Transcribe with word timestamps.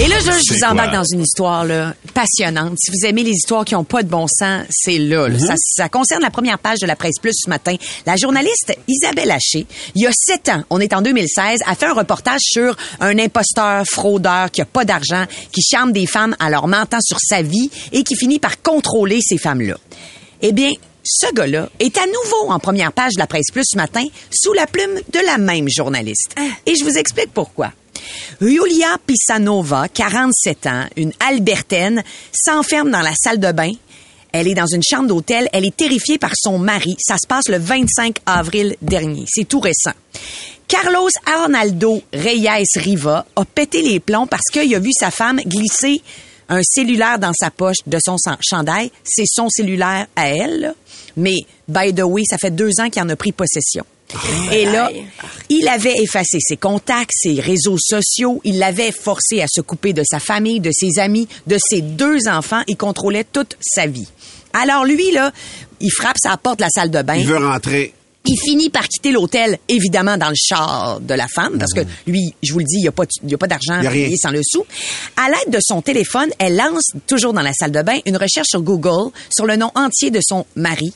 Et 0.00 0.08
là, 0.08 0.16
je, 0.18 0.54
vous 0.54 0.64
embarque 0.64 0.90
quoi? 0.90 0.98
dans 0.98 1.04
une 1.04 1.22
histoire 1.22 1.64
là, 1.64 1.94
passionnante. 2.14 2.76
Si 2.78 2.90
vous 2.90 3.06
aimez 3.06 3.22
les 3.22 3.30
histoires 3.30 3.64
qui 3.64 3.76
ont 3.76 3.84
pas 3.84 4.02
de 4.02 4.08
bon 4.08 4.26
sens, 4.26 4.64
c'est 4.68 4.98
là. 4.98 5.28
là. 5.28 5.38
Ça, 5.38 5.54
ça 5.56 5.88
concerne 5.88 6.20
la 6.20 6.30
première 6.30 6.58
page 6.58 6.80
de 6.80 6.86
la 6.86 6.96
presse 6.96 7.18
plus 7.22 7.32
ce 7.34 7.48
matin. 7.48 7.76
La 8.04 8.16
journaliste 8.16 8.76
Isabelle 8.88 9.30
Haché, 9.30 9.66
il 9.94 10.02
y 10.02 10.06
a 10.06 10.10
sept 10.12 10.48
ans, 10.48 10.64
on 10.68 10.80
est 10.80 10.92
en 10.92 11.00
2016, 11.00 11.60
a 11.64 11.74
fait 11.76 11.86
un 11.86 11.92
reportage 11.92 12.40
sur 12.42 12.76
un 13.00 13.18
imposteur 13.20 13.84
fraudeur 13.88 14.50
qui 14.50 14.62
a 14.62 14.64
pas 14.64 14.84
d'argent, 14.84 15.26
qui 15.52 15.62
charme 15.62 15.92
des 15.92 16.06
femmes 16.06 16.34
en 16.40 16.48
leur 16.48 16.66
mentant 16.66 17.00
sur 17.00 17.18
sa 17.20 17.42
vie 17.42 17.70
et 17.92 18.02
qui 18.02 18.16
finit 18.16 18.40
par 18.40 18.60
contrôler 18.62 19.20
ces 19.22 19.38
femmes-là. 19.38 19.76
Eh 20.42 20.50
bien, 20.50 20.72
ce 21.04 21.32
gars-là 21.32 21.68
est 21.78 21.96
à 21.98 22.06
nouveau 22.06 22.50
en 22.50 22.58
première 22.58 22.92
page 22.92 23.12
de 23.14 23.20
la 23.20 23.28
presse 23.28 23.52
plus 23.52 23.64
ce 23.64 23.76
matin 23.76 24.04
sous 24.30 24.54
la 24.54 24.66
plume 24.66 24.96
de 25.12 25.20
la 25.24 25.38
même 25.38 25.68
journaliste. 25.68 26.34
Et 26.66 26.74
je 26.74 26.82
vous 26.82 26.98
explique 26.98 27.32
pourquoi. 27.32 27.70
Yulia 28.40 28.96
Pisanova, 29.06 29.88
47 29.88 30.66
ans, 30.66 30.84
une 30.96 31.12
albertaine, 31.20 32.02
s'enferme 32.32 32.90
dans 32.90 33.00
la 33.00 33.14
salle 33.14 33.40
de 33.40 33.52
bain. 33.52 33.72
Elle 34.32 34.48
est 34.48 34.54
dans 34.54 34.66
une 34.66 34.82
chambre 34.82 35.06
d'hôtel. 35.06 35.48
Elle 35.52 35.64
est 35.64 35.76
terrifiée 35.76 36.18
par 36.18 36.32
son 36.34 36.58
mari. 36.58 36.96
Ça 36.98 37.14
se 37.22 37.26
passe 37.26 37.48
le 37.48 37.58
25 37.58 38.16
avril 38.26 38.74
dernier. 38.82 39.24
C'est 39.28 39.46
tout 39.46 39.60
récent. 39.60 39.92
Carlos 40.66 41.08
Arnaldo 41.24 42.02
Reyes 42.12 42.66
Riva 42.74 43.26
a 43.36 43.44
pété 43.44 43.82
les 43.82 44.00
plombs 44.00 44.26
parce 44.26 44.50
qu'il 44.52 44.74
a 44.74 44.80
vu 44.80 44.90
sa 44.92 45.12
femme 45.12 45.40
glisser 45.46 46.02
un 46.48 46.60
cellulaire 46.62 47.18
dans 47.20 47.32
sa 47.32 47.50
poche 47.50 47.76
de 47.86 47.98
son 48.04 48.16
chandail. 48.40 48.90
C'est 49.04 49.26
son 49.26 49.48
cellulaire 49.48 50.08
à 50.16 50.28
elle. 50.28 50.74
Mais, 51.16 51.36
by 51.68 51.94
the 51.94 52.02
way, 52.02 52.24
ça 52.28 52.36
fait 52.36 52.50
deux 52.50 52.80
ans 52.80 52.90
qu'il 52.90 53.02
en 53.02 53.08
a 53.10 53.16
pris 53.16 53.30
possession. 53.30 53.84
Et 54.52 54.64
là, 54.66 54.90
il 55.48 55.66
avait 55.68 55.94
effacé 55.98 56.38
ses 56.40 56.56
contacts, 56.56 57.10
ses 57.14 57.40
réseaux 57.40 57.78
sociaux, 57.78 58.40
il 58.44 58.58
l'avait 58.58 58.92
forcé 58.92 59.40
à 59.40 59.46
se 59.48 59.60
couper 59.60 59.92
de 59.92 60.02
sa 60.08 60.20
famille, 60.20 60.60
de 60.60 60.70
ses 60.72 60.98
amis, 61.00 61.26
de 61.46 61.56
ses 61.58 61.80
deux 61.80 62.28
enfants, 62.28 62.62
il 62.68 62.76
contrôlait 62.76 63.24
toute 63.24 63.56
sa 63.60 63.86
vie. 63.86 64.08
Alors 64.52 64.84
lui, 64.84 65.10
là, 65.10 65.32
il 65.80 65.90
frappe 65.90 66.16
sa 66.22 66.36
porte 66.36 66.58
de 66.58 66.64
la 66.64 66.70
salle 66.70 66.90
de 66.90 67.02
bain. 67.02 67.16
Il 67.16 67.26
veut 67.26 67.38
rentrer. 67.38 67.92
Il 68.26 68.38
finit 68.38 68.70
par 68.70 68.88
quitter 68.88 69.12
l'hôtel, 69.12 69.58
évidemment, 69.68 70.16
dans 70.16 70.30
le 70.30 70.34
char 70.34 70.98
de 71.00 71.12
la 71.12 71.26
femme, 71.28 71.58
parce 71.58 71.74
que 71.74 71.80
lui, 72.06 72.34
je 72.42 72.52
vous 72.54 72.60
le 72.60 72.64
dis, 72.64 72.76
il 72.78 72.82
n'y 72.82 72.88
a 72.88 72.92
pas, 72.92 73.04
il 73.22 73.30
y 73.30 73.34
a 73.34 73.38
pas 73.38 73.46
d'argent 73.48 73.82
Mhm. 73.82 74.16
Sans 74.16 74.30
le 74.30 74.40
sou. 74.42 74.64
À 75.16 75.28
l'aide 75.28 75.52
de 75.52 75.58
son 75.60 75.82
téléphone, 75.82 76.30
elle 76.38 76.56
lance, 76.56 76.92
toujours 77.06 77.34
dans 77.34 77.42
la 77.42 77.52
salle 77.52 77.72
de 77.72 77.82
bain, 77.82 77.98
une 78.06 78.16
recherche 78.16 78.48
sur 78.48 78.62
Google 78.62 79.10
sur 79.34 79.44
le 79.44 79.56
nom 79.56 79.70
entier 79.74 80.10
de 80.10 80.20
son 80.26 80.46
mari. 80.56 80.94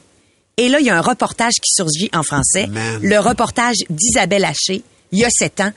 Et 0.58 0.68
là, 0.68 0.80
il 0.80 0.86
y 0.86 0.90
a 0.90 0.98
un 0.98 1.00
reportage 1.00 1.54
qui 1.54 1.72
surgit 1.72 2.10
en 2.12 2.22
français. 2.22 2.66
Man. 2.66 3.00
Le 3.00 3.18
reportage 3.18 3.76
d'Isabelle 3.88 4.44
Haché. 4.44 4.82
Il 5.10 5.20
y 5.20 5.24
a 5.24 5.30
sept 5.30 5.60
ans, 5.60 5.70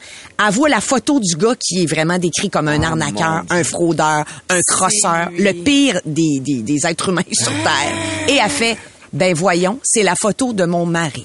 elle 0.45 0.53
voit 0.53 0.67
la 0.67 0.81
photo 0.81 1.17
du 1.21 1.37
gars 1.37 1.55
qui 1.57 1.83
est 1.83 1.85
vraiment 1.85 2.17
décrit 2.17 2.49
comme 2.49 2.67
un 2.67 2.83
arnaqueur, 2.83 3.45
un 3.49 3.63
fraudeur, 3.63 4.25
un 4.49 4.59
crosseur, 4.67 5.29
le 5.37 5.53
pire 5.53 6.01
des, 6.05 6.41
des, 6.41 6.61
des 6.63 6.85
êtres 6.85 7.07
humains 7.07 7.21
sur 7.31 7.53
Terre. 7.63 8.27
Et 8.27 8.35
elle 8.43 8.49
fait, 8.49 8.77
ben 9.13 9.33
voyons, 9.33 9.79
c'est 9.83 10.03
la 10.03 10.15
photo 10.15 10.51
de 10.51 10.65
mon 10.65 10.85
mari. 10.85 11.23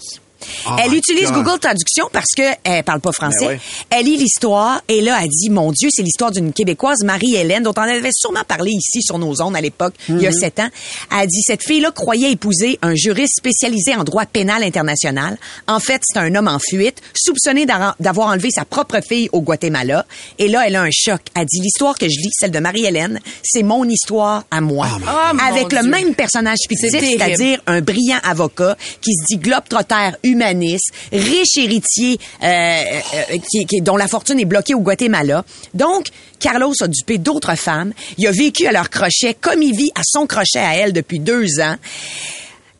Oh 0.69 0.70
elle 0.83 0.94
utilise 0.94 1.30
God. 1.30 1.44
Google 1.44 1.58
Traduction 1.58 2.08
parce 2.12 2.33
que 2.36 2.42
elle 2.64 2.84
parle 2.84 3.00
pas 3.00 3.12
français. 3.12 3.36
Ben 3.41 3.48
ouais. 3.48 3.61
Elle 3.91 4.06
lit 4.06 4.16
l'histoire 4.16 4.80
et 4.89 5.00
là, 5.00 5.19
elle 5.22 5.28
dit, 5.28 5.50
mon 5.50 5.72
Dieu, 5.72 5.89
c'est 5.92 6.02
l'histoire 6.02 6.30
d'une 6.30 6.52
Québécoise, 6.52 7.02
Marie-Hélène, 7.05 7.62
dont 7.62 7.75
on 7.77 7.83
avait 7.83 8.11
sûrement 8.12 8.44
parlé 8.47 8.70
ici 8.72 9.02
sur 9.02 9.19
nos 9.19 9.41
ondes 9.42 9.56
à 9.56 9.61
l'époque, 9.61 9.94
il 10.08 10.20
y 10.20 10.27
a 10.27 10.33
sept 10.33 10.58
ans. 10.61 10.69
Elle 11.12 11.28
dit, 11.28 11.42
cette 11.42 11.62
fille-là 11.62 11.91
croyait 11.91 12.33
épouser 12.33 12.78
un 12.83 12.94
juriste 12.94 13.34
spécialisé 13.39 13.95
en 13.95 14.05
droit 14.05 14.27
pénal 14.27 14.62
international. 14.62 15.39
En 15.67 15.80
fait, 15.80 16.01
c'est 16.05 16.18
un 16.18 16.35
homme 16.35 16.48
en 16.48 16.58
fuite, 16.58 17.01
soupçonné 17.14 17.67
d'avoir 17.67 18.29
enlevé 18.29 18.51
sa 18.51 18.64
propre 18.64 19.01
fille 19.06 19.29
au 19.33 19.40
Guatemala. 19.40 20.05
Et 20.39 20.48
là, 20.48 20.64
elle 20.67 20.77
a 20.77 20.83
un 20.83 20.90
choc. 20.92 21.20
Elle 21.35 21.46
dit, 21.46 21.61
l'histoire 21.61 21.96
que 21.98 22.06
je 22.06 22.18
lis, 22.18 22.30
celle 22.39 22.51
de 22.51 22.58
Marie-Hélène, 22.58 23.20
c'est 23.42 23.62
mon 23.62 23.85
histoire 23.89 24.45
à 24.51 24.61
moi. 24.61 24.89
Oh, 25.02 25.36
Avec 25.48 25.73
le 25.73 25.80
Dieu. 25.80 25.90
même 25.90 26.14
personnage 26.14 26.58
fictif, 26.68 26.90
c'est-à-dire 26.90 27.61
un 27.67 27.80
brillant 27.80 28.18
avocat 28.23 28.77
qui 29.01 29.12
se 29.14 29.24
dit 29.29 29.39
globe-trotter 29.39 30.11
humaniste, 30.36 30.91
riche 31.13 31.57
héritier 31.57 32.19
euh, 32.42 32.47
euh, 32.47 33.39
qui, 33.51 33.64
qui- 33.67 33.80
dont 33.80 33.97
la 33.97 34.07
fortune 34.08 34.39
est 34.39 34.45
bloquée 34.45 34.74
au 34.74 34.80
Guatemala. 34.80 35.45
Donc, 35.74 36.08
Carlos 36.39 36.74
a 36.80 36.89
dupé 36.89 37.19
d'autres 37.19 37.55
femmes. 37.57 37.92
Il 38.19 38.27
a 38.27 38.30
vécu 38.30 38.67
à 38.67 38.73
leur 38.73 38.91
crochet 38.91 39.35
comme 39.41 39.63
il 39.63 39.74
vit 39.74 39.91
à 39.95 40.02
son 40.05 40.27
crochet 40.27 40.58
à 40.58 40.77
elle 40.77 40.92
depuis 40.92 41.19
deux 41.19 41.61
ans. 41.61 41.77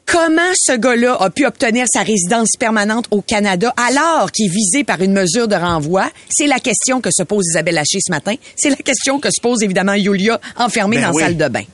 Comment 0.07 0.53
ce 0.55 0.73
gars-là 0.77 1.17
a 1.19 1.31
pu 1.31 1.45
obtenir 1.47 1.85
sa 1.93 2.03
résidence 2.03 2.51
permanente 2.59 3.07
au 3.11 3.23
Canada 3.23 3.75
alors 3.77 4.31
qu'il 4.31 4.47
est 4.47 4.55
visé 4.55 4.85
par 4.85 5.03
une 5.03 5.13
mesure 5.13 5.49
de 5.49 5.57
renvoi? 5.57 6.11
C'est 6.31 6.47
la 6.47 6.61
question 6.61 7.01
que 7.01 7.11
se 7.13 7.25
pose 7.25 7.45
Isabelle 7.51 7.77
Haché 7.77 7.99
ce 8.01 8.13
matin. 8.13 8.35
C'est 8.55 8.71
la 8.71 8.77
question 8.77 9.19
que 9.19 9.29
se 9.31 9.41
pose 9.41 9.65
évidemment 9.65 9.95
Yulia 9.95 10.41
enfermée 10.57 10.99
Ben 10.99 11.09
dans 11.09 11.13
oui. 11.13 11.23
la 11.23 11.29
salle 11.29 11.37
de 11.37 11.49
bain. 11.49 11.65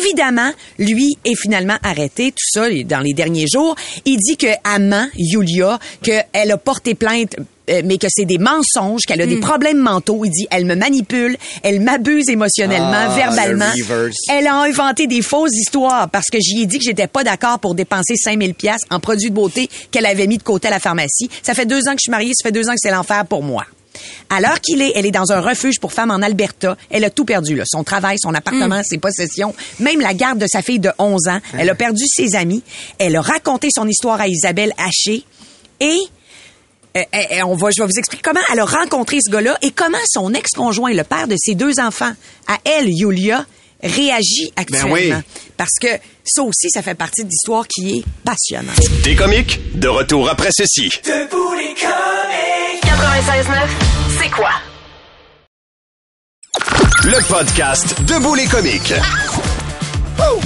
Évidemment, 0.00 0.50
lui 0.78 1.18
est 1.26 1.34
finalement 1.34 1.76
arrêté, 1.82 2.32
tout 2.32 2.48
ça, 2.58 2.68
dans 2.84 3.00
les 3.00 3.12
derniers 3.12 3.46
jours. 3.52 3.76
Il 4.06 4.16
dit 4.16 4.38
que 4.38 4.48
amant, 4.64 5.06
Yulia, 5.16 5.78
qu'elle 6.02 6.50
a 6.50 6.56
porté 6.56 6.94
plainte 6.94 7.36
euh, 7.68 7.82
mais 7.84 7.98
que 7.98 8.06
c'est 8.10 8.24
des 8.24 8.38
mensonges, 8.38 9.02
qu'elle 9.06 9.20
a 9.20 9.26
Hmm. 9.26 9.30
des 9.30 9.40
problèmes 9.40 9.78
mentaux. 9.78 10.22
Il 10.24 10.30
dit, 10.30 10.46
elle 10.50 10.64
me 10.64 10.74
manipule, 10.74 11.36
elle 11.62 11.80
m'abuse 11.80 12.28
émotionnellement, 12.28 12.92
Ah, 13.10 13.14
verbalement. 13.16 13.70
Elle 14.30 14.46
a 14.46 14.54
inventé 14.62 15.06
des 15.06 15.22
fausses 15.22 15.54
histoires 15.54 16.08
parce 16.10 16.26
que 16.30 16.38
j'y 16.40 16.62
ai 16.62 16.66
dit 16.66 16.78
que 16.78 16.84
j'étais 16.84 17.06
pas 17.06 17.24
d'accord 17.24 17.58
pour 17.58 17.74
dépenser 17.74 18.14
5000 18.16 18.54
pièces 18.54 18.82
en 18.90 19.00
produits 19.00 19.30
de 19.30 19.34
beauté 19.34 19.68
qu'elle 19.90 20.06
avait 20.06 20.26
mis 20.26 20.38
de 20.38 20.42
côté 20.42 20.68
à 20.68 20.70
la 20.70 20.80
pharmacie. 20.80 21.28
Ça 21.42 21.54
fait 21.54 21.66
deux 21.66 21.88
ans 21.88 21.92
que 21.92 21.98
je 21.98 22.02
suis 22.04 22.10
mariée, 22.10 22.32
ça 22.34 22.46
fait 22.48 22.52
deux 22.52 22.68
ans 22.68 22.72
que 22.72 22.78
c'est 22.80 22.90
l'enfer 22.90 23.24
pour 23.26 23.42
moi. 23.42 23.64
À 24.30 24.40
l'heure 24.40 24.60
qu'il 24.60 24.80
est, 24.80 24.92
elle 24.94 25.06
est 25.06 25.10
dans 25.10 25.32
un 25.32 25.40
refuge 25.40 25.80
pour 25.80 25.92
femmes 25.92 26.10
en 26.12 26.22
Alberta. 26.22 26.76
Elle 26.90 27.04
a 27.04 27.10
tout 27.10 27.24
perdu, 27.24 27.56
là. 27.56 27.64
Son 27.66 27.82
travail, 27.82 28.16
son 28.22 28.32
appartement, 28.32 28.80
ses 28.84 28.98
possessions, 28.98 29.54
même 29.80 30.00
la 30.00 30.14
garde 30.14 30.38
de 30.38 30.46
sa 30.46 30.62
fille 30.62 30.78
de 30.78 30.90
11 30.98 31.26
ans. 31.28 31.40
Elle 31.58 31.68
a 31.68 31.74
perdu 31.74 32.04
ses 32.06 32.36
amis. 32.36 32.62
Elle 32.98 33.16
a 33.16 33.20
raconté 33.20 33.68
son 33.74 33.88
histoire 33.88 34.20
à 34.20 34.28
Isabelle 34.28 34.72
Haché. 34.78 35.24
Et 35.80 35.98
euh, 36.96 37.00
euh, 37.14 37.18
euh, 37.32 37.42
on 37.46 37.54
va, 37.54 37.68
je 37.74 37.80
vais 37.82 37.86
vous 37.86 37.98
expliquer 37.98 38.22
comment 38.24 38.40
elle 38.52 38.60
a 38.60 38.64
rencontré 38.64 39.18
ce 39.24 39.30
gars-là 39.30 39.58
et 39.62 39.70
comment 39.70 39.98
son 40.08 40.32
ex-conjoint, 40.34 40.92
le 40.92 41.04
père 41.04 41.28
de 41.28 41.36
ses 41.38 41.54
deux 41.54 41.78
enfants, 41.80 42.12
à 42.46 42.58
elle, 42.64 42.88
Yulia, 42.88 43.44
réagit 43.82 44.52
actuellement. 44.56 44.94
oui. 44.94 45.12
Parce 45.56 45.78
que 45.80 45.88
ça 46.24 46.42
aussi, 46.42 46.68
ça 46.70 46.82
fait 46.82 46.94
partie 46.94 47.24
de 47.24 47.28
l'histoire 47.28 47.66
qui 47.68 47.98
est 47.98 48.04
passionnante. 48.24 48.76
Des 49.02 49.14
comiques, 49.16 49.60
de 49.78 49.88
retour 49.88 50.28
après 50.28 50.50
ceci. 50.52 50.88
96.9. 50.88 51.02
C'est 54.22 54.30
quoi? 54.30 54.50
Le 57.04 57.28
podcast 57.28 58.00
Debout 58.02 58.34
les 58.34 58.46
comiques. 58.46 58.92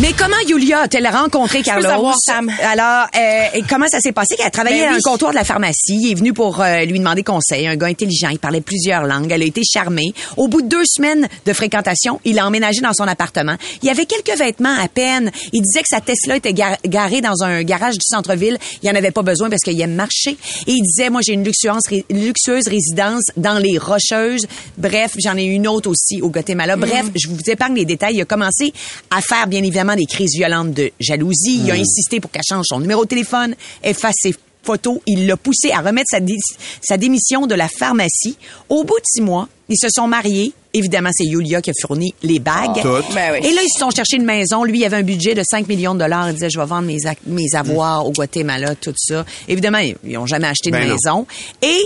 Mais 0.01 0.13
comment 0.19 0.37
Yulia 0.47 0.81
a-t-elle 0.81 1.07
rencontré 1.09 1.63
Carlos? 1.63 1.89
savoir, 1.89 2.17
Sam. 2.19 2.51
Alors, 2.63 3.07
euh, 3.17 3.61
comment 3.69 3.87
ça 3.89 4.01
s'est 4.01 4.13
passé? 4.13 4.35
Elle 4.39 4.47
a 4.47 4.51
travaillé 4.51 4.81
Ben 4.81 4.89
à 4.89 4.93
un 4.93 4.95
oui. 4.97 5.01
comptoir 5.03 5.31
de 5.33 5.37
la 5.37 5.45
pharmacie. 5.45 5.99
Il 6.03 6.11
est 6.11 6.15
venu 6.15 6.33
pour 6.33 6.61
euh, 6.61 6.85
lui 6.85 6.99
demander 6.99 7.23
conseil. 7.23 7.67
Un 7.67 7.77
gars 7.77 7.87
intelligent. 7.87 8.29
Il 8.31 8.39
parlait 8.39 8.61
plusieurs 8.61 9.05
langues. 9.05 9.31
Elle 9.31 9.43
a 9.43 9.45
été 9.45 9.63
charmée. 9.65 10.13
Au 10.37 10.49
bout 10.49 10.63
de 10.63 10.69
deux 10.69 10.85
semaines 10.85 11.29
de 11.47 11.53
fréquentation, 11.53 12.21
il 12.25 12.39
a 12.39 12.47
emménagé 12.47 12.81
dans 12.81 12.93
son 12.93 13.05
appartement. 13.07 13.55
Il 13.83 13.87
y 13.87 13.91
avait 13.91 14.07
quelques 14.07 14.37
vêtements 14.39 14.77
à 14.83 14.89
peine. 14.89 15.31
Il 15.53 15.63
disait 15.63 15.81
que 15.83 15.89
sa 15.89 16.01
Tesla 16.01 16.37
était 16.37 16.53
gar- 16.53 16.79
garée 16.85 17.21
dans 17.21 17.43
un 17.43 17.63
garage 17.63 17.95
du 17.95 18.05
centre-ville. 18.07 18.59
Il 18.83 18.91
en 18.91 18.95
avait 18.95 19.11
pas 19.13 19.23
besoin 19.23 19.49
parce 19.51 19.63
qu'il 19.63 19.81
aime 19.81 19.95
marcher. 19.95 20.37
Et 20.67 20.73
il 20.73 20.83
disait, 20.83 21.11
moi, 21.11 21.21
j'ai 21.25 21.33
une 21.35 21.45
luxueuse, 21.45 21.83
ré- 21.89 22.05
luxueuse 22.11 22.67
résidence 22.69 23.25
dans 23.37 23.59
les 23.59 23.79
Rocheuses. 23.79 24.47
Bref, 24.79 25.13
j'en 25.19 25.37
ai 25.37 25.45
une 25.45 25.69
autre 25.69 25.89
aussi 25.91 26.21
au 26.21 26.29
Guatemala. 26.31 26.77
Bref, 26.77 27.07
je 27.15 27.29
vous 27.29 27.39
épargne 27.47 27.75
les 27.77 27.85
détails. 27.85 28.17
Il 28.17 28.21
a 28.23 28.25
commencé 28.27 28.73
à 29.11 29.21
faire, 29.21 29.47
bien 29.47 29.62
évidemment, 29.63 29.97
des 29.97 30.07
crises 30.07 30.35
violentes 30.35 30.73
de 30.73 30.91
jalousie. 31.01 31.61
Il 31.65 31.71
a 31.71 31.75
insisté 31.75 32.21
pour 32.21 32.31
qu'elle 32.31 32.43
change 32.49 32.67
son 32.69 32.81
numéro 32.81 33.05
de 33.05 33.09
téléphone, 33.09 33.55
efface 33.83 34.15
ses 34.21 34.35
photos. 34.63 34.99
Il 35.07 35.27
l'a 35.27 35.37
poussé 35.37 35.71
à 35.73 35.81
remettre 35.81 36.07
sa, 36.11 36.21
dé- 36.21 36.37
sa 36.81 36.97
démission 36.97 37.47
de 37.47 37.55
la 37.55 37.69
pharmacie. 37.69 38.37
Au 38.69 38.85
bout 38.85 38.97
de 38.99 39.05
six 39.07 39.21
mois, 39.21 39.49
ils 39.69 39.77
se 39.79 39.89
sont 39.91 40.07
mariés. 40.07 40.53
Évidemment, 40.75 41.11
c'est 41.13 41.25
Yulia 41.27 41.61
qui 41.61 41.69
a 41.71 41.73
fourni 41.83 42.15
les 42.23 42.39
bagues. 42.39 42.81
Toutes. 42.81 43.13
Ben 43.15 43.33
oui. 43.35 43.47
Et 43.47 43.53
là, 43.53 43.61
ils 43.63 43.69
se 43.73 43.79
sont 43.79 43.91
cherchés 43.91 44.17
une 44.17 44.25
maison. 44.25 44.65
Lui, 44.65 44.79
il 44.79 44.85
avait 44.87 44.97
un 44.97 45.03
budget 45.03 45.35
de 45.35 45.43
5 45.45 45.69
millions 45.69 45.95
de 45.95 45.99
dollars. 45.99 46.29
Il 46.31 46.35
disait, 46.35 46.49
je 46.49 46.59
vais 46.59 46.65
vendre 46.65 46.89
mes, 47.27 47.55
avoirs 47.55 48.07
au 48.07 48.13
Guatemala, 48.13 48.75
tout 48.77 48.95
ça. 48.97 49.27
Évidemment, 49.49 49.79
ils 49.79 49.97
n'ont 50.13 50.25
jamais 50.27 50.47
acheté 50.49 50.71
de 50.71 50.77
Ben 50.77 50.89
non. 50.89 50.95
maison. 50.95 51.27
Et 51.61 51.83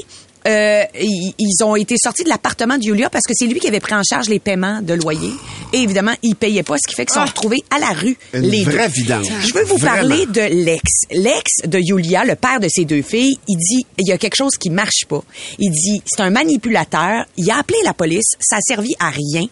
euh, 0.47 0.83
ils, 1.01 1.35
ils 1.39 1.65
ont 1.65 1.77
été 1.77 1.97
sortis 2.03 2.25
de 2.25 2.29
l'appartement 2.29 2.79
de 2.79 2.83
Julia 2.83 3.11
parce 3.11 3.25
que 3.25 3.33
c'est 3.35 3.47
lui 3.47 3.59
qui 3.61 3.69
avait 3.69 3.81
pris 3.81 3.95
en 3.95 4.03
charge 4.03 4.29
les 4.29 4.39
paiements 4.39 4.81
de 4.83 4.95
loyer. 4.95 5.31
Et 5.73 5.79
évidemment, 5.79 6.13
il 6.23 6.37
payait 6.37 6.63
pas, 6.63 6.77
ce 6.79 6.89
qui 6.89 6.95
fait 6.95 7.05
qu'ils 7.07 7.15
sont 7.15 7.25
retrouvés 7.25 7.63
à 7.75 7.79
la 7.79 7.89
rue, 7.91 8.17
Une 8.33 8.43
les 8.43 8.65
vraie 8.65 8.89
deux. 8.89 8.95
vidange. 8.95 9.27
Je 9.41 9.53
veux 9.53 9.65
vous 9.65 9.77
Vraiment. 9.77 9.97
parler 10.09 10.27
de 10.27 10.65
l'ex. 10.65 10.83
L'ex 11.11 11.67
de 11.67 11.81
Julia, 11.81 12.25
le 12.25 12.37
père 12.37 12.61
de 12.61 12.69
ses 12.69 12.85
deux 12.85 13.03
filles, 13.03 13.39
il 13.49 13.57
dit, 13.57 13.85
il 13.99 14.09
y 14.09 14.13
a 14.13 14.19
quelque 14.19 14.37
chose 14.37 14.57
qui 14.59 14.71
marche 14.71 15.05
pas. 15.09 15.23
Il 15.59 15.71
dit, 15.73 16.01
c'est 16.07 16.23
un 16.23 16.31
manipulateur. 16.31 17.25
Il 17.37 17.51
a 17.51 17.59
appelé 17.59 17.79
la 17.85 17.95
police. 17.95 18.33
Ça 18.41 18.57
a 18.57 18.61
servi 18.61 18.95
à 19.01 19.11
rien. 19.11 19.45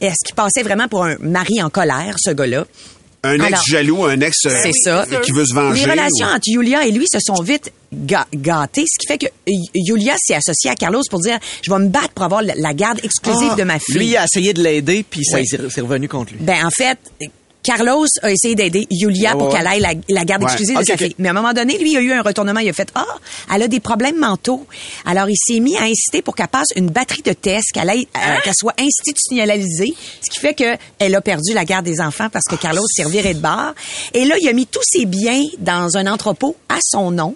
Est-ce 0.00 0.24
qu'il 0.24 0.34
passait 0.34 0.62
vraiment 0.62 0.88
pour 0.88 1.04
un 1.04 1.16
mari 1.20 1.62
en 1.62 1.70
colère, 1.70 2.16
ce 2.18 2.30
gars-là? 2.30 2.64
Un 3.24 3.34
ex 3.34 3.44
Alors, 3.46 3.62
jaloux, 3.66 4.04
un 4.04 4.20
ex 4.20 4.46
euh, 4.46 4.50
C'est 4.62 4.72
ça. 4.72 5.04
qui 5.24 5.32
veut 5.32 5.44
se 5.44 5.52
venger. 5.54 5.84
Les 5.86 5.90
relations 5.90 6.26
ou- 6.26 6.34
entre 6.34 6.44
Julia 6.46 6.86
et 6.86 6.92
lui 6.92 7.04
se 7.12 7.18
sont 7.20 7.42
vite 7.42 7.72
ga- 7.92 8.26
gâtées, 8.34 8.84
ce 8.86 8.98
qui 8.98 9.06
fait 9.08 9.18
que 9.18 9.26
Julia 9.86 10.14
s'est 10.18 10.34
associée 10.36 10.70
à 10.70 10.76
Carlos 10.76 11.02
pour 11.10 11.20
dire 11.20 11.38
je 11.62 11.70
vais 11.70 11.78
me 11.80 11.88
battre 11.88 12.10
pour 12.10 12.24
avoir 12.24 12.42
la, 12.42 12.74
garde 12.74 13.00
exclusive 13.02 13.50
Ah, 13.52 13.56
de 13.56 13.64
ma 13.64 13.78
fille. 13.80 13.96
Lui, 13.96 14.06
il 14.08 14.16
a 14.16 14.24
essayé 14.24 14.54
de 14.54 14.62
l'aider, 14.62 15.04
puis 15.08 15.24
ça 15.24 15.38
Oui. 15.38 15.46
c'est 15.46 15.80
revenu 15.80 16.06
contre 16.08 16.32
lui. 16.34 16.38
Ben 16.40 16.64
en 16.64 16.70
fait, 16.70 16.98
Carlos 17.62 18.06
a 18.22 18.30
essayé 18.30 18.54
d'aider 18.54 18.86
Julia 18.90 19.32
pour 19.32 19.50
qu'elle 19.52 19.66
aille 19.66 19.80
la, 19.80 19.92
la 20.08 20.24
garde 20.24 20.42
Ouais. 20.42 20.48
exclusive 20.48 20.78
de 20.78 20.84
sa 20.84 20.96
fille. 20.96 21.14
Mais 21.18 21.28
à 21.28 21.32
un 21.32 21.34
moment 21.34 21.52
donné, 21.52 21.76
lui, 21.76 21.92
il 21.92 21.96
a 21.98 22.00
eu 22.00 22.12
un 22.12 22.22
retournement. 22.22 22.60
Il 22.60 22.68
a 22.68 22.72
fait, 22.72 22.88
ah, 22.94 23.04
elle 23.54 23.62
a 23.62 23.68
des 23.68 23.80
problèmes 23.80 24.16
mentaux. 24.18 24.66
Alors, 25.04 25.28
il 25.28 25.36
s'est 25.36 25.60
mis 25.60 25.76
à 25.76 25.82
inciter 25.82 26.22
pour 26.22 26.34
qu'elle 26.34 26.48
passe 26.48 26.68
une 26.76 26.88
batterie 26.88 27.22
de 27.22 27.32
tests, 27.34 27.72
qu'elle 27.72 27.90
aille, 27.90 28.08
euh, 28.16 28.36
qu'elle 28.42 28.54
soit 28.56 28.74
institutionnalisée, 28.80 29.94
ce 30.22 30.30
qui 30.30 30.38
fait 30.38 30.54
qu'elle 30.54 31.14
a 31.14 31.20
perdu 31.20 31.52
la 31.52 31.64
garde 31.64 31.84
des 31.84 32.00
enfants 32.00 32.28
parce 32.32 32.44
que 32.48 32.54
Carlos 32.56 32.86
s'est 32.88 33.04
reviré 33.04 33.34
de 33.34 33.40
bord. 33.40 33.74
Et 34.14 34.24
là, 34.24 34.36
il 34.40 34.48
a 34.48 34.52
mis 34.52 34.66
tous 34.66 34.82
ses 34.84 35.04
biens 35.04 35.44
dans 35.58 35.96
un 35.96 36.06
entrepôt 36.06 36.56
à 36.68 36.78
son 36.82 37.10
nom. 37.10 37.34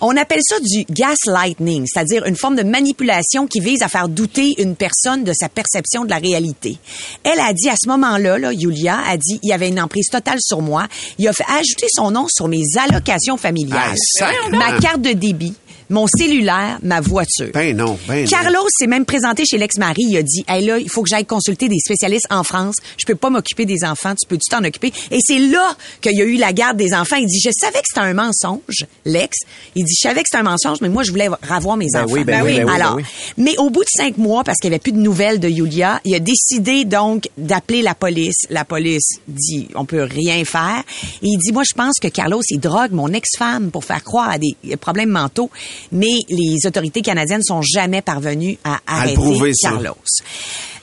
On 0.00 0.16
appelle 0.16 0.40
ça 0.42 0.56
du 0.60 0.84
gaslighting, 0.90 1.86
c'est-à-dire 1.86 2.24
une 2.26 2.36
forme 2.36 2.56
de 2.56 2.62
manipulation 2.62 3.46
qui 3.46 3.60
vise 3.60 3.82
à 3.82 3.88
faire 3.88 4.08
douter 4.08 4.54
une 4.58 4.74
personne 4.76 5.24
de 5.24 5.32
sa 5.34 5.48
perception 5.48 6.04
de 6.04 6.10
la 6.10 6.16
réalité. 6.16 6.78
Elle 7.22 7.38
a 7.40 7.52
dit 7.52 7.68
à 7.68 7.74
ce 7.82 7.88
moment-là, 7.88 8.38
là, 8.38 8.50
Julia 8.52 8.98
a 9.06 9.16
dit, 9.16 9.38
il 9.42 9.50
y 9.50 9.52
avait 9.52 9.68
une 9.68 9.80
emprise 9.80 10.08
totale 10.10 10.38
sur 10.40 10.62
moi. 10.62 10.86
Il 11.18 11.28
a 11.28 11.32
fait 11.32 11.44
ajouter 11.48 11.86
son 11.94 12.10
nom 12.10 12.26
sur 12.28 12.48
mes 12.48 12.62
allocations 12.78 13.36
familiales, 13.36 13.94
Ah, 14.20 14.32
ma 14.52 14.78
carte 14.78 15.02
de 15.02 15.12
débit, 15.12 15.54
mon 15.90 16.06
cellulaire, 16.06 16.78
ma 16.82 17.00
voiture. 17.00 17.50
Ben 17.52 17.76
non, 17.76 17.98
ben 18.08 18.22
non. 18.22 18.28
Carlos 18.30 18.66
s'est 18.78 18.86
même 18.86 19.04
présenté 19.04 19.44
chez 19.44 19.58
l'ex-mari. 19.58 20.02
Il 20.08 20.16
a 20.16 20.22
dit, 20.22 20.44
hey 20.48 20.64
là, 20.64 20.78
il 20.78 20.88
faut 20.88 21.02
que 21.02 21.08
j'aille 21.08 21.26
consulter 21.26 21.68
des 21.68 21.78
spécialistes 21.84 22.26
en 22.30 22.44
France. 22.44 22.76
Je 22.96 23.04
peux 23.06 23.14
pas 23.16 23.28
m'occuper 23.30 23.66
des 23.66 23.84
enfants. 23.84 24.14
Tu 24.14 24.26
peux-tu 24.28 24.48
t'en 24.50 24.64
occuper? 24.64 24.92
Et 25.10 25.18
c'est 25.20 25.38
là 25.38 25.76
qu'il 26.00 26.16
y 26.16 26.22
a 26.22 26.24
eu 26.24 26.36
la 26.36 26.52
garde 26.52 26.76
des 26.76 26.94
enfants. 26.94 27.16
Il 27.16 27.26
dit, 27.26 27.40
je 27.44 27.50
savais 27.50 27.78
que 27.80 27.84
c'était 27.88 28.00
un 28.06 28.14
mensonge, 28.14 28.86
l'ex. 29.04 29.36
Il 29.74 29.84
dit, 29.84 29.94
je 29.94 30.08
savais 30.08 30.20
que 30.22 30.28
c'était 30.30 30.40
un 30.40 30.48
mensonge, 30.50 30.78
mais 30.80 30.88
moi, 30.88 31.02
je 31.02 31.10
voulais 31.10 31.28
revoir 31.28 31.76
mes 31.76 31.86
Ben 31.92 32.04
enfants. 32.04 32.12
oui, 32.14 32.24
ben 32.24 32.42
oui, 32.44 32.56
ben 32.58 32.64
oui, 32.66 32.72
Alors, 32.74 32.96
ben 32.96 33.02
oui. 33.02 33.34
mais 33.36 33.56
au 33.58 33.70
bout 33.70 33.82
de 33.82 33.88
cinq 33.90 34.16
mois, 34.16 34.44
parce 34.44 34.58
qu'il 34.58 34.70
n'y 34.70 34.74
avait 34.74 34.80
plus 34.82 34.92
de 34.92 34.98
nouvelles 34.98 35.40
de 35.40 35.48
Yulia, 35.48 36.00
il 36.04 36.14
a 36.14 36.20
décidé 36.20 36.84
donc 36.84 37.28
d'appeler 37.36 37.82
la 37.82 37.94
police. 37.94 38.36
La 38.48 38.64
police 38.64 39.18
dit, 39.26 39.68
on 39.74 39.84
peut 39.84 40.02
rien 40.02 40.44
faire. 40.44 40.82
Et 41.22 41.26
il 41.26 41.38
dit, 41.38 41.52
moi, 41.52 41.64
je 41.68 41.74
pense 41.74 41.94
que 42.00 42.08
Carlos, 42.08 42.42
il 42.50 42.60
drogue 42.60 42.92
mon 42.92 43.08
ex-femme 43.12 43.70
pour 43.70 43.84
faire 43.84 44.04
croire 44.04 44.30
à 44.30 44.38
des 44.38 44.54
problèmes 44.80 45.10
mentaux. 45.10 45.50
Mais 45.92 46.18
les 46.28 46.66
autorités 46.66 47.02
canadiennes 47.02 47.42
sont 47.42 47.62
jamais 47.62 48.02
parvenues 48.02 48.58
à 48.64 48.80
arrêter 48.86 49.52
ça. 49.54 49.72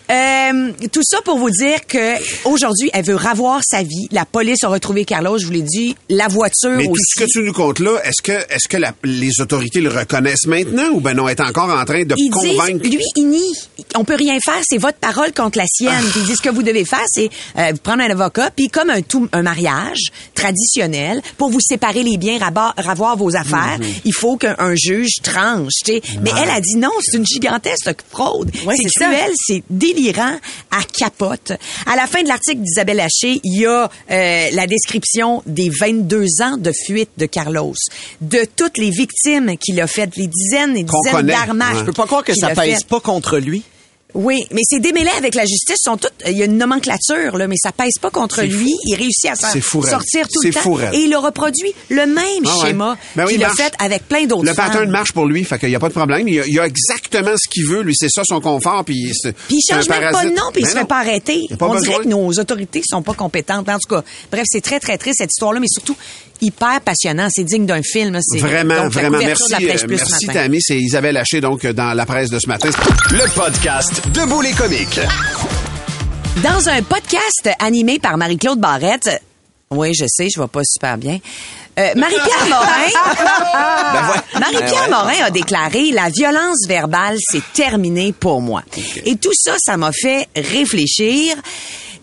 Euh, 0.09 0.71
tout 0.92 1.01
ça 1.04 1.19
pour 1.25 1.38
vous 1.38 1.50
dire 1.50 1.86
que 1.88 2.15
aujourd'hui, 2.48 2.89
elle 2.94 3.04
veut 3.06 3.15
ravoir 3.15 3.62
sa 3.63 3.83
vie. 3.83 4.07
La 4.12 4.25
police 4.25 4.63
a 4.63 4.69
retrouvé 4.69 5.04
Carlos, 5.06 5.38
je 5.38 5.45
vous 5.45 5.51
l'ai 5.51 5.62
dit. 5.62 5.95
La 6.09 6.27
voiture 6.27 6.71
Mais 6.71 6.86
tout 6.86 6.92
aussi. 6.92 7.04
ce 7.15 7.19
que 7.25 7.30
tu 7.30 7.39
nous 7.44 7.51
comptes 7.54 7.80
là, 7.80 8.00
est-ce 8.06 8.21
que, 8.21 8.31
est-ce 8.31 8.68
que 8.69 8.77
la- 8.77 8.94
les 9.04 9.42
autorités 9.42 9.81
le 9.81 9.89
reconnaissent 9.89 10.48
maintenant 10.48 10.89
ou 10.94 11.01
ben 11.01 11.13
non, 11.13 11.27
est 11.27 11.42
encore 11.42 11.69
en 11.69 11.83
train 11.86 12.04
de 12.06 12.15
Ils 12.18 12.30
convaincre? 12.30 12.83
disent, 12.83 12.94
lui, 12.95 13.04
il 13.18 13.27
nie. 13.30 13.54
On 13.95 14.04
peut 14.06 14.15
rien 14.15 14.38
faire, 14.44 14.62
c'est 14.63 14.77
votre 14.77 14.98
parole 14.98 15.33
contre 15.33 15.57
la 15.57 15.65
sienne. 15.68 15.92
Ah. 15.98 16.09
Puis 16.12 16.21
ils 16.21 16.25
disent 16.25 16.38
ce 16.38 16.42
que 16.50 16.54
vous 16.54 16.63
devez 16.63 16.86
faire, 16.86 17.04
c'est 17.07 17.30
euh, 17.57 17.71
vous 17.71 17.77
prendre 17.80 18.01
un 18.04 18.09
avocat, 18.09 18.50
puis 18.56 18.69
comme 18.69 18.89
un 18.89 19.01
tout 19.01 19.27
un 19.33 19.42
mariage 19.42 20.00
traditionnel, 20.36 21.21
pour 21.38 21.50
vous 21.50 21.59
séparer 21.59 22.04
les 22.04 22.18
biens, 22.18 22.38
ravoir 22.77 23.18
vos 23.18 23.36
affaires, 23.36 23.77
Mhm. 23.80 23.86
il 24.06 24.13
faut 24.13 24.38
qu'un 24.38 24.56
juge 24.75 25.15
tranche. 25.21 25.74
tu 25.86 25.94
sais. 25.94 26.01
Mais 26.21 26.31
elle 26.42 26.50
a 26.50 26.62
dit 26.62 26.75
non, 26.77 26.92
c'est 27.01 27.18
une 27.18 27.25
gigantesque 27.25 27.92
fraude. 28.09 28.51
Ouais, 28.65 28.75
c'est 28.77 28.89
cruel, 28.89 29.31
c'est 29.36 29.63
délirant, 29.97 30.38
à 30.71 30.83
capote. 30.83 31.53
À 31.85 31.95
la 31.95 32.07
fin 32.07 32.23
de 32.23 32.27
l'article 32.27 32.61
d'Isabelle 32.61 32.99
Haché, 32.99 33.39
il 33.44 33.61
y 33.61 33.65
a 33.65 33.89
euh, 34.11 34.47
la 34.51 34.67
description 34.67 35.41
des 35.45 35.69
22 35.69 36.25
ans 36.44 36.57
de 36.57 36.71
fuite 36.71 37.09
de 37.17 37.25
Carlos, 37.25 37.75
de 38.21 38.45
toutes 38.55 38.77
les 38.77 38.89
victimes 38.89 39.57
qu'il 39.57 39.79
a 39.81 39.88
faites, 39.88 40.15
les 40.15 40.27
dizaines 40.27 40.77
et 40.77 40.83
dizaines 40.83 41.25
d'armages. 41.25 41.73
Ouais. 41.73 41.79
Je 41.79 41.85
peux 41.85 41.94
pas 41.94 42.05
croire 42.05 42.23
que 42.23 42.35
ça 42.35 42.49
pèse 42.49 42.83
pas 42.83 42.99
contre 42.99 43.38
lui. 43.38 43.63
Oui, 44.17 44.45
mais 44.51 44.61
c'est 44.67 44.79
démêlé 44.79 45.09
avec 45.17 45.35
la 45.35 45.45
justice. 45.45 45.77
Sont 45.83 45.95
toutes, 45.97 46.11
il 46.25 46.37
y 46.37 46.41
a 46.41 46.45
une 46.45 46.57
nomenclature, 46.57 47.37
là, 47.37 47.47
mais 47.47 47.55
ça 47.61 47.71
pèse 47.71 47.93
pas 48.01 48.09
contre 48.09 48.41
lui. 48.41 48.71
fou. 48.71 48.79
Il 48.87 48.95
réussit 48.95 49.29
à 49.29 49.35
sortir 49.35 50.27
tout 50.27 50.41
le 50.43 50.51
temps. 50.53 50.91
Et 50.91 50.97
il 51.03 51.13
a 51.13 51.19
reproduit 51.19 51.73
le 51.89 52.05
même 52.07 52.17
Ah 52.45 52.57
ouais. 52.57 52.67
schéma 52.67 52.97
Ben 53.15 53.23
oui, 53.25 53.33
qu'il 53.33 53.41
il 53.41 53.45
a 53.45 53.49
fait 53.51 53.73
avec 53.79 54.07
plein 54.07 54.25
d'autres 54.25 54.43
Le 54.43 54.53
pattern 54.55 54.83
femmes. 54.83 54.89
marche 54.89 55.11
pour 55.11 55.25
lui, 55.27 55.43
fait 55.43 55.59
qu'il 55.59 55.69
y 55.69 55.75
a 55.75 55.79
pas 55.79 55.89
de 55.89 55.93
problème. 55.93 56.27
Il 56.27 56.39
a, 56.39 56.45
il 56.47 56.53
y 56.53 56.59
a 56.59 56.65
exactement 56.65 57.33
ce 57.37 57.47
qu'il 57.49 57.65
veut, 57.67 57.81
lui, 57.83 57.93
c'est 57.95 58.09
ça 58.09 58.23
son 58.25 58.41
confort, 58.41 58.83
puis 58.83 59.11
Puis 59.47 59.57
il 59.57 59.61
change 59.73 59.87
même 59.87 60.11
pas 60.11 60.25
de 60.25 60.29
nom, 60.31 60.51
puis 60.51 60.61
il 60.61 60.65
Ben 60.65 60.71
se 60.71 60.77
fait 60.77 60.85
pas 60.85 60.97
arrêter. 60.99 61.41
Pas 61.57 61.67
On 61.67 61.73
besoin. 61.73 61.87
dirait 61.89 62.03
que 62.05 62.09
nos 62.09 62.31
autorités 62.31 62.81
sont 62.89 63.03
pas 63.03 63.13
compétentes. 63.13 63.69
En 63.69 63.77
tout 63.77 63.95
cas, 63.95 64.03
bref, 64.31 64.43
c'est 64.47 64.61
très, 64.61 64.79
très 64.79 64.97
triste 64.97 65.17
cette 65.19 65.31
histoire-là, 65.31 65.59
mais 65.59 65.67
surtout 65.69 65.95
hyper 66.41 66.81
passionnant. 66.81 67.27
C'est 67.29 67.43
digne 67.43 67.65
d'un 67.65 67.81
film. 67.81 68.19
Vraiment, 68.39 68.83
donc, 68.83 68.93
vraiment. 68.93 69.17
Merci, 69.19 69.53
euh, 69.55 69.77
merci. 69.87 70.27
Tammy. 70.27 70.61
C'est 70.61 70.77
Isabelle 70.77 71.17
Haché, 71.17 71.41
donc, 71.41 71.65
dans 71.65 71.93
la 71.93 72.05
presse 72.05 72.29
de 72.29 72.39
ce 72.39 72.47
matin. 72.47 72.69
Le 73.11 73.33
podcast 73.33 74.01
Debout 74.09 74.41
les 74.41 74.51
comiques. 74.51 74.99
Dans 76.43 76.69
un 76.69 76.81
podcast 76.83 77.49
animé 77.59 77.99
par 77.99 78.17
Marie-Claude 78.17 78.59
Barrette, 78.59 79.21
oui, 79.71 79.91
je 79.93 80.05
sais, 80.07 80.29
je 80.33 80.39
vais 80.39 80.47
pas 80.47 80.61
super 80.63 80.97
bien. 80.97 81.19
Euh, 81.79 81.93
Marie-Pierre 81.95 82.47
Morin, 82.49 84.39
Marie-Pierre 84.39 84.89
Morin 84.89 85.25
a 85.25 85.29
déclaré 85.29 85.91
la 85.91 86.09
violence 86.09 86.65
verbale 86.67 87.17
c'est 87.19 87.43
terminé 87.53 88.13
pour 88.13 88.41
moi. 88.41 88.63
Et 89.05 89.15
tout 89.17 89.33
ça, 89.33 89.55
ça 89.59 89.77
m'a 89.77 89.91
fait 89.91 90.27
réfléchir. 90.35 91.35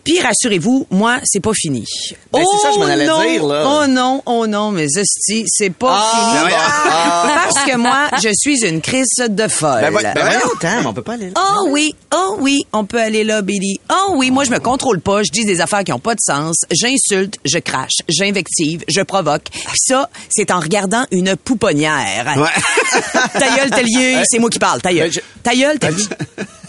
Puis 0.04 0.20
rassurez-vous, 0.20 0.86
moi, 0.90 1.18
c'est 1.24 1.40
pas 1.40 1.52
fini. 1.54 1.84
Ben, 2.32 2.42
c'est 2.44 2.58
ça, 2.66 2.72
je 2.74 2.78
m'en 2.78 2.84
allais 2.84 3.06
non, 3.06 3.22
dire, 3.22 3.44
là. 3.46 3.64
Oh 3.66 3.86
non, 3.86 4.22
oh 4.26 4.46
non, 4.46 4.70
mais 4.70 4.86
c'est 4.88 5.70
pas 5.70 5.98
Ah, 5.98 6.14
fini. 6.14 6.34
ben 6.34 6.46
oui. 6.46 7.32
Parce 7.34 7.64
que 7.64 7.76
moi, 7.76 8.10
je 8.22 8.28
suis 8.34 8.64
une 8.66 8.80
crise 8.82 9.06
de 9.28 9.48
folle. 9.48 9.80
Ben, 9.80 9.92
ben, 9.94 10.12
ben, 10.14 10.40
Tam, 10.60 10.86
on 10.86 10.92
peut 10.92 11.02
pas 11.02 11.14
aller 11.14 11.30
là. 11.30 11.32
Oh 11.36 11.68
oui, 11.70 11.94
oh 12.14 12.36
oui, 12.40 12.60
on 12.72 12.84
peut 12.84 13.00
aller 13.00 13.24
là, 13.24 13.40
Billy. 13.42 13.80
Oh 13.90 14.12
oui, 14.16 14.30
moi 14.30 14.44
je 14.44 14.50
me 14.50 14.58
contrôle 14.58 15.00
pas, 15.00 15.22
je 15.22 15.30
dis 15.30 15.44
des 15.44 15.60
affaires 15.60 15.84
qui 15.84 15.92
ont 15.92 15.98
pas 15.98 16.14
de 16.14 16.20
sens, 16.20 16.56
j'insulte, 16.70 17.38
je 17.44 17.58
crache, 17.58 17.98
j'invective, 18.08 18.84
je 18.88 19.00
provoque. 19.02 19.44
Puis 19.50 19.78
ça, 19.78 20.10
c'est 20.28 20.50
en 20.50 20.60
regardant 20.60 21.04
une 21.10 21.36
pouponnière. 21.36 22.34
Ouais. 22.36 23.00
Ta 23.32 23.56
gueule, 23.56 23.70
Tellier, 23.70 24.22
c'est 24.30 24.38
moi 24.38 24.50
qui 24.50 24.58
parle, 24.58 24.82
ta 24.82 24.92
gueule. 24.92 25.10
Ben, 25.10 25.22
Ta 25.42 25.54
gueule. 25.54 25.78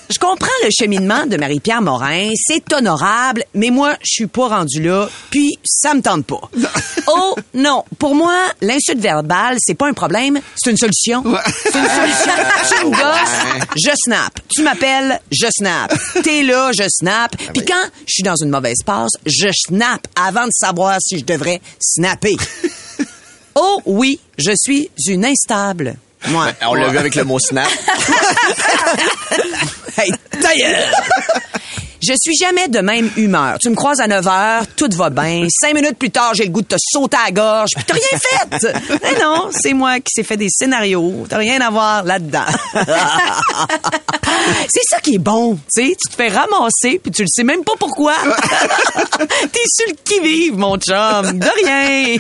Je 0.07 0.19
comprends 0.19 0.45
le 0.63 0.69
cheminement 0.69 1.25
de 1.25 1.35
Marie-Pierre 1.35 1.81
Morin, 1.81 2.29
c'est 2.35 2.71
honorable, 2.73 3.24
mais 3.53 3.69
moi, 3.69 3.95
je 4.01 4.11
suis 4.11 4.27
pas 4.27 4.47
rendu 4.47 4.81
là, 4.81 5.09
puis 5.29 5.57
ça 5.65 5.93
me 5.93 6.01
tente 6.01 6.25
pas. 6.25 6.41
Oh 7.07 7.35
non, 7.53 7.83
pour 7.99 8.15
moi, 8.15 8.35
l'insulte 8.61 8.99
verbale, 8.99 9.57
c'est 9.59 9.75
pas 9.75 9.87
un 9.87 9.93
problème, 9.93 10.39
c'est 10.55 10.71
une 10.71 10.77
solution. 10.77 11.23
C'est 11.23 11.77
une 11.77 11.87
solution. 11.87 12.33
Tu 12.67 12.85
me 12.85 12.89
gosses, 12.89 13.69
je 13.75 13.91
snap. 14.05 14.39
Tu 14.49 14.63
m'appelles, 14.63 15.19
je 15.31 15.45
snap. 15.55 15.93
T'es 16.23 16.41
là, 16.41 16.71
je 16.75 16.83
snap. 16.89 17.35
Puis 17.53 17.63
quand 17.63 17.83
je 18.07 18.11
suis 18.11 18.23
dans 18.23 18.35
une 18.35 18.49
mauvaise 18.49 18.79
passe, 18.83 19.11
je 19.27 19.49
snap 19.53 20.07
avant 20.15 20.45
de 20.45 20.51
savoir 20.51 20.97
si 20.99 21.19
je 21.19 21.25
devrais 21.25 21.61
snapper. 21.79 22.35
Oh 23.57 23.81
oui, 23.85 24.19
je 24.37 24.51
suis 24.53 24.89
une 25.07 25.23
instable. 25.25 25.95
Moi. 26.27 26.51
On 26.63 26.73
l'a 26.73 26.89
vu 26.89 26.97
avec 26.97 27.15
le 27.15 27.23
mot 27.23 27.39
snap. 27.39 27.69
Hey, 29.97 30.11
ta 30.41 30.53
gueule! 30.53 30.75
Je 32.05 32.13
suis 32.21 32.35
jamais 32.35 32.67
de 32.67 32.79
même 32.79 33.09
humeur. 33.17 33.57
Tu 33.59 33.69
me 33.69 33.75
croises 33.75 33.99
à 33.99 34.07
9 34.07 34.27
heures, 34.27 34.63
tout 34.75 34.89
va 34.93 35.09
bien. 35.09 35.47
Cinq 35.49 35.73
minutes 35.73 35.97
plus 35.97 36.11
tard, 36.11 36.33
j'ai 36.35 36.45
le 36.45 36.51
goût 36.51 36.61
de 36.61 36.67
te 36.67 36.75
sauter 36.77 37.17
à 37.17 37.25
la 37.25 37.31
gorge, 37.31 37.71
puis 37.75 37.83
t'as 37.83 37.95
rien 37.95 38.19
fait! 38.19 38.73
Mais 39.03 39.19
non, 39.19 39.49
c'est 39.51 39.73
moi 39.73 39.99
qui 39.99 40.11
s'ai 40.13 40.23
fait 40.23 40.37
des 40.37 40.49
scénarios. 40.49 41.25
T'as 41.27 41.37
rien 41.37 41.59
à 41.61 41.71
voir 41.71 42.03
là-dedans. 42.03 42.45
c'est 44.69 44.83
ça 44.87 44.99
qui 44.99 45.15
est 45.15 45.19
bon, 45.19 45.55
tu 45.55 45.61
sais. 45.69 45.95
Tu 45.99 46.09
te 46.09 46.15
fais 46.15 46.27
ramasser, 46.27 46.99
puis 47.01 47.11
tu 47.11 47.23
le 47.23 47.27
sais 47.27 47.43
même 47.43 47.63
pas 47.63 47.73
pourquoi. 47.79 48.13
T'es 49.17 49.63
sur 49.65 49.87
le 49.87 49.95
qui-vive, 50.03 50.57
mon 50.57 50.77
chum. 50.77 51.39
De 51.39 51.65
rien. 51.65 52.17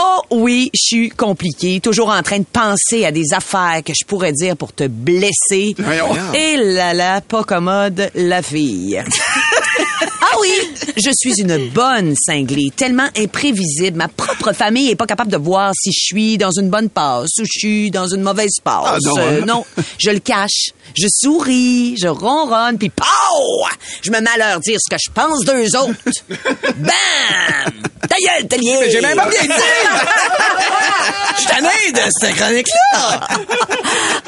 Oh 0.00 0.22
oui, 0.30 0.70
je 0.74 0.80
suis 0.80 1.08
compliqué, 1.08 1.80
toujours 1.80 2.10
en 2.10 2.22
train 2.22 2.38
de 2.38 2.44
penser 2.44 3.04
à 3.04 3.10
des 3.10 3.32
affaires 3.32 3.82
que 3.84 3.92
je 3.98 4.04
pourrais 4.04 4.32
dire 4.32 4.56
pour 4.56 4.72
te 4.72 4.86
blesser. 4.86 5.74
Voyons. 5.78 6.14
Et 6.34 6.56
là 6.56 6.94
là, 6.94 7.20
pas 7.20 7.42
commode, 7.42 8.10
la 8.14 8.42
fille. 8.42 9.02
Ah 10.30 10.36
oui, 10.40 10.50
je 10.96 11.10
suis 11.16 11.40
une 11.40 11.68
bonne 11.70 12.14
cinglée, 12.16 12.70
tellement 12.76 13.08
imprévisible. 13.16 13.96
Ma 13.96 14.08
propre 14.08 14.52
famille 14.52 14.90
est 14.90 14.96
pas 14.96 15.06
capable 15.06 15.30
de 15.30 15.36
voir 15.36 15.72
si 15.80 15.90
je 15.92 16.00
suis 16.00 16.36
dans 16.38 16.50
une 16.50 16.68
bonne 16.70 16.88
passe 16.90 17.30
ou 17.38 17.44
je 17.44 17.58
suis 17.58 17.90
dans 17.90 18.06
une 18.08 18.22
mauvaise 18.22 18.56
passe. 18.62 18.84
Ah, 18.86 18.98
non, 19.04 19.18
Euh, 19.18 19.40
hein? 19.40 19.44
non, 19.46 19.64
je 19.98 20.10
le 20.10 20.18
cache. 20.18 20.70
Je 20.96 21.06
souris, 21.10 21.96
je 22.00 22.08
ronronne, 22.08 22.78
puis 22.78 22.90
pow! 22.90 23.04
Je 24.02 24.10
me 24.10 24.20
mets 24.20 24.30
à 24.34 24.50
leur 24.50 24.60
dire 24.60 24.78
ce 24.80 24.90
que 24.94 25.00
je 25.02 25.10
pense 25.12 25.44
d'eux 25.44 25.76
autres. 25.76 25.94
Bam! 26.76 27.72
Ta 28.08 28.16
gueule! 28.16 28.88
J'ai 28.90 29.00
même 29.00 29.16
pas 29.16 29.28
bien 29.28 29.42
dit! 29.42 29.62
Je 31.36 31.40
suis 31.42 31.48
tanné 31.50 31.92
de 31.92 32.10
cette 32.20 32.34
chronique-là! 32.36 33.28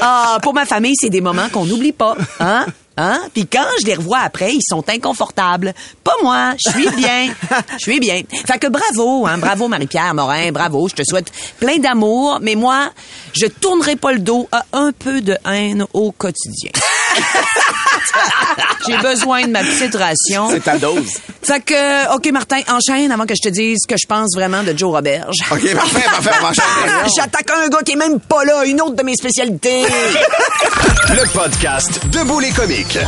Ah, 0.01 0.39
pour 0.43 0.55
ma 0.55 0.65
famille, 0.67 0.95
c'est 1.01 1.11
des 1.11 1.21
moments 1.21 1.49
qu'on 1.51 1.65
n'oublie 1.67 1.93
pas. 1.93 2.15
Hein? 2.39 2.67
Hein? 3.01 3.19
Puis 3.33 3.47
quand 3.47 3.65
je 3.81 3.87
les 3.87 3.95
revois 3.95 4.19
après, 4.19 4.53
ils 4.53 4.63
sont 4.63 4.85
inconfortables. 4.87 5.73
Pas 6.05 6.13
moi, 6.23 6.53
je 6.63 6.71
suis 6.71 6.91
bien. 6.91 7.33
Je 7.79 7.79
suis 7.79 7.99
bien. 8.01 8.21
Fait 8.47 8.59
que 8.59 8.67
bravo, 8.67 9.27
hein? 9.27 9.39
Bravo 9.39 9.69
Marie-Pierre 9.69 10.13
Morin, 10.13 10.53
bravo. 10.53 10.87
Je 10.89 10.97
te 10.97 11.03
souhaite 11.03 11.33
plein 11.59 11.79
d'amour, 11.79 12.41
mais 12.43 12.57
moi, 12.57 12.91
je 13.33 13.47
tournerai 13.47 13.97
pas 13.97 14.13
le 14.13 14.19
dos 14.19 14.47
à 14.53 14.65
un 14.75 14.93
peu 14.93 15.23
de 15.23 15.37
haine 15.47 15.87
au 15.95 16.13
quotidien. 16.13 16.73
J'ai 18.89 18.97
besoin 18.99 19.43
de 19.47 19.51
ma 19.53 19.61
petite 19.61 19.95
ration. 19.95 20.51
C'est 20.51 20.61
ta 20.65 20.79
dose. 20.79 21.19
Fait 21.43 21.61
que, 21.61 22.15
OK, 22.15 22.31
Martin, 22.33 22.61
enchaîne 22.69 23.11
avant 23.13 23.27
que 23.27 23.35
je 23.35 23.49
te 23.49 23.53
dise 23.53 23.79
ce 23.83 23.87
que 23.87 23.97
je 24.01 24.07
pense 24.07 24.31
vraiment 24.35 24.63
de 24.63 24.77
Joe 24.77 24.91
Roberge. 24.93 25.37
OK, 25.51 25.75
parfait, 25.75 26.01
parfait. 26.05 26.31
on 26.39 26.43
va 26.43 26.49
enchaîner. 26.51 26.67
Ah, 27.03 27.07
J'attaque 27.15 27.51
un 27.51 27.69
gars 27.69 27.79
qui 27.85 27.93
est 27.93 27.97
même 27.97 28.21
pas 28.21 28.45
là, 28.45 28.65
une 28.65 28.81
autre 28.81 28.95
de 28.97 29.03
mes 29.03 29.15
spécialités. 29.17 29.83
Le 31.09 31.33
podcast 31.33 32.01
Debout 32.11 32.41
les 32.41 32.51
comiques. 32.51 32.99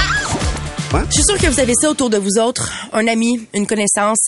Je 1.09 1.13
suis 1.15 1.25
sûre 1.25 1.39
que 1.39 1.47
vous 1.47 1.61
avez 1.61 1.73
ça 1.75 1.89
autour 1.91 2.11
de 2.11 2.19
vous 2.19 2.39
autres, 2.39 2.71
un 2.93 3.07
ami, 3.09 3.47
une 3.55 3.67
connaissance, 3.67 4.19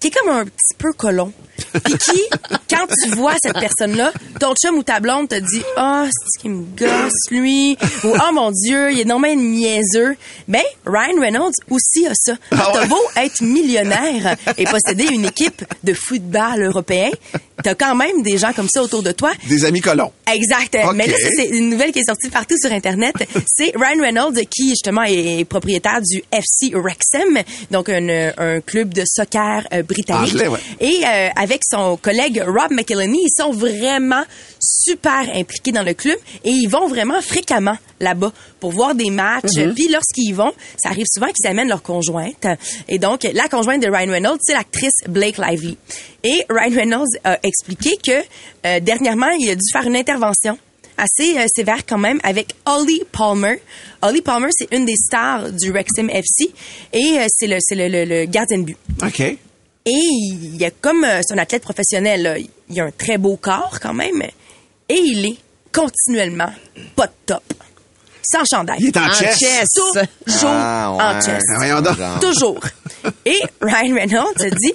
qui 0.00 0.08
est 0.08 0.10
comme 0.10 0.30
un 0.30 0.44
petit 0.44 0.74
peu 0.78 0.92
colon. 0.92 1.32
Puis 1.84 1.94
qui, 1.98 2.20
quand 2.70 2.86
tu 2.86 3.10
vois 3.10 3.34
cette 3.40 3.58
personne-là, 3.60 4.12
ton 4.40 4.54
chum 4.54 4.76
ou 4.78 4.82
ta 4.82 4.98
blonde 4.98 5.28
te 5.28 5.38
dit 5.38 5.62
«Ah, 5.76 6.06
c'est 6.06 6.26
ce 6.34 6.42
qui 6.42 6.48
me 6.48 6.64
gosse, 6.76 7.30
lui.» 7.30 7.76
ou 8.04 8.08
«Oh 8.14 8.32
mon 8.32 8.50
Dieu, 8.50 8.92
il 8.92 9.00
est 9.00 9.04
normalement 9.04 9.42
niaiseux.» 9.42 10.16
Ben, 10.48 10.62
Ryan 10.86 11.20
Reynolds 11.20 11.52
aussi 11.68 12.06
a 12.06 12.12
ça. 12.14 12.34
Ah 12.50 12.70
T'as 12.72 12.86
beau 12.86 13.00
être 13.16 13.42
millionnaire 13.42 14.36
et 14.56 14.64
posséder 14.64 15.04
une 15.12 15.26
équipe 15.26 15.64
de 15.84 15.92
football 15.92 16.62
européen, 16.62 17.10
t'as 17.62 17.74
quand 17.74 17.94
même 17.94 18.22
des 18.22 18.38
gens 18.38 18.52
comme 18.54 18.68
ça 18.68 18.82
autour 18.82 19.02
de 19.02 19.12
toi 19.12 19.30
Des 19.48 19.64
amis 19.64 19.80
colons. 19.80 20.12
Exact. 20.32 20.76
Mais 20.94 21.06
là, 21.06 21.14
c'est 21.36 21.48
une 21.48 21.68
nouvelle 21.70 21.92
qui 21.92 22.00
est 22.00 22.06
sortie 22.06 22.30
partout 22.30 22.56
sur 22.60 22.72
Internet. 22.72 23.14
C'est 23.46 23.72
Ryan 23.76 24.00
Reynolds 24.02 24.40
qui, 24.48 24.70
justement, 24.70 25.02
est 25.02 25.44
propriétaire 25.44 26.00
du 26.00 26.22
FC 26.32 26.72
Wrexham, 26.74 27.38
donc 27.70 27.88
un, 27.90 28.32
un 28.38 28.60
club 28.60 28.94
de 28.94 29.02
soccer 29.06 29.66
euh, 29.72 29.82
britannique. 29.94 30.32
Anglais, 30.34 30.48
ouais. 30.48 30.58
Et 30.80 31.00
euh, 31.06 31.28
avec 31.36 31.62
son 31.70 31.96
collègue 31.96 32.42
Rob 32.46 32.70
McElhenney, 32.70 33.18
ils 33.24 33.34
sont 33.42 33.50
vraiment 33.52 34.22
super 34.58 35.28
impliqués 35.34 35.72
dans 35.72 35.82
le 35.82 35.94
club 35.94 36.16
et 36.44 36.50
ils 36.50 36.68
vont 36.68 36.86
vraiment 36.88 37.20
fréquemment 37.22 37.76
là-bas 38.00 38.32
pour 38.60 38.72
voir 38.72 38.94
des 38.94 39.10
matchs. 39.10 39.44
Mm-hmm. 39.56 39.74
Puis 39.74 39.88
lorsqu'ils 39.88 40.30
y 40.30 40.32
vont, 40.32 40.52
ça 40.82 40.90
arrive 40.90 41.06
souvent 41.12 41.28
qu'ils 41.28 41.46
amènent 41.46 41.68
leur 41.68 41.82
conjointe. 41.82 42.46
Et 42.88 42.98
donc, 42.98 43.26
la 43.34 43.48
conjointe 43.48 43.82
de 43.82 43.88
Ryan 43.90 44.10
Reynolds, 44.10 44.38
c'est 44.42 44.54
l'actrice 44.54 44.92
Blake 45.08 45.38
Lively. 45.38 45.76
Et 46.24 46.44
Ryan 46.48 46.76
Reynolds 46.76 47.08
a 47.24 47.38
expliqué 47.42 47.96
que 48.04 48.22
euh, 48.66 48.80
dernièrement, 48.80 49.30
il 49.38 49.48
a 49.50 49.54
dû 49.54 49.62
faire 49.72 49.86
une 49.86 49.96
intervention 49.96 50.58
assez 50.98 51.38
euh, 51.38 51.46
sévère 51.54 51.86
quand 51.86 51.96
même 51.96 52.20
avec 52.22 52.54
Holly 52.66 53.02
Palmer. 53.10 53.62
Holly 54.02 54.20
Palmer, 54.20 54.48
c'est 54.50 54.68
une 54.74 54.84
des 54.84 54.96
stars 54.96 55.50
du 55.52 55.70
Wrexham 55.70 56.10
FC 56.10 56.50
et 56.92 57.18
euh, 57.18 57.24
c'est 57.30 57.46
le, 57.46 57.56
c'est 57.60 57.74
le, 57.74 57.88
le- 57.88 58.04
le 58.04 58.24
gardien 58.26 58.58
de 58.58 58.64
but. 58.64 58.76
OK. 59.02 59.36
Et 59.86 59.90
il 59.92 60.56
y 60.56 60.64
a 60.64 60.70
comme 60.70 61.04
euh, 61.04 61.20
c'est 61.26 61.34
un 61.34 61.38
athlète 61.38 61.62
professionnel, 61.62 62.22
là, 62.22 62.34
il 62.68 62.80
a 62.80 62.84
un 62.84 62.90
très 62.90 63.16
beau 63.18 63.36
corps 63.36 63.78
quand 63.80 63.94
même, 63.94 64.22
et 64.88 64.94
il 64.98 65.24
est 65.26 65.36
continuellement 65.72 66.52
pas 66.96 67.06
de 67.06 67.12
top, 67.26 67.42
sans 68.22 68.44
chandail. 68.44 68.76
Il 68.80 68.88
est 68.88 68.96
en, 68.98 69.08
En 69.08 69.12
chess. 69.12 69.38
chess. 69.38 69.68
Toujours 70.26 70.50
Ah, 70.52 70.92
ouais. 70.92 71.02
en 71.02 71.20
chess. 71.20 71.42
Ah. 71.56 72.18
Toujours. 72.20 72.60
Et 73.24 73.40
Ryan 73.62 73.94
Reynolds 73.94 74.40
a 74.44 74.50
dit, 74.50 74.72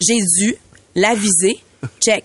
j'ai 0.00 0.20
dû 0.38 0.54
l'aviser. 0.94 1.58
Check. 2.00 2.24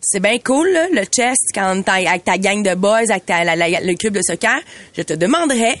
C'est 0.00 0.20
bien 0.20 0.38
cool, 0.38 0.70
là, 0.70 0.86
le 0.92 1.02
chess, 1.14 1.36
quand 1.52 1.82
t'es 1.82 2.06
avec 2.06 2.24
ta 2.24 2.38
gang 2.38 2.62
de 2.62 2.74
boys, 2.76 3.10
avec 3.10 3.26
ta- 3.26 3.42
la- 3.44 3.56
la- 3.56 3.80
le 3.80 3.94
club 3.96 4.14
de 4.14 4.22
soccer. 4.22 4.58
Je 4.96 5.02
te 5.02 5.12
demanderais, 5.12 5.80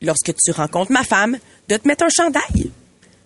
lorsque 0.00 0.32
tu 0.42 0.50
rencontres 0.52 0.90
ma 0.90 1.04
femme, 1.04 1.36
de 1.68 1.76
te 1.76 1.86
mettre 1.86 2.04
un 2.04 2.08
chandail. 2.08 2.70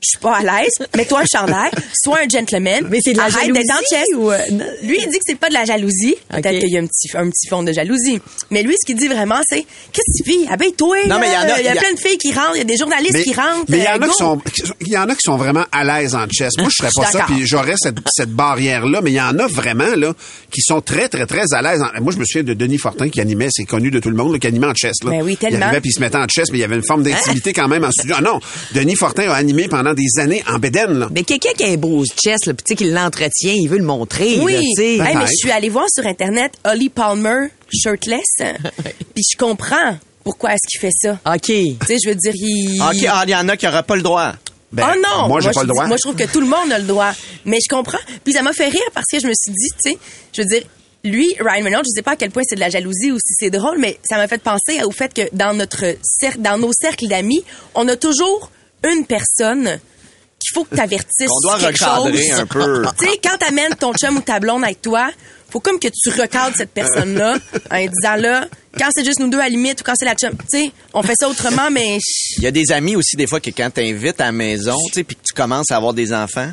Je 0.02 0.09
suis 0.09 0.18
pas 0.18 0.37
à 0.38 0.40
l'aise. 0.42 0.73
Mets-toi 0.97 1.21
un 1.21 1.25
chandail. 1.25 1.71
Sois 2.04 2.18
un 2.25 2.28
gentleman. 2.28 2.87
Mais 2.90 2.99
c'est 3.02 3.12
de 3.12 3.18
la 3.18 3.25
Arrête 3.25 3.52
d'être 3.52 3.71
en 3.71 3.97
jalousie 3.97 4.14
ou, 4.16 4.30
euh? 4.32 4.38
Lui, 4.82 4.99
il 5.00 5.09
dit 5.11 5.18
que 5.18 5.25
c'est 5.26 5.38
pas 5.38 5.49
de 5.49 5.54
la 5.54 5.64
jalousie. 5.64 6.16
Peut-être 6.28 6.59
qu'il 6.59 6.71
y 6.71 6.76
a 6.76 6.80
un 6.80 6.87
petit, 6.87 7.09
un 7.16 7.30
petit 7.30 7.47
fond 7.49 7.62
de 7.62 7.73
jalousie. 7.73 8.21
Mais 8.50 8.62
lui, 8.64 8.75
ce 8.80 8.85
qu'il 8.87 8.97
dit 8.97 9.06
vraiment, 9.09 9.40
c'est, 9.49 9.64
qu'est-ce 9.92 10.23
que 10.23 10.28
tu 10.28 10.44
fais? 10.47 10.52
Habille-toi. 10.52 11.06
Non, 11.06 11.18
mais 11.21 11.28
il 11.28 11.32
y 11.32 11.37
en 11.37 11.40
a- 11.42 11.44
Il 11.44 11.49
y 11.49 11.52
a 11.52 11.61
il 11.61 11.64
y 11.66 11.68
a- 11.68 11.80
plein 11.80 11.92
de 11.94 12.00
filles 12.00 12.18
qui 12.18 12.32
rentrent. 12.32 12.56
Il 12.56 12.59
y 12.59 12.62
a 12.62 12.64
des 12.64 12.76
journalistes 12.76 13.12
Mais 13.14 13.23
qui 13.23 13.32
rentrent. 13.35 13.64
mais 13.68 13.78
il 13.78 13.85
y 13.85 13.88
en 13.88 13.92
Euh, 13.92 13.94
a 13.94 13.99
go. 13.99 14.06
qui 14.09 14.16
sont, 14.16 14.40
il 14.80 14.88
y 14.88 14.99
en 14.99 15.09
a 15.09 15.14
qui 15.14 15.23
sont 15.23 15.37
vraiment 15.37 15.64
à 15.71 15.85
l'aise 15.85 16.14
en 16.16 16.26
chess. 16.28 16.52
Moi, 16.59 16.68
je 16.71 16.76
serais 16.82 16.90
pas 16.94 17.11
ça, 17.11 17.25
puis 17.26 17.47
j'aurais 17.47 17.75
cette, 17.76 17.99
cette 18.12 18.30
barrière-là. 18.30 19.00
Mais 19.02 19.12
il 19.12 19.14
y 19.16 19.21
en 19.21 19.38
a 19.38 19.47
vraiment 19.47 19.94
là 19.97 20.12
qui 20.50 20.62
sont 20.62 20.80
très, 20.80 21.09
très, 21.09 21.26
très 21.26 21.44
à 21.52 21.62
l'aise. 21.62 21.80
en- 21.80 22.02
Moi, 22.02 22.12
je 22.12 22.18
me 22.18 22.25
souviens 22.25 22.42
de 22.42 22.54
Denis 22.54 22.78
Fortin 22.78 23.09
qui 23.09 23.21
animait, 23.21 23.49
c'est 23.52 23.64
connu 23.64 23.90
de 23.92 24.00
tout 24.00 24.11
le 24.11 24.16
monde, 24.16 24.32
là, 24.32 24.38
qui 24.40 24.49
animait 24.49 24.66
en 24.66 24.75
chess. 24.75 24.97
Là. 25.04 25.11
Ben 25.12 25.23
oui, 25.23 25.37
tellement. 25.37 25.59
Il 25.59 25.62
arrivait 25.62 25.80
puis 25.80 25.90
il 25.90 25.94
se 25.94 26.00
mettait 26.00 26.16
en 26.18 26.26
chess, 26.26 26.49
mais 26.50 26.59
il 26.59 26.62
y 26.62 26.64
avait 26.64 26.76
une 26.76 26.85
forme 26.85 27.04
d'intimité 27.04 27.52
quand 27.52 27.68
même 27.68 27.85
en 27.85 27.92
studio. 27.92 28.16
Ah 28.18 28.23
non, 28.23 28.40
Denis 28.75 28.97
Fortin 28.97 29.30
a 29.30 29.35
animé 29.35 29.68
pendant 29.68 29.91
des 29.94 30.18
années 30.20 30.42
en 30.49 30.58
Bédène. 30.58 30.99
Là. 30.99 31.08
Mais 31.12 31.22
quelqu'un 31.22 31.52
qui 31.56 31.64
a 31.64 31.68
un 31.68 31.76
beau 31.76 32.04
chest, 32.04 32.46
là, 32.46 32.54
pis 32.54 32.75
qui 32.75 32.90
l'entretient, 32.90 33.52
il 33.54 33.68
veut 33.68 33.78
le 33.78 33.84
montrer. 33.84 34.38
Oui. 34.40 34.52
là, 34.54 34.61
tu 34.61 34.66
sais. 34.76 34.92
Hey, 34.96 35.16
mais 35.16 35.26
je 35.26 35.37
suis 35.37 35.50
allée 35.50 35.68
voir 35.68 35.87
sur 35.92 36.06
Internet 36.06 36.52
Holly 36.64 36.88
Palmer 36.88 37.49
shirtless. 37.72 38.25
Puis 39.14 39.25
je 39.32 39.37
comprends 39.37 39.96
pourquoi 40.25 40.52
est-ce 40.54 40.68
qu'il 40.68 40.80
fait 40.80 40.94
ça. 40.94 41.18
OK. 41.26 41.42
Tu 41.46 41.76
sais, 41.87 41.96
je 42.02 42.08
veux 42.08 42.14
dire, 42.14 42.32
il... 42.34 42.80
OK, 42.80 43.06
ah, 43.08 43.25
il 43.26 43.30
y 43.30 43.34
en 43.34 43.49
a 43.49 43.56
qui 43.56 43.66
n'auraient 43.66 43.82
pas 43.82 43.96
le 43.96 44.02
droit. 44.02 44.32
Ben, 44.72 44.87
oh 44.94 45.02
non! 45.04 45.28
Moi, 45.28 45.40
j'ai 45.40 45.50
pas 45.50 45.61
je 45.61 45.66
le 45.66 45.66
droit. 45.68 45.84
dis- 45.84 45.88
Moi, 45.88 45.96
je 45.99 46.02
trouve 46.02 46.14
que 46.16 46.32
tout 46.32 46.40
le 46.40 46.46
monde 46.46 46.72
a 46.72 46.78
le 46.78 46.87
droit. 46.87 47.12
Mais 47.44 47.58
je 47.62 47.68
comprends. 47.68 47.99
Puis 48.25 48.32
ça 48.32 48.42
m'a 48.42 48.52
fait 48.54 48.68
rire 48.68 48.80
parce 48.94 49.06
que 49.11 49.18
je 49.20 49.26
me 49.26 49.32
suis 49.34 49.52
dit, 49.52 49.68
tu 49.82 49.90
sais, 49.90 49.99
je 50.32 50.42
veux 50.42 50.49
dire, 50.49 50.62
lui, 51.04 51.34
Ryan 51.40 51.64
Reynolds, 51.64 51.84
je 51.84 51.90
sais 51.96 52.02
pas 52.02 52.12
à 52.12 52.16
quel 52.16 52.30
point 52.30 52.42
c'est 52.49 52.54
de 52.54 52.61
la 52.61 52.70
jalousie 52.70 53.11
ou 53.12 53.16
si 53.18 53.34
c'est 53.38 53.50
drôle, 53.50 53.78
mais 53.78 53.99
ça 54.08 54.16
m'a 54.16 54.28
fait 54.28 54.40
penser 54.40 54.82
au 54.84 54.90
fait 54.90 55.12
que 55.12 55.22
dans 55.34 55.52
notre 55.52 55.84
cercle, 56.02 56.40
dans 56.40 56.56
nos 56.58 56.70
cercles 56.72 57.08
d'amis, 57.08 57.44
on 57.75 57.87
a 57.88 57.96
toujours 57.96 58.50
une 58.91 59.07
personne 59.07 59.79
qu'il 60.39 60.51
faut 60.55 60.65
que 60.65 60.75
t'avertisses 60.75 61.29
Qu'on 61.29 61.41
doit 61.49 61.59
quelque 61.59 61.85
recadrer 61.85 62.29
chose. 62.29 62.41
un 62.41 62.47
peu. 62.47 62.83
Tu 62.99 63.07
sais, 63.07 63.21
quand 63.23 63.37
t'amènes 63.39 63.75
ton 63.77 63.93
chum 63.95 64.17
ou 64.17 64.21
ta 64.21 64.41
blonde 64.41 64.65
avec 64.65 64.83
toi, 64.83 65.11
faut 65.51 65.61
comme 65.61 65.79
que 65.79 65.89
tu 65.89 66.11
recadres 66.21 66.57
cette 66.57 66.71
personne-là 66.73 67.37
en 67.71 67.77
lui 67.77 67.89
disant 67.89 68.17
là, 68.17 68.47
quand 68.79 68.89
c'est 68.95 69.05
juste 69.05 69.21
nous 69.21 69.29
deux 69.29 69.39
à 69.39 69.43
la 69.45 69.49
limite 69.51 69.81
ou 69.83 69.85
quand 69.85 69.95
c'est 69.97 70.07
la 70.07 70.15
chum, 70.15 70.31
tu 70.51 70.59
sais, 70.59 70.73
on 70.95 71.03
fait 71.03 71.15
ça 71.19 71.29
autrement, 71.29 71.71
mais 71.71 71.99
Il 72.39 72.43
y 72.43 72.47
a 72.47 72.51
des 72.51 72.73
amis 72.73 72.97
aussi, 72.97 73.17
des 73.17 73.27
fois, 73.27 73.39
que 73.41 73.51
quand 73.51 73.71
t'invites 73.71 74.21
à 74.21 74.27
la 74.27 74.33
maison, 74.33 74.77
tu 74.89 74.95
sais, 74.95 75.05
puis 75.05 75.15
que 75.17 75.23
tu 75.23 75.35
commences 75.35 75.71
à 75.71 75.77
avoir 75.77 75.93
des 75.95 76.12
enfants, 76.12 76.51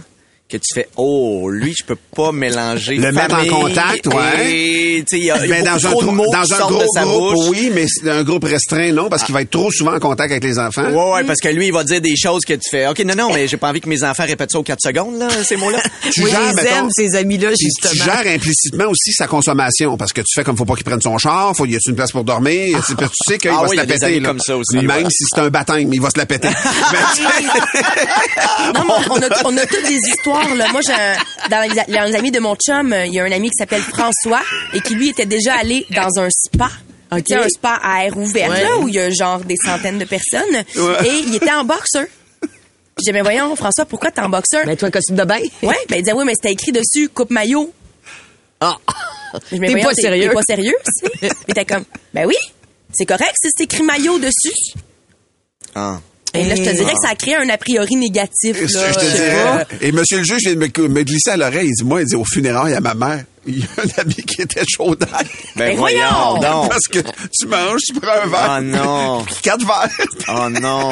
que 0.49 0.57
tu 0.57 0.73
fais, 0.73 0.89
oh, 0.97 1.47
lui, 1.51 1.75
je 1.79 1.85
peux 1.85 1.95
pas 2.15 2.31
mélanger 2.31 2.95
Le 2.95 3.11
mettre 3.11 3.35
en 3.35 3.45
contact, 3.45 4.07
ouais. 4.07 4.51
et, 4.51 5.03
tu 5.07 5.15
sais, 5.15 5.19
il 5.19 5.25
y 5.25 5.31
a, 5.31 5.45
il 5.45 5.49
y 5.49 5.53
a 5.53 5.61
dans 5.61 5.75
un, 5.85 5.91
trop 5.91 5.99
de 6.01 6.05
gros- 6.07 6.11
mots 6.15 6.31
dans 6.31 6.53
un 6.53 6.57
gros 6.67 6.79
de 6.81 6.85
sa 6.91 7.03
groupe, 7.03 7.33
bouche. 7.35 7.47
oui, 7.51 7.71
mais 7.73 7.85
c'est 7.87 8.09
un 8.09 8.23
groupe 8.23 8.45
restreint, 8.45 8.91
non, 8.91 9.09
parce 9.09 9.23
qu'il 9.23 9.33
va 9.35 9.43
être 9.43 9.51
trop 9.51 9.71
souvent 9.71 9.93
en 9.93 9.99
contact 9.99 10.31
avec 10.31 10.43
les 10.43 10.57
enfants. 10.57 10.89
Ouais, 10.89 11.11
ouais, 11.13 11.23
parce 11.23 11.39
que 11.39 11.49
lui, 11.49 11.67
il 11.67 11.71
va 11.73 11.83
dire 11.83 12.01
des 12.01 12.15
choses 12.17 12.41
que 12.47 12.53
tu 12.53 12.67
fais. 12.69 12.87
OK, 12.87 12.97
non, 13.05 13.13
non, 13.15 13.31
mais 13.31 13.47
j'ai 13.47 13.57
pas 13.57 13.69
envie 13.69 13.79
que 13.79 13.87
mes 13.89 14.03
enfants 14.03 14.25
répètent 14.25 14.49
ça 14.51 14.57
aux 14.59 14.63
4 14.63 14.79
secondes, 14.81 15.19
là, 15.19 15.27
ces 15.43 15.55
mots-là. 15.55 15.79
Tu 16.11 16.21
Moi, 16.21 16.29
gères, 16.31 16.53
mettons, 16.55 16.75
aime, 16.77 16.89
ces 16.95 17.15
amis-là, 17.15 17.49
Puis 17.49 17.67
justement. 17.67 17.93
tu 17.93 18.03
gères 18.23 18.33
implicitement 18.35 18.85
aussi 18.89 19.13
sa 19.13 19.27
consommation 19.27 19.97
parce 19.97 20.13
que 20.13 20.21
tu 20.21 20.33
fais 20.33 20.43
comme 20.43 20.57
faut 20.57 20.65
pas 20.65 20.73
qu'il 20.75 20.83
prenne 20.83 21.01
son 21.01 21.17
char, 21.19 21.55
faut 21.55 21.67
y 21.67 21.75
a 21.75 21.79
une 21.87 21.95
place 21.95 22.11
pour 22.11 22.23
dormir, 22.23 22.83
tu 22.87 22.95
tu 22.95 23.05
sais 23.27 23.37
qu'il 23.37 23.51
Ah 23.51 23.61
va 23.61 23.63
oui, 23.69 23.69
se 23.71 23.75
la 23.75 23.85
péter 23.85 24.05
amis 24.05 24.19
là. 24.21 24.29
comme 24.29 24.39
ça 24.39 24.57
aussi, 24.57 24.77
Même 24.77 24.89
ouais. 24.89 25.03
si 25.11 25.25
c'est 25.31 25.41
un 25.41 25.49
baptême, 25.49 25.93
il 25.93 26.01
va 26.01 26.09
se 26.09 26.17
la 26.17 26.25
péter. 26.25 26.47
Mais 26.91 26.97
tu 27.15 27.21
sais, 27.21 27.83
Non, 28.73 28.83
mais 28.85 28.93
on 29.09 29.15
a, 29.21 29.27
on 29.45 29.57
a 29.57 29.65
toutes 29.65 29.85
des 29.87 29.97
histoires. 30.09 30.38
Là. 30.55 30.67
Moi, 30.71 30.81
dans, 31.49 31.61
les, 31.69 31.93
dans 31.93 32.03
les 32.05 32.15
amis 32.15 32.31
de 32.31 32.39
mon 32.39 32.55
chum, 32.55 32.95
il 33.05 33.13
y 33.13 33.19
a 33.19 33.23
un 33.23 33.31
ami 33.31 33.49
qui 33.49 33.55
s'appelle 33.57 33.81
François 33.81 34.41
et 34.73 34.81
qui, 34.81 34.95
lui, 34.95 35.09
était 35.09 35.25
déjà 35.25 35.55
allé 35.55 35.85
dans 35.91 36.19
un 36.21 36.27
spa. 36.29 36.69
OK. 37.11 37.23
Tu 37.23 37.33
sais, 37.33 37.39
un 37.39 37.49
spa 37.49 37.79
à 37.81 38.05
air 38.05 38.17
ouvert, 38.17 38.49
Ouais. 38.49 38.63
là, 38.63 38.77
où 38.77 38.87
il 38.87 38.93
y 38.95 38.99
a 38.99 39.09
genre 39.09 39.39
des 39.39 39.55
centaines 39.63 39.97
de 39.97 40.05
personnes. 40.05 40.63
Ouais. 40.75 41.07
Et 41.07 41.19
il 41.27 41.35
était 41.35 41.51
en 41.51 41.63
boxeur. 41.63 42.05
J'ai 42.99 43.05
dit, 43.05 43.13
mais 43.13 43.21
voyons, 43.21 43.55
François, 43.55 43.85
pourquoi 43.85 44.11
t'es 44.11 44.21
en 44.21 44.29
boxeur? 44.29 44.63
Mais 44.65 44.75
toi, 44.75 44.89
un 44.89 44.91
costume 44.91 45.15
de 45.15 45.23
bain? 45.23 45.39
Ouais, 45.63 45.75
ben 45.89 45.95
il 45.95 46.01
disait, 46.03 46.11
oui, 46.13 46.23
mais 46.25 46.33
c'était 46.35 46.51
écrit 46.51 46.71
dessus, 46.73 47.07
coupe 47.09 47.31
maillot. 47.31 47.73
Ah. 48.59 48.75
Mais 49.53 49.73
T'es 49.73 49.81
pas 49.81 49.93
sérieux? 49.93 50.27
T'es 50.27 50.33
pas 50.33 50.41
sérieux? 50.41 50.75
Il 51.21 51.29
était 51.51 51.65
comme, 51.65 51.85
ben 52.13 52.25
oui, 52.25 52.35
c'est 52.93 53.05
correct 53.05 53.33
si 53.41 53.49
c'est 53.55 53.63
écrit 53.63 53.83
maillot 53.83 54.19
dessus. 54.19 54.73
Ah. 55.75 55.99
Et 56.33 56.45
là, 56.45 56.55
je 56.55 56.61
te 56.63 56.69
dirais 56.69 56.93
que 56.93 56.99
ça 57.01 57.09
a 57.11 57.15
créé 57.15 57.35
un 57.35 57.49
a 57.49 57.57
priori 57.57 57.95
négatif. 57.95 58.55
je 58.65 58.77
Là. 58.77 58.93
te 58.93 58.99
Je 58.99 59.05
sais 59.05 59.11
dirais, 59.17 59.43
pas. 59.43 59.65
et 59.81 59.91
monsieur 59.91 60.17
le 60.19 60.23
juge 60.23 60.41
vient 60.43 60.53
de 60.53 60.59
me, 60.59 60.87
me 60.87 61.03
glisser 61.03 61.31
à 61.31 61.37
l'oreille, 61.37 61.67
il 61.69 61.73
dit 61.73 61.83
moi 61.83 62.01
il 62.01 62.07
dit 62.07 62.15
au 62.15 62.25
funérailles 62.25 62.73
à 62.75 62.81
ma 62.81 62.93
mère, 62.93 63.23
il 63.49 63.59
y 63.59 63.63
a 63.63 63.81
un 63.83 64.01
ami 64.01 64.15
qui 64.15 64.41
était 64.41 64.63
chaud 64.67 64.95
d'ail. 64.95 65.27
Ben 65.55 65.75
voyons. 65.77 66.39
Parce 66.69 66.87
que 66.91 66.99
tu 66.99 67.47
manges, 67.47 67.81
tu 67.87 67.93
prends 67.99 68.11
un 68.23 68.27
verre. 68.27 68.57
Oh 68.59 68.61
non. 68.63 69.25
quatre 69.41 69.65
verres. 69.65 70.07
Oh 70.29 70.49
non. 70.49 70.91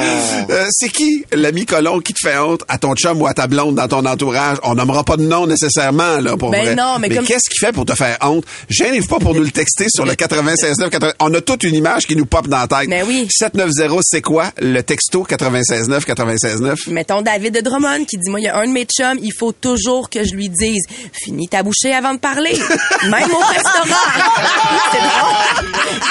Euh, 0.50 0.66
c'est 0.70 0.88
qui 0.88 1.24
l'ami 1.32 1.66
colon 1.66 2.00
qui 2.00 2.12
te 2.12 2.20
fait 2.22 2.38
honte 2.38 2.62
à 2.68 2.78
ton 2.78 2.94
chum 2.94 3.20
ou 3.20 3.26
à 3.26 3.34
ta 3.34 3.46
blonde 3.46 3.76
dans 3.76 3.88
ton 3.88 4.04
entourage? 4.04 4.58
On 4.62 4.74
nommera 4.74 5.04
pas 5.04 5.16
de 5.16 5.22
nom 5.22 5.46
nécessairement, 5.46 6.18
là, 6.20 6.36
pour 6.36 6.50
Ben 6.50 6.62
vrai. 6.64 6.74
non, 6.74 6.98
mais 7.00 7.08
comme- 7.08 7.24
qu'est-ce 7.24 7.48
qu'il 7.50 7.58
fait 7.66 7.72
pour 7.72 7.84
te 7.86 7.94
faire 7.94 8.16
honte? 8.22 8.44
Gênez-vous 8.68 9.06
pas 9.08 9.18
pour 9.18 9.34
nous 9.34 9.42
le 9.42 9.50
texter 9.50 9.86
sur 9.88 10.04
le 10.04 10.12
96.9. 10.14 10.90
80. 10.90 11.12
On 11.20 11.32
a 11.34 11.40
toute 11.40 11.62
une 11.64 11.74
image 11.74 12.06
qui 12.06 12.16
nous 12.16 12.26
pop 12.26 12.48
dans 12.48 12.58
la 12.58 12.66
tête. 12.66 12.88
Ben 12.88 13.04
oui. 13.06 13.26
790, 13.30 14.00
c'est 14.02 14.22
quoi? 14.22 14.50
Le 14.60 14.80
texto 14.82 15.24
96.9, 15.24 16.04
96.9. 16.06 16.90
Mettons 16.90 17.22
David 17.22 17.54
de 17.54 17.60
Drummond 17.60 18.04
qui 18.04 18.16
dit, 18.18 18.30
moi, 18.30 18.40
il 18.40 18.44
y 18.44 18.48
a 18.48 18.56
un 18.58 18.66
de 18.66 18.72
mes 18.72 18.84
chums, 18.86 19.18
il 19.22 19.32
faut 19.38 19.52
toujours 19.52 20.10
que 20.10 20.24
je 20.24 20.34
lui 20.34 20.48
dise, 20.48 20.82
finis 21.12 21.48
ta 21.48 21.62
bouchée 21.62 21.92
avant 21.94 22.14
de 22.14 22.18
parler. 22.18 22.47
Même 23.10 23.30
au 23.32 23.38
restaurant. 23.38 24.08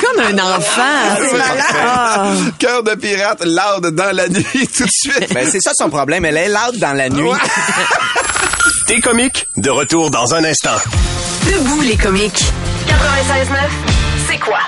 Comme 0.01 0.25
un 0.25 0.55
enfant. 0.55 1.37
Malade. 1.37 1.63
Ah. 1.79 2.31
Cœur 2.59 2.83
de 2.83 2.95
pirate, 2.95 3.43
loud 3.45 3.95
dans 3.95 4.15
la 4.15 4.27
nuit, 4.29 4.67
tout 4.77 4.85
de 4.85 4.91
suite. 4.91 5.33
Ben 5.33 5.47
c'est 5.51 5.61
ça 5.61 5.71
son 5.75 5.89
problème. 5.89 6.25
Elle 6.25 6.37
est 6.37 6.49
loud 6.49 6.77
dans 6.77 6.93
la 6.93 7.09
nuit. 7.09 7.29
T'es 8.87 8.99
comique, 8.99 9.47
de 9.57 9.69
retour 9.69 10.09
dans 10.11 10.33
un 10.33 10.43
instant. 10.43 10.77
Debout 11.45 11.81
les 11.81 11.97
comiques. 11.97 12.43
96.9, 12.87 13.55
c'est 14.29 14.39
quoi? 14.39 14.59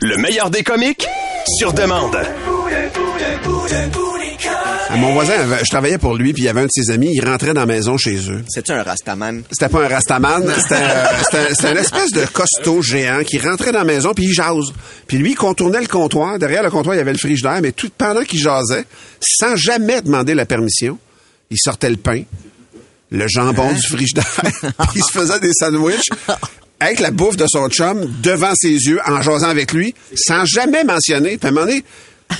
Le 0.00 0.16
meilleur 0.18 0.50
des 0.50 0.62
comiques, 0.62 1.06
sur 1.58 1.72
demande. 1.72 2.16
Ah, 4.88 4.96
Mon 4.96 5.12
voisin, 5.14 5.34
je 5.64 5.68
travaillais 5.70 5.98
pour 5.98 6.14
lui, 6.14 6.32
puis 6.32 6.44
il 6.44 6.46
y 6.46 6.48
avait 6.48 6.60
un 6.60 6.66
de 6.66 6.70
ses 6.72 6.90
amis, 6.92 7.10
il 7.12 7.24
rentrait 7.24 7.54
dans 7.54 7.60
la 7.62 7.66
maison 7.66 7.96
chez 7.96 8.16
eux. 8.30 8.42
C'est-tu 8.48 8.70
un 8.72 8.82
rastaman? 8.84 9.42
C'était 9.50 9.68
pas 9.68 9.84
un 9.84 9.88
rastaman, 9.88 10.42
c'était 10.62 10.74
euh, 10.74 11.04
c'était- 11.24 11.54
c'était 11.54 11.72
une 11.72 11.78
espèce 11.78 12.10
de 12.12 12.24
costaud 12.26 12.82
géant 12.82 13.22
qui 13.24 13.38
rentrait 13.38 13.72
dans 13.72 13.80
la 13.80 13.84
maison 13.84 14.14
puis 14.14 14.24
il 14.26 14.32
jase. 14.32 14.72
Puis 15.08 15.18
lui, 15.18 15.32
il 15.32 15.34
contournait 15.34 15.80
le 15.80 15.88
comptoir. 15.88 16.38
Derrière 16.38 16.62
le 16.62 16.70
comptoir, 16.70 16.94
il 16.94 16.98
y 16.98 17.00
avait 17.00 17.12
le 17.12 17.18
frigidaire, 17.18 17.58
mais 17.62 17.72
tout 17.72 17.90
pendant 17.98 18.22
qu'il 18.22 18.38
jasait, 18.38 18.84
sans 19.20 19.56
jamais 19.56 20.00
demander 20.02 20.34
la 20.34 20.46
permission, 20.46 20.98
il 21.50 21.58
sortait 21.58 21.90
le 21.90 21.96
pain, 21.96 22.22
le 23.10 23.26
jambon 23.28 23.72
du 23.72 23.82
frigidaire, 23.82 24.24
puis 24.42 25.00
il 25.00 25.02
se 25.04 25.10
faisait 25.12 25.40
des 25.40 25.52
sandwichs 25.52 26.10
avec 26.78 27.00
la 27.00 27.10
bouffe 27.10 27.36
de 27.36 27.46
son 27.48 27.68
chum 27.70 28.06
devant 28.22 28.54
ses 28.54 28.70
yeux, 28.70 29.00
en 29.06 29.20
jasant 29.20 29.48
avec 29.48 29.72
lui, 29.72 29.94
sans 30.14 30.44
jamais 30.44 30.84
mentionner. 30.84 31.38
Puis 31.38 31.46
à 31.46 31.48
un 31.48 31.52
moment 31.52 31.66
donné, 31.66 31.84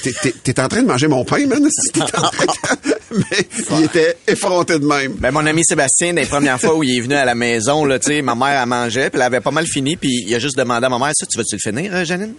T'es- 0.02 0.60
en 0.60 0.68
train 0.68 0.82
de 0.82 0.86
manger 0.86 1.08
mon 1.08 1.24
pain, 1.24 1.46
man? 1.46 1.66
T'es 1.94 2.00
en 2.02 2.06
train 2.06 2.44
de- 2.84 2.94
Mais 3.30 3.46
il 3.78 3.84
était 3.84 4.16
effronté 4.26 4.78
de 4.78 4.84
même. 4.84 5.12
Ben, 5.14 5.30
mon 5.30 5.46
ami 5.46 5.62
Sébastien, 5.64 6.12
des 6.12 6.26
premières 6.26 6.60
fois 6.60 6.74
où 6.76 6.82
il 6.82 6.96
est 6.98 7.00
venu 7.00 7.14
à 7.14 7.24
la 7.24 7.34
maison, 7.34 7.84
là, 7.84 7.98
ma 8.22 8.34
mère, 8.34 8.60
elle 8.62 8.68
mangeait, 8.68 9.10
puis 9.10 9.16
elle 9.18 9.22
avait 9.22 9.40
pas 9.40 9.50
mal 9.52 9.66
fini, 9.66 9.96
puis 9.96 10.24
il 10.26 10.34
a 10.34 10.38
juste 10.38 10.56
demandé 10.56 10.86
à 10.86 10.88
ma 10.88 10.98
mère, 10.98 11.12
ça, 11.14 11.24
tu 11.26 11.36
vas-tu 11.38 11.56
le 11.56 11.60
finir, 11.60 11.92
euh, 11.94 12.04
Janine? 12.04 12.34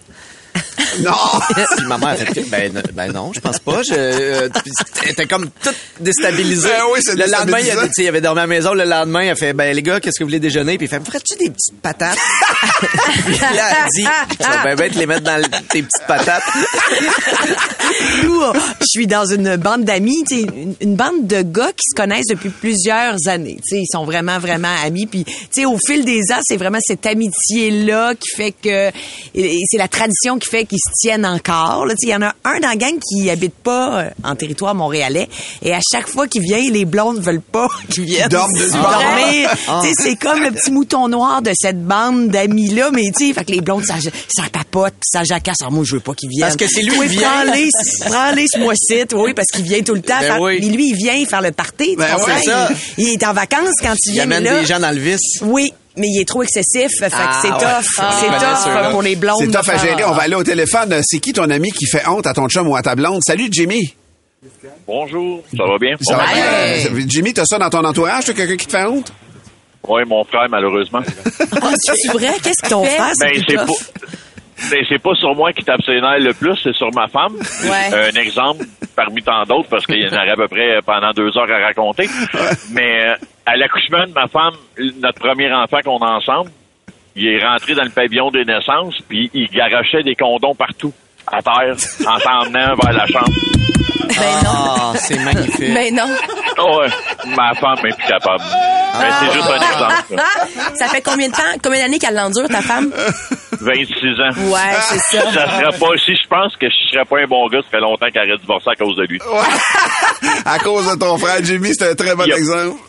Non! 1.00 1.12
Puis 1.78 1.86
ma 1.86 1.98
mère 1.98 2.10
a 2.10 2.16
fait, 2.18 2.42
ben, 2.50 2.72
ben 2.94 3.12
non, 3.12 3.32
je 3.34 3.40
pense 3.40 3.60
pas. 3.60 3.82
Je, 3.84 3.94
euh, 3.94 4.50
était 5.06 5.26
comme 5.26 5.50
toute 5.64 5.76
déstabilisée. 6.00 6.68
Ben 6.70 6.84
oui, 6.94 7.00
Le 7.16 7.32
lendemain, 7.32 7.60
il, 7.60 7.70
a, 7.72 7.88
tu 7.88 7.94
sais, 7.94 8.04
il 8.04 8.08
avait 8.08 8.22
dormi 8.22 8.40
à 8.40 8.44
la 8.44 8.48
maison. 8.48 8.74
Le 8.74 8.84
lendemain, 8.84 9.24
il 9.24 9.30
a 9.30 9.36
fait, 9.36 9.54
ben 9.54 9.76
les 9.76 9.82
gars, 9.82 10.00
qu'est-ce 10.00 10.20
que 10.20 10.24
vous 10.24 10.30
voulez 10.30 10.40
déjeuner? 10.40 10.78
Puis 10.78 10.86
il 10.86 10.90
fait, 10.90 11.04
ferais-tu 11.04 11.36
des 11.38 11.50
petites 11.50 11.82
patates? 11.82 12.18
Puis 13.26 13.36
là, 13.40 13.70
elle 13.72 13.88
dit, 13.96 14.04
ça 14.40 14.50
va 14.50 14.64
bien 14.66 14.76
bête 14.76 14.96
les 14.96 15.06
mettre 15.06 15.24
dans 15.24 15.38
le- 15.38 15.50
tes 15.70 15.82
petites 15.84 16.08
patates. 16.08 16.44
Nous, 18.24 18.42
je 18.82 18.86
suis 18.88 19.08
dans 19.08 19.26
une 19.26 19.56
bande 19.58 19.84
d'amis, 19.84 20.24
tu 20.28 20.36
une, 20.42 20.76
une 20.82 20.96
bande 20.96 21.26
de 21.28 21.42
gars 21.42 21.72
qui 21.72 21.84
se 21.92 21.96
connaissent 21.96 22.28
depuis 22.30 22.50
plusieurs 22.50 23.16
années. 23.28 23.58
Tu 23.68 23.76
sais, 23.78 23.82
ils 23.82 23.88
sont 23.92 24.06
vraiment, 24.06 24.40
vraiment 24.40 24.74
amis. 24.84 25.06
Puis, 25.08 25.24
tu 25.26 25.34
sais, 25.52 25.66
au 25.66 25.78
fil 25.86 26.06
des 26.06 26.20
ans, 26.32 26.40
c'est 26.44 26.58
vraiment 26.58 26.80
cette 26.82 27.06
amitié-là 27.06 28.14
qui 28.16 28.36
fait 28.36 28.52
que... 28.52 28.92
C'est 29.34 29.78
la 29.78 29.88
tradition 29.88 30.38
qui 30.38 30.50
fait 30.50 30.66
qu'ils 30.68 30.80
se 30.80 30.92
tiennent 31.02 31.26
encore. 31.26 31.86
là. 31.86 31.94
Tu 31.94 32.08
sais, 32.08 32.08
Il 32.08 32.12
y 32.12 32.16
en 32.16 32.22
a 32.22 32.34
un 32.44 32.60
dans 32.60 32.70
la 32.70 32.76
gang 32.76 32.98
qui 33.00 33.30
habite 33.30 33.54
pas 33.56 34.02
euh, 34.02 34.10
en 34.24 34.36
territoire 34.36 34.76
montréalais. 34.76 35.28
Et 35.62 35.74
à 35.74 35.80
chaque 35.92 36.08
fois 36.08 36.28
qu'il 36.28 36.42
vient, 36.42 36.60
les 36.70 36.86
blondes 36.86 37.20
veulent 37.20 37.42
pas 37.42 37.68
qu'il 37.90 38.06
vienne 38.06 38.30
dormir. 38.30 39.50
Tu 39.82 39.88
sais, 39.88 39.94
c'est 39.98 40.16
comme 40.16 40.42
le 40.42 40.52
petit 40.52 40.72
mouton 40.72 41.08
noir 41.08 41.42
de 41.42 41.52
cette 41.60 41.84
bande 41.84 42.30
d'amis-là. 42.30 42.92
Mais 42.92 43.04
tu 43.18 43.28
sais, 43.28 43.34
fait 43.34 43.46
que 43.46 43.52
les 43.52 43.62
blondes, 43.62 43.86
ça, 43.86 43.96
ça 44.28 44.44
papote, 44.52 44.94
puis 44.94 45.10
ça 45.12 45.24
jacasse. 45.24 45.58
Ah, 45.64 45.70
moi, 45.70 45.84
je 45.86 45.96
veux 45.96 46.02
pas 46.02 46.14
qu'il 46.14 46.30
vienne. 46.30 46.42
Parce 46.42 46.56
que 46.56 46.68
c'est 46.68 46.82
lui 46.82 46.98
qui 47.00 47.08
vient. 47.18 47.30
prends-les, 47.46 47.70
prends-les 48.06 48.46
ce 48.48 48.60
mois-ci, 48.60 49.04
oui, 49.14 49.34
parce 49.34 49.48
qu'il 49.54 49.64
vient 49.64 49.82
tout 49.82 49.94
le 49.94 50.02
temps. 50.02 50.20
Ben 50.20 50.38
oui. 50.40 50.58
Mais 50.62 50.70
lui, 50.70 50.90
il 50.90 50.96
vient 50.96 51.26
faire 51.26 51.42
le 51.42 51.52
party. 51.52 51.92
tu 51.92 51.96
Ben 51.98 52.16
oui, 52.18 52.32
c'est 52.38 52.50
ça. 52.50 52.70
Il, 52.98 53.08
il 53.08 53.14
est 53.14 53.26
en 53.26 53.34
vacances 53.34 53.76
quand 53.82 53.94
il 54.06 54.10
Il 54.10 54.14
vient, 54.14 54.26
mais 54.26 54.36
amène 54.38 54.54
là... 54.54 54.60
des 54.62 54.66
gens 54.66 54.80
dans 54.80 54.92
le 54.92 55.00
vice. 55.00 55.40
Oui, 55.42 55.74
mais 55.98 56.08
il 56.08 56.22
est 56.22 56.28
trop 56.28 56.44
excessif. 56.44 56.90
Fait 57.00 57.10
que 57.10 57.16
Ah, 57.18 57.40
c'est 57.42 57.52
ouais. 57.52 57.58
tough. 57.58 57.86
Ah, 58.00 58.12
c'est 58.20 58.28
tough 58.28 58.92
pour 58.92 59.02
les 59.02 59.16
blondes. 59.16 59.38
C'est 59.40 59.52
tough 59.52 59.70
à 59.70 59.78
gérer. 59.78 60.04
On 60.06 60.12
va 60.12 60.24
aller 60.24 60.36
au 60.36 60.44
téléphone. 60.44 61.00
C'est 61.04 61.20
qui 61.20 61.34
ton 61.34 61.50
ami 61.50 61.72
qui 61.72 61.86
fait 61.86 62.08
honte 62.08 62.26
à 62.28 62.34
ton 62.34 62.48
chum 62.48 62.68
ou 62.68 62.76
à 62.76 62.82
ta 62.82 62.96
blonde? 62.96 63.22
Salut, 63.26 63.48
Jimmy. 63.52 63.94
Bonjour, 64.88 65.44
ça 65.56 65.64
va 65.66 65.78
bien? 65.80 65.96
Ça 66.02 66.16
va 66.16 66.26
bien? 66.34 67.06
Jimmy, 67.08 67.34
t'as 67.34 67.46
ça 67.46 67.58
dans 67.58 67.70
ton 67.70 67.84
entourage? 67.84 68.26
T'as 68.26 68.34
quelqu'un 68.34 68.56
qui 68.56 68.68
te 68.68 68.72
fait 68.72 68.86
honte? 68.86 69.12
Oui, 69.88 70.02
mon 70.08 70.24
frère, 70.26 70.48
malheureusement. 70.50 71.02
Ah, 71.62 71.72
c'est 71.76 72.12
vrai? 72.12 72.34
Qu'est-ce 72.44 72.62
que 72.64 72.70
Ton 72.70 72.84
fais? 72.84 72.92
frère, 72.98 73.12
c'est 73.16 73.26
Ben, 73.34 73.44
c'est 73.48 73.56
pas, 73.56 73.66
ben, 74.72 74.86
c'est 74.90 75.02
pas 75.02 75.16
sur 75.16 75.34
moi 75.36 75.52
qui 75.54 75.64
tape 75.64 75.82
ses 75.86 76.00
nerfs 76.02 76.20
le 76.20 76.34
plus, 76.34 76.56
c'est 76.64 76.74
sur 76.74 76.90
ma 76.94 77.08
femme. 77.08 77.34
Ouais. 77.64 77.94
Euh, 77.94 78.12
un 78.14 78.20
exemple 78.20 78.66
parmi 78.96 79.22
tant 79.24 79.44
d'autres, 79.44 79.70
parce 79.70 79.86
qu'il 79.86 80.00
y 80.02 80.06
en 80.08 80.14
aurait 80.14 80.30
à 80.32 80.36
peu 80.36 80.48
près 80.48 80.80
pendant 80.86 81.12
deux 81.12 81.36
heures 81.38 81.50
à 81.52 81.66
raconter. 81.68 82.10
Mais 82.72 83.08
euh, 83.10 83.16
à 83.48 83.56
l'accouchement 83.56 84.06
de 84.06 84.12
ma 84.14 84.28
femme, 84.28 84.54
notre 85.02 85.20
premier 85.20 85.52
enfant 85.54 85.78
qu'on 85.84 85.98
a 86.06 86.18
ensemble, 86.18 86.52
il 87.16 87.28
est 87.28 87.44
rentré 87.44 87.74
dans 87.74 87.84
le 87.84 87.90
pavillon 87.90 88.30
des 88.30 88.46
naissances, 88.46 88.96
puis 89.08 89.32
il 89.34 89.48
garochait 89.50 90.04
des 90.04 90.14
condoms 90.16 90.54
partout, 90.54 90.94
à 91.26 91.42
terre, 91.42 91.74
en 92.06 92.20
s'emmenant 92.20 92.76
vers 92.76 92.94
la 92.94 93.06
chambre. 93.08 93.32
Ben 94.10 94.44
non. 94.44 94.52
Ah, 94.54 94.94
c'est 94.96 95.20
magnifique. 95.20 95.74
Ben 95.74 95.94
non. 95.96 96.06
Oh, 96.60 96.80
ouais, 96.80 96.88
ma 97.36 97.54
femme 97.56 97.78
est 97.86 97.96
plus 97.96 98.08
capable. 98.08 98.44
Mais 99.00 99.10
c'est 99.20 99.34
juste 99.34 99.48
un 99.48 99.56
exemple. 99.62 100.16
là. 100.16 100.24
Ça 100.76 100.88
fait 100.88 101.02
combien 101.02 101.28
de 101.30 101.34
temps, 101.34 101.58
combien 101.64 101.82
d'années 101.82 102.00
qu'elle 102.00 102.16
l'endure, 102.16 102.48
ta 102.48 102.62
femme? 102.62 102.92
26 103.60 104.22
ans. 104.22 104.52
Ouais, 104.52 104.60
c'est 104.82 105.18
ça. 105.18 105.32
Ça 105.32 105.46
serait 105.60 105.78
pas, 105.80 105.98
si 106.04 106.16
je 106.16 106.28
pense 106.28 106.56
que 106.56 106.68
je 106.70 106.90
serais 106.92 107.06
pas 107.06 107.20
un 107.20 107.28
bon 107.28 107.48
gars, 107.48 107.60
ça 107.64 107.70
fait 107.70 107.80
longtemps 107.80 108.08
qu'elle 108.12 108.30
aurait 108.30 108.40
divorcé 108.40 108.70
à 108.72 108.76
cause 108.76 108.96
de 108.98 109.04
lui. 109.04 109.20
À 110.46 110.58
cause 110.60 110.90
de 110.92 110.98
ton 111.00 111.18
frère, 111.18 111.38
Jimmy, 111.44 111.70
c'est 111.74 111.92
un 111.92 111.96
très 111.96 112.16
bon 112.16 112.24
Yep. 112.26 112.38
exemple. 112.38 112.80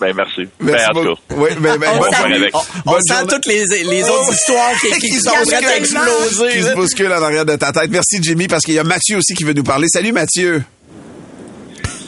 Ben, 0.00 0.12
merci. 0.16 0.42
Merci 0.60 0.84
ben, 0.94 1.00
en 1.00 1.02
tout 1.02 1.14
cas. 1.14 1.20
Oui, 1.36 1.50
ben, 1.58 1.78
ben, 1.78 1.88
On 1.98 2.02
salue. 2.02 2.14
journée. 2.14 2.36
avec. 2.36 2.54
On, 2.54 2.92
on 2.92 3.00
sent 3.00 3.26
toutes 3.28 3.46
les, 3.46 3.64
les 3.84 4.02
autres 4.04 4.32
histoires 4.32 4.72
qui, 4.80 4.90
qui, 4.92 5.08
Qui 5.08 5.20
sont 5.20 5.30
prêtes 5.46 5.64
à 5.64 5.76
exploser. 5.76 6.48
Qui 6.52 6.62
se 6.62 6.74
bousculent 6.74 7.12
en 7.12 7.22
arrière 7.22 7.44
de 7.44 7.56
ta 7.56 7.72
tête. 7.72 7.90
Merci, 7.90 8.18
Jimmy, 8.22 8.48
parce 8.48 8.62
qu'il 8.62 8.74
y 8.74 8.78
a 8.78 8.84
Mathieu 8.84 9.18
aussi 9.18 9.34
qui 9.34 9.44
veut 9.44 9.54
nous 9.54 9.64
parler. 9.64 9.86
Salut, 9.88 10.12
Mathieu. 10.12 10.62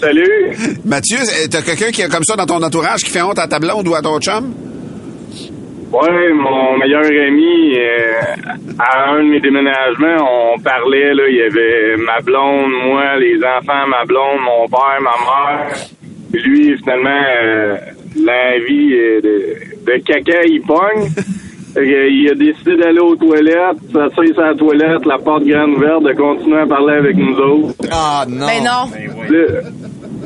Salut. 0.00 0.78
Mathieu, 0.84 1.18
euh, 1.18 1.46
t'as 1.50 1.62
quelqu'un 1.62 1.90
qui 1.90 2.02
est 2.02 2.08
comme 2.08 2.22
ça 2.22 2.36
dans 2.36 2.46
ton 2.46 2.62
entourage 2.62 3.00
qui 3.02 3.10
fait 3.10 3.22
honte 3.22 3.38
à 3.38 3.48
ta 3.48 3.58
blonde 3.58 3.88
ou 3.88 3.94
à 3.94 4.02
ton 4.02 4.20
chum? 4.20 4.54
Ouais, 5.90 6.32
mon 6.34 6.76
meilleur 6.76 7.00
ami, 7.02 7.74
euh, 7.78 8.20
à 8.78 9.10
un 9.10 9.24
de 9.24 9.28
mes 9.30 9.40
déménagements, 9.40 10.52
on 10.54 10.60
parlait, 10.60 11.14
là, 11.14 11.22
il 11.28 11.36
y 11.36 11.42
avait 11.42 11.96
ma 11.96 12.20
blonde, 12.20 12.72
moi, 12.84 13.16
les 13.16 13.38
enfants, 13.42 13.86
ma 13.88 14.04
blonde, 14.04 14.40
mon 14.44 14.68
père, 14.68 15.00
ma 15.00 15.64
mère. 15.64 15.76
Lui, 16.32 16.76
finalement, 16.78 17.22
euh, 17.42 17.76
l'envie 18.16 18.94
euh, 18.94 19.20
de, 19.20 19.54
de 19.86 19.98
caca, 20.04 20.42
il 20.44 20.60
pogne. 20.62 21.08
Fait 21.74 21.80
que, 21.86 22.08
il 22.10 22.30
a 22.30 22.34
décidé 22.34 22.76
d'aller 22.76 23.00
aux 23.00 23.16
toilettes, 23.16 23.78
s'asseoir 23.92 24.26
sur 24.34 24.42
la 24.42 24.54
toilette, 24.54 25.06
la 25.06 25.18
porte 25.18 25.44
grande 25.44 25.74
ouverte, 25.76 26.02
de 26.04 26.12
continuer 26.12 26.60
à 26.60 26.66
parler 26.66 26.94
avec 26.96 27.16
nous 27.16 27.36
autres. 27.36 27.74
Ah, 27.90 28.24
non. 28.28 28.46
Ben 28.46 28.62
non. 28.64 28.90
Là, 29.30 29.46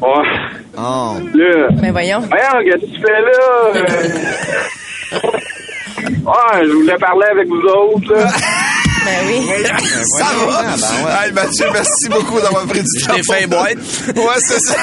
ouais, 0.02 0.28
Oh. 0.74 1.12
là, 1.34 1.68
Ben 1.80 1.92
voyons. 1.92 2.20
Voyons, 2.20 2.64
qu'est-ce 2.64 2.86
que 2.86 2.96
tu 2.96 3.00
fais 3.00 3.22
là? 3.22 3.72
Euh, 3.76 5.18
Ouais, 6.24 6.64
je 6.64 6.70
voulais 6.72 6.96
parler 6.98 7.26
avec 7.32 7.48
vous 7.48 7.60
autres, 7.62 8.12
là. 8.14 8.26
Ben 9.04 9.26
oui. 9.26 9.46
Ça 10.18 10.24
va? 10.24 10.64
Ah, 10.64 10.76
ben 10.76 11.04
ouais. 11.04 11.26
Hey, 11.26 11.32
Mathieu, 11.32 11.66
merci 11.72 12.08
beaucoup 12.10 12.40
d'avoir 12.40 12.66
pris 12.66 12.80
du 12.82 13.00
Je 13.00 13.06
temps. 13.06 13.14
t'ai 13.14 13.22
fait 13.22 13.46
boîte. 13.46 13.76
Ouais, 14.16 14.38
c'est 14.40 14.60
ça. 14.60 14.74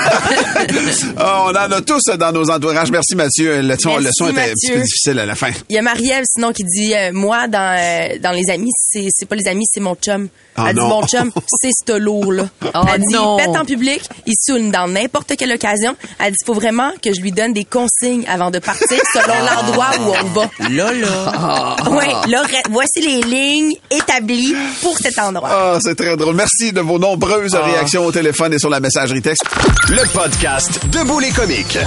Ah, 1.17 1.43
on 1.45 1.49
en 1.49 1.71
a 1.71 1.81
tous 1.81 2.03
dans 2.17 2.31
nos 2.31 2.49
entourages. 2.49 2.91
Merci, 2.91 3.15
Mathieu. 3.15 3.61
Le 3.61 3.75
son, 3.77 3.89
Merci, 3.99 4.05
le 4.05 4.11
son 4.13 4.29
était 4.29 4.41
un 4.41 4.53
petit 4.53 4.71
peu 4.71 4.79
difficile 4.81 5.19
à 5.19 5.25
la 5.25 5.35
fin. 5.35 5.49
Il 5.69 5.75
y 5.75 5.77
a 5.77 5.81
Marie-Ève, 5.81 6.23
sinon, 6.25 6.51
qui 6.53 6.63
dit, 6.63 6.93
euh, 6.95 7.11
moi, 7.13 7.47
dans, 7.47 7.77
euh, 7.77 8.17
dans 8.21 8.31
les 8.31 8.49
amis, 8.51 8.71
c'est, 8.75 9.07
c'est 9.13 9.25
pas 9.27 9.35
les 9.35 9.47
amis, 9.47 9.65
c'est 9.71 9.79
mon 9.79 9.95
chum. 9.95 10.27
Ah 10.55 10.65
Elle 10.69 10.75
dit, 10.75 10.81
mon 10.81 11.05
chum, 11.05 11.31
c'est 11.61 11.69
ce 11.87 11.97
lourd-là. 11.97 12.45
Oh 12.73 12.79
elle 12.93 13.01
dit, 13.01 13.13
non. 13.13 13.37
il 13.39 13.45
pète 13.45 13.55
en 13.55 13.65
public, 13.65 14.01
il 14.25 14.33
saoule 14.39 14.71
dans 14.71 14.87
n'importe 14.87 15.35
quelle 15.37 15.51
occasion. 15.51 15.95
Elle 16.19 16.31
dit, 16.31 16.37
faut 16.45 16.53
vraiment 16.53 16.91
que 17.01 17.13
je 17.13 17.21
lui 17.21 17.31
donne 17.31 17.53
des 17.53 17.65
consignes 17.65 18.25
avant 18.27 18.51
de 18.51 18.59
partir 18.59 18.99
selon 19.13 19.35
l'endroit 19.45 19.91
où 19.99 20.13
on 20.21 20.27
va. 20.39 20.49
Là, 20.69 20.91
là. 20.93 21.75
Ouais, 21.91 22.07
là, 22.29 22.43
re- 22.43 22.69
voici 22.69 23.01
les 23.01 23.21
lignes 23.21 23.73
pour 24.81 24.97
cet 24.97 25.19
endroit. 25.19 25.49
Ah, 25.51 25.77
c'est 25.81 25.95
très 25.95 26.17
drôle. 26.17 26.35
Merci 26.35 26.71
de 26.73 26.81
vos 26.81 26.99
nombreuses 26.99 27.55
réactions 27.55 28.05
au 28.05 28.11
téléphone 28.11 28.53
et 28.53 28.59
sur 28.59 28.69
la 28.69 28.79
messagerie 28.79 29.21
texte. 29.21 29.43
Le 29.89 30.07
podcast 30.11 30.79
Debout 30.91 31.19
les 31.19 31.31
comiques. 31.31 31.77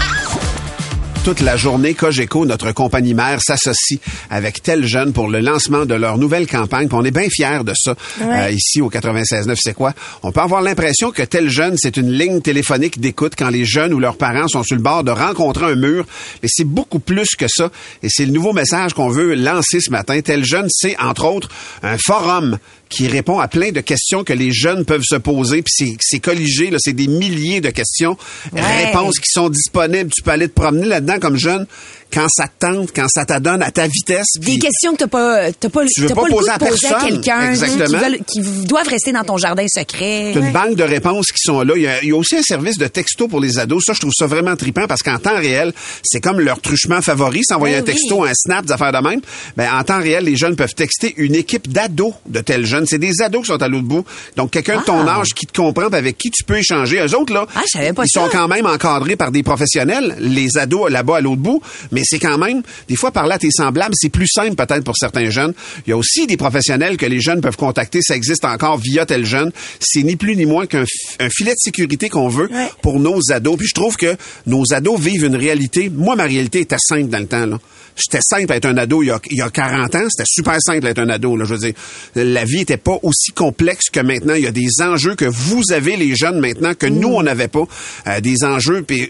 Toute 1.24 1.40
la 1.40 1.56
journée, 1.56 1.94
Cogeco, 1.94 2.44
notre 2.46 2.72
compagnie 2.72 3.14
mère, 3.14 3.40
s'associe 3.40 4.00
avec 4.28 4.60
tel 4.60 4.84
jeune 4.84 5.12
pour 5.12 5.28
le 5.28 5.38
lancement 5.38 5.86
de 5.86 5.94
leur 5.94 6.18
nouvelle 6.18 6.48
campagne. 6.48 6.88
Puis 6.88 6.98
on 7.00 7.04
est 7.04 7.12
bien 7.12 7.28
fiers 7.30 7.62
de 7.64 7.72
ça 7.76 7.94
euh, 8.22 8.50
ici 8.50 8.80
au 8.80 8.90
96.9. 8.90 9.54
C'est 9.56 9.72
quoi? 9.72 9.94
On 10.24 10.32
peut 10.32 10.40
avoir 10.40 10.62
l'impression 10.62 11.12
que 11.12 11.22
tel 11.22 11.48
jeune, 11.48 11.76
c'est 11.76 11.96
une 11.96 12.10
ligne 12.10 12.40
téléphonique 12.40 13.00
d'écoute 13.00 13.34
quand 13.38 13.50
les 13.50 13.64
jeunes 13.64 13.94
ou 13.94 14.00
leurs 14.00 14.16
parents 14.16 14.48
sont 14.48 14.64
sur 14.64 14.74
le 14.74 14.82
bord 14.82 15.04
de 15.04 15.12
rencontrer 15.12 15.66
un 15.66 15.76
mur. 15.76 16.06
Mais 16.42 16.48
c'est 16.50 16.64
beaucoup 16.64 16.98
plus 16.98 17.36
que 17.38 17.46
ça. 17.48 17.70
Et 18.02 18.08
c'est 18.10 18.26
le 18.26 18.32
nouveau 18.32 18.52
message 18.52 18.92
qu'on 18.92 19.08
veut 19.08 19.36
lancer 19.36 19.78
ce 19.80 19.92
matin. 19.92 20.20
Tel 20.22 20.44
jeune, 20.44 20.66
c'est 20.70 20.98
entre 20.98 21.26
autres 21.26 21.48
un 21.84 21.98
forum 21.98 22.58
qui 22.92 23.08
répond 23.08 23.38
à 23.40 23.48
plein 23.48 23.72
de 23.72 23.80
questions 23.80 24.22
que 24.22 24.32
les 24.34 24.52
jeunes 24.52 24.84
peuvent 24.84 25.02
se 25.02 25.16
poser. 25.16 25.62
Puis 25.62 25.96
c'est- 25.98 26.18
colligé, 26.20 26.70
là, 26.70 26.76
c'est 26.78 26.92
des 26.92 27.08
milliers 27.08 27.60
de 27.60 27.70
questions, 27.70 28.16
réponses 28.52 29.18
qui 29.18 29.30
sont 29.30 29.48
disponibles. 29.48 30.10
Tu 30.14 30.22
peux 30.22 30.30
aller 30.30 30.48
te 30.48 30.54
promener 30.54 30.86
là-dedans 30.86 31.18
comme 31.18 31.36
jeune 31.36 31.66
quand 32.12 32.26
ça 32.28 32.46
te 32.46 32.66
tente, 32.66 32.90
quand 32.94 33.06
ça 33.08 33.24
t'adonne 33.24 33.62
à 33.62 33.70
ta 33.70 33.86
vitesse. 33.86 34.26
Des 34.38 34.58
questions 34.58 34.92
que 34.92 34.98
t'as 34.98 35.06
pas, 35.06 35.52
t'as 35.52 35.68
pas, 35.68 35.84
Tu 35.86 36.02
veux 36.02 36.08
pas 36.08 36.14
pas 36.22 36.28
le 36.28 36.34
goût 36.34 36.42
de 36.44 36.48
à 36.50 36.58
poser 36.58 36.86
à 36.86 36.90
personne. 36.98 37.08
quelqu'un 37.22 37.54
qui, 37.54 38.24
qui 38.40 38.40
doivent 38.66 38.88
rester 38.88 39.12
dans 39.12 39.24
ton 39.24 39.36
jardin 39.38 39.66
secret. 39.68 40.32
T'as 40.34 40.40
une 40.40 40.52
banque 40.52 40.74
de 40.76 40.82
réponses 40.84 41.26
qui 41.28 41.40
sont 41.40 41.62
là. 41.62 41.74
Il 41.76 41.82
y, 41.82 41.86
a, 41.86 42.02
il 42.02 42.08
y 42.10 42.12
a 42.12 42.16
aussi 42.16 42.36
un 42.36 42.42
service 42.42 42.78
de 42.78 42.86
texto 42.86 43.28
pour 43.28 43.40
les 43.40 43.58
ados. 43.58 43.84
Ça, 43.86 43.92
je 43.94 44.00
trouve 44.00 44.12
ça 44.16 44.26
vraiment 44.26 44.56
trippant 44.56 44.86
parce 44.86 45.02
qu'en 45.02 45.18
temps 45.18 45.36
réel, 45.36 45.72
c'est 46.02 46.20
comme 46.20 46.40
leur 46.40 46.60
truchement 46.60 47.00
favori, 47.00 47.42
s'envoyer 47.44 47.76
Ben 47.76 47.80
un 47.82 47.84
texto, 47.84 48.24
un 48.24 48.32
snap, 48.34 48.66
des 48.66 48.72
affaires 48.72 48.92
de 48.92 48.98
même. 49.08 49.20
Ben, 49.56 49.68
en 49.72 49.82
temps 49.84 50.00
réel, 50.00 50.24
les 50.24 50.36
jeunes 50.36 50.56
peuvent 50.56 50.74
texter 50.74 51.14
une 51.16 51.34
équipe 51.34 51.68
d'ados 51.72 52.12
de 52.26 52.40
tels 52.40 52.66
jeunes. 52.66 52.86
C'est 52.86 52.98
des 52.98 53.22
ados 53.22 53.42
qui 53.42 53.48
sont 53.52 53.62
à 53.62 53.68
l'autre 53.68 53.84
bout. 53.86 54.04
Donc, 54.36 54.50
quelqu'un 54.50 54.80
de 54.80 54.84
ton 54.84 55.06
âge 55.08 55.34
qui 55.34 55.46
te 55.46 55.56
comprend, 55.56 55.86
avec 55.86 56.18
qui 56.18 56.30
tu 56.30 56.44
peux 56.44 56.58
échanger. 56.58 56.98
Eux 56.98 57.16
autres, 57.16 57.32
là, 57.32 57.46
Ah, 57.54 57.60
je 57.64 57.78
savais 57.78 57.92
pas 57.92 58.04
ils 58.04 58.08
ça. 58.10 58.20
sont 58.24 58.28
quand 58.30 58.48
même 58.48 58.66
encadrés 58.66 59.16
par 59.16 59.30
des 59.32 59.42
professionnels, 59.42 60.16
les 60.20 60.58
ados 60.58 60.90
là-bas 60.90 61.16
à 61.16 61.20
l'autre 61.20 61.40
bout. 61.40 61.62
Mais 61.90 62.01
c'est 62.04 62.18
quand 62.18 62.38
même, 62.38 62.62
des 62.88 62.96
fois, 62.96 63.10
parler 63.10 63.32
à 63.34 63.38
tes 63.38 63.50
semblables, 63.50 63.94
c'est 63.96 64.08
plus 64.08 64.28
simple 64.28 64.54
peut-être 64.54 64.84
pour 64.84 64.96
certains 64.96 65.30
jeunes. 65.30 65.52
Il 65.86 65.90
y 65.90 65.92
a 65.92 65.96
aussi 65.96 66.26
des 66.26 66.36
professionnels 66.36 66.96
que 66.96 67.06
les 67.06 67.20
jeunes 67.20 67.40
peuvent 67.40 67.56
contacter. 67.56 68.00
Ça 68.02 68.16
existe 68.16 68.44
encore 68.44 68.78
via 68.78 69.06
tel 69.06 69.24
jeune. 69.24 69.50
C'est 69.80 70.02
ni 70.02 70.16
plus 70.16 70.36
ni 70.36 70.46
moins 70.46 70.66
qu'un 70.66 70.84
fi- 70.86 71.16
un 71.20 71.28
filet 71.30 71.52
de 71.52 71.58
sécurité 71.58 72.08
qu'on 72.08 72.28
veut 72.28 72.48
Ouais. 72.52 72.68
pour 72.82 73.00
nos 73.00 73.20
ados. 73.30 73.56
Puis 73.58 73.68
je 73.68 73.74
trouve 73.74 73.96
que 73.96 74.16
nos 74.46 74.64
ados 74.72 74.98
vivent 75.00 75.24
une 75.24 75.36
réalité. 75.36 75.90
Moi, 75.94 76.16
ma 76.16 76.24
réalité 76.24 76.60
était 76.60 76.76
simple 76.78 77.08
dans 77.08 77.18
le 77.18 77.26
temps, 77.26 77.46
là. 77.46 77.58
J'étais 77.94 78.22
simple 78.22 78.50
à 78.50 78.56
être 78.56 78.64
un 78.64 78.78
ado 78.78 79.02
il 79.02 79.08
y 79.08 79.10
a, 79.10 79.20
il 79.30 79.36
y 79.36 79.42
a 79.42 79.50
40 79.50 79.94
ans. 79.96 80.06
C'était 80.08 80.26
super 80.26 80.56
simple 80.62 80.86
à 80.86 80.90
être 80.90 80.98
un 80.98 81.10
ado, 81.10 81.36
là. 81.36 81.44
Je 81.44 81.52
veux 81.52 81.58
dire, 81.60 81.74
la 82.14 82.44
vie 82.46 82.60
était 82.60 82.78
pas 82.78 82.96
aussi 83.02 83.32
complexe 83.32 83.90
que 83.90 84.00
maintenant. 84.00 84.32
Il 84.32 84.44
y 84.44 84.46
a 84.46 84.50
des 84.50 84.68
enjeux 84.80 85.14
que 85.14 85.26
vous 85.26 85.60
avez, 85.72 85.96
les 85.98 86.16
jeunes, 86.16 86.40
maintenant, 86.40 86.72
que 86.72 86.86
nous, 86.86 87.08
on 87.08 87.22
n'avait 87.22 87.48
pas. 87.48 87.64
Euh, 88.06 88.20
des 88.20 88.44
enjeux, 88.44 88.82
puis 88.82 89.08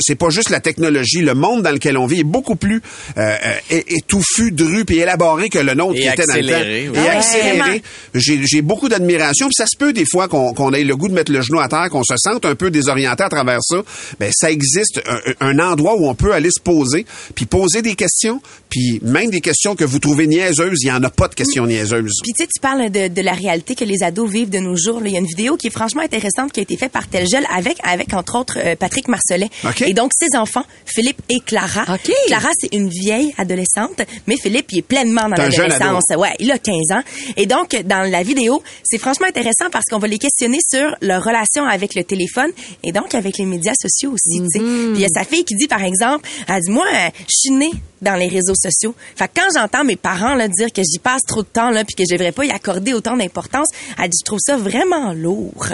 c'est 0.00 0.14
pas 0.14 0.30
juste 0.30 0.50
la 0.50 0.60
technologie. 0.60 1.20
Le 1.20 1.34
monde 1.34 1.62
dans 1.62 1.72
lequel 1.72 1.96
on 1.98 2.06
vit 2.06 2.21
est 2.22 2.24
beaucoup 2.24 2.56
plus 2.56 2.82
euh, 3.18 3.36
euh, 3.70 3.80
étouffu, 3.88 4.50
dru, 4.52 4.84
puis 4.84 4.98
élaboré 4.98 5.48
que 5.48 5.58
le 5.58 5.74
nôtre 5.74 5.96
Et 5.98 6.02
qui 6.02 6.08
était 6.08 6.26
dans 6.26 6.34
le 6.34 6.40
temps. 6.40 6.60
oui. 6.64 6.98
Et 6.98 6.98
Ah 6.98 7.02
ouais, 7.02 7.08
accéléré. 7.10 7.82
J'ai 8.14 8.40
j'ai 8.44 8.62
beaucoup 8.62 8.88
d'admiration. 8.88 9.46
Puis 9.46 9.54
ça 9.56 9.66
se 9.66 9.76
peut 9.76 9.92
des 9.92 10.04
fois 10.10 10.28
qu'on 10.28 10.52
qu'on 10.54 10.72
ait 10.72 10.84
le 10.84 10.96
goût 10.96 11.08
de 11.08 11.14
mettre 11.14 11.32
le 11.32 11.42
genou 11.42 11.60
à 11.60 11.68
terre, 11.68 11.88
qu'on 11.90 12.02
se 12.04 12.14
sente 12.16 12.44
un 12.44 12.54
peu 12.54 12.70
désorienté 12.70 13.22
à 13.22 13.28
travers 13.28 13.58
ça. 13.62 13.82
Ben 14.18 14.30
ça 14.34 14.50
existe 14.50 15.00
un, 15.40 15.48
un 15.48 15.58
endroit 15.58 15.96
où 15.96 16.08
on 16.08 16.14
peut 16.14 16.32
aller 16.32 16.50
se 16.50 16.60
poser, 16.60 17.06
puis 17.34 17.46
poser 17.46 17.82
des 17.82 17.94
questions, 17.94 18.40
puis 18.68 19.00
même 19.02 19.30
des 19.30 19.40
questions 19.40 19.74
que 19.76 19.84
vous 19.84 19.98
trouvez 19.98 20.26
niaiseuses, 20.26 20.78
il 20.82 20.88
y 20.88 20.92
en 20.92 21.02
a 21.04 21.10
pas 21.10 21.28
de 21.28 21.34
questions 21.34 21.66
niaiseuses. 21.66 22.20
Puis 22.22 22.32
tu 22.32 22.42
sais, 22.42 22.48
tu 22.52 22.60
parles 22.60 22.90
de, 22.90 23.08
de 23.08 23.22
la 23.22 23.32
réalité 23.32 23.74
que 23.74 23.84
les 23.84 24.02
ados 24.02 24.30
vivent 24.30 24.50
de 24.50 24.58
nos 24.58 24.76
jours. 24.76 25.00
Il 25.04 25.12
y 25.12 25.16
a 25.16 25.18
une 25.18 25.26
vidéo 25.26 25.56
qui 25.56 25.66
est 25.68 25.70
franchement 25.70 26.02
intéressante 26.02 26.52
qui 26.52 26.60
a 26.60 26.62
été 26.62 26.76
faite 26.76 26.92
par 26.92 27.06
Tel 27.08 27.26
Gel 27.28 27.46
avec, 27.54 27.76
avec 27.82 28.12
entre 28.14 28.38
autres 28.38 28.58
euh, 28.58 28.76
Patrick 28.76 29.08
Marcelet. 29.08 29.50
OK. 29.64 29.82
Et 29.82 29.94
donc 29.94 30.10
ses 30.18 30.36
enfants, 30.36 30.64
Philippe 30.86 31.20
et 31.28 31.40
Clara. 31.40 31.84
Clara, 32.26 32.48
c'est 32.58 32.74
une 32.74 32.88
vieille 32.88 33.34
adolescente, 33.38 34.02
mais 34.26 34.36
Philippe, 34.36 34.72
il 34.72 34.78
est 34.78 34.82
pleinement 34.82 35.28
dans 35.28 35.36
l'adolescence. 35.36 36.04
Ouais, 36.16 36.34
il 36.38 36.50
a 36.50 36.58
15 36.58 36.74
ans. 36.92 37.02
Et 37.36 37.46
donc, 37.46 37.74
dans 37.84 38.08
la 38.08 38.22
vidéo, 38.22 38.62
c'est 38.82 38.98
franchement 38.98 39.26
intéressant 39.26 39.70
parce 39.70 39.84
qu'on 39.90 39.98
va 39.98 40.08
les 40.08 40.18
questionner 40.18 40.58
sur 40.68 40.94
leur 41.00 41.24
relation 41.24 41.64
avec 41.64 41.94
le 41.94 42.04
téléphone 42.04 42.50
et 42.82 42.92
donc 42.92 43.14
avec 43.14 43.38
les 43.38 43.46
médias 43.46 43.74
sociaux 43.74 44.12
aussi, 44.12 44.40
tu 44.40 44.46
sais. 44.50 44.58
Puis 44.58 44.92
il 44.94 45.00
y 45.00 45.04
a 45.04 45.08
sa 45.08 45.24
fille 45.24 45.44
qui 45.44 45.54
dit, 45.54 45.68
par 45.68 45.82
exemple, 45.82 46.28
elle 46.48 46.60
dit, 46.60 46.70
moi, 46.70 46.86
euh, 46.86 47.08
je 47.20 47.48
suis 47.48 47.50
née 47.50 47.72
dans 48.00 48.14
les 48.14 48.28
réseaux 48.28 48.54
sociaux. 48.54 48.94
Fait 49.16 49.28
que 49.28 49.40
quand 49.40 49.48
j'entends 49.54 49.84
mes 49.84 49.96
parents 49.96 50.34
là, 50.34 50.48
dire 50.48 50.72
que 50.72 50.82
j'y 50.82 50.98
passe 50.98 51.22
trop 51.26 51.42
de 51.42 51.48
temps 51.48 51.70
là, 51.70 51.84
puis 51.84 51.94
que 51.94 52.04
je 52.04 52.14
devrais 52.14 52.32
pas 52.32 52.44
y 52.44 52.50
accorder 52.50 52.92
autant 52.92 53.16
d'importance, 53.16 53.68
elle 53.98 54.08
dit, 54.10 54.18
je 54.20 54.24
trouve 54.24 54.40
ça 54.40 54.56
vraiment 54.56 55.12
lourd. 55.12 55.66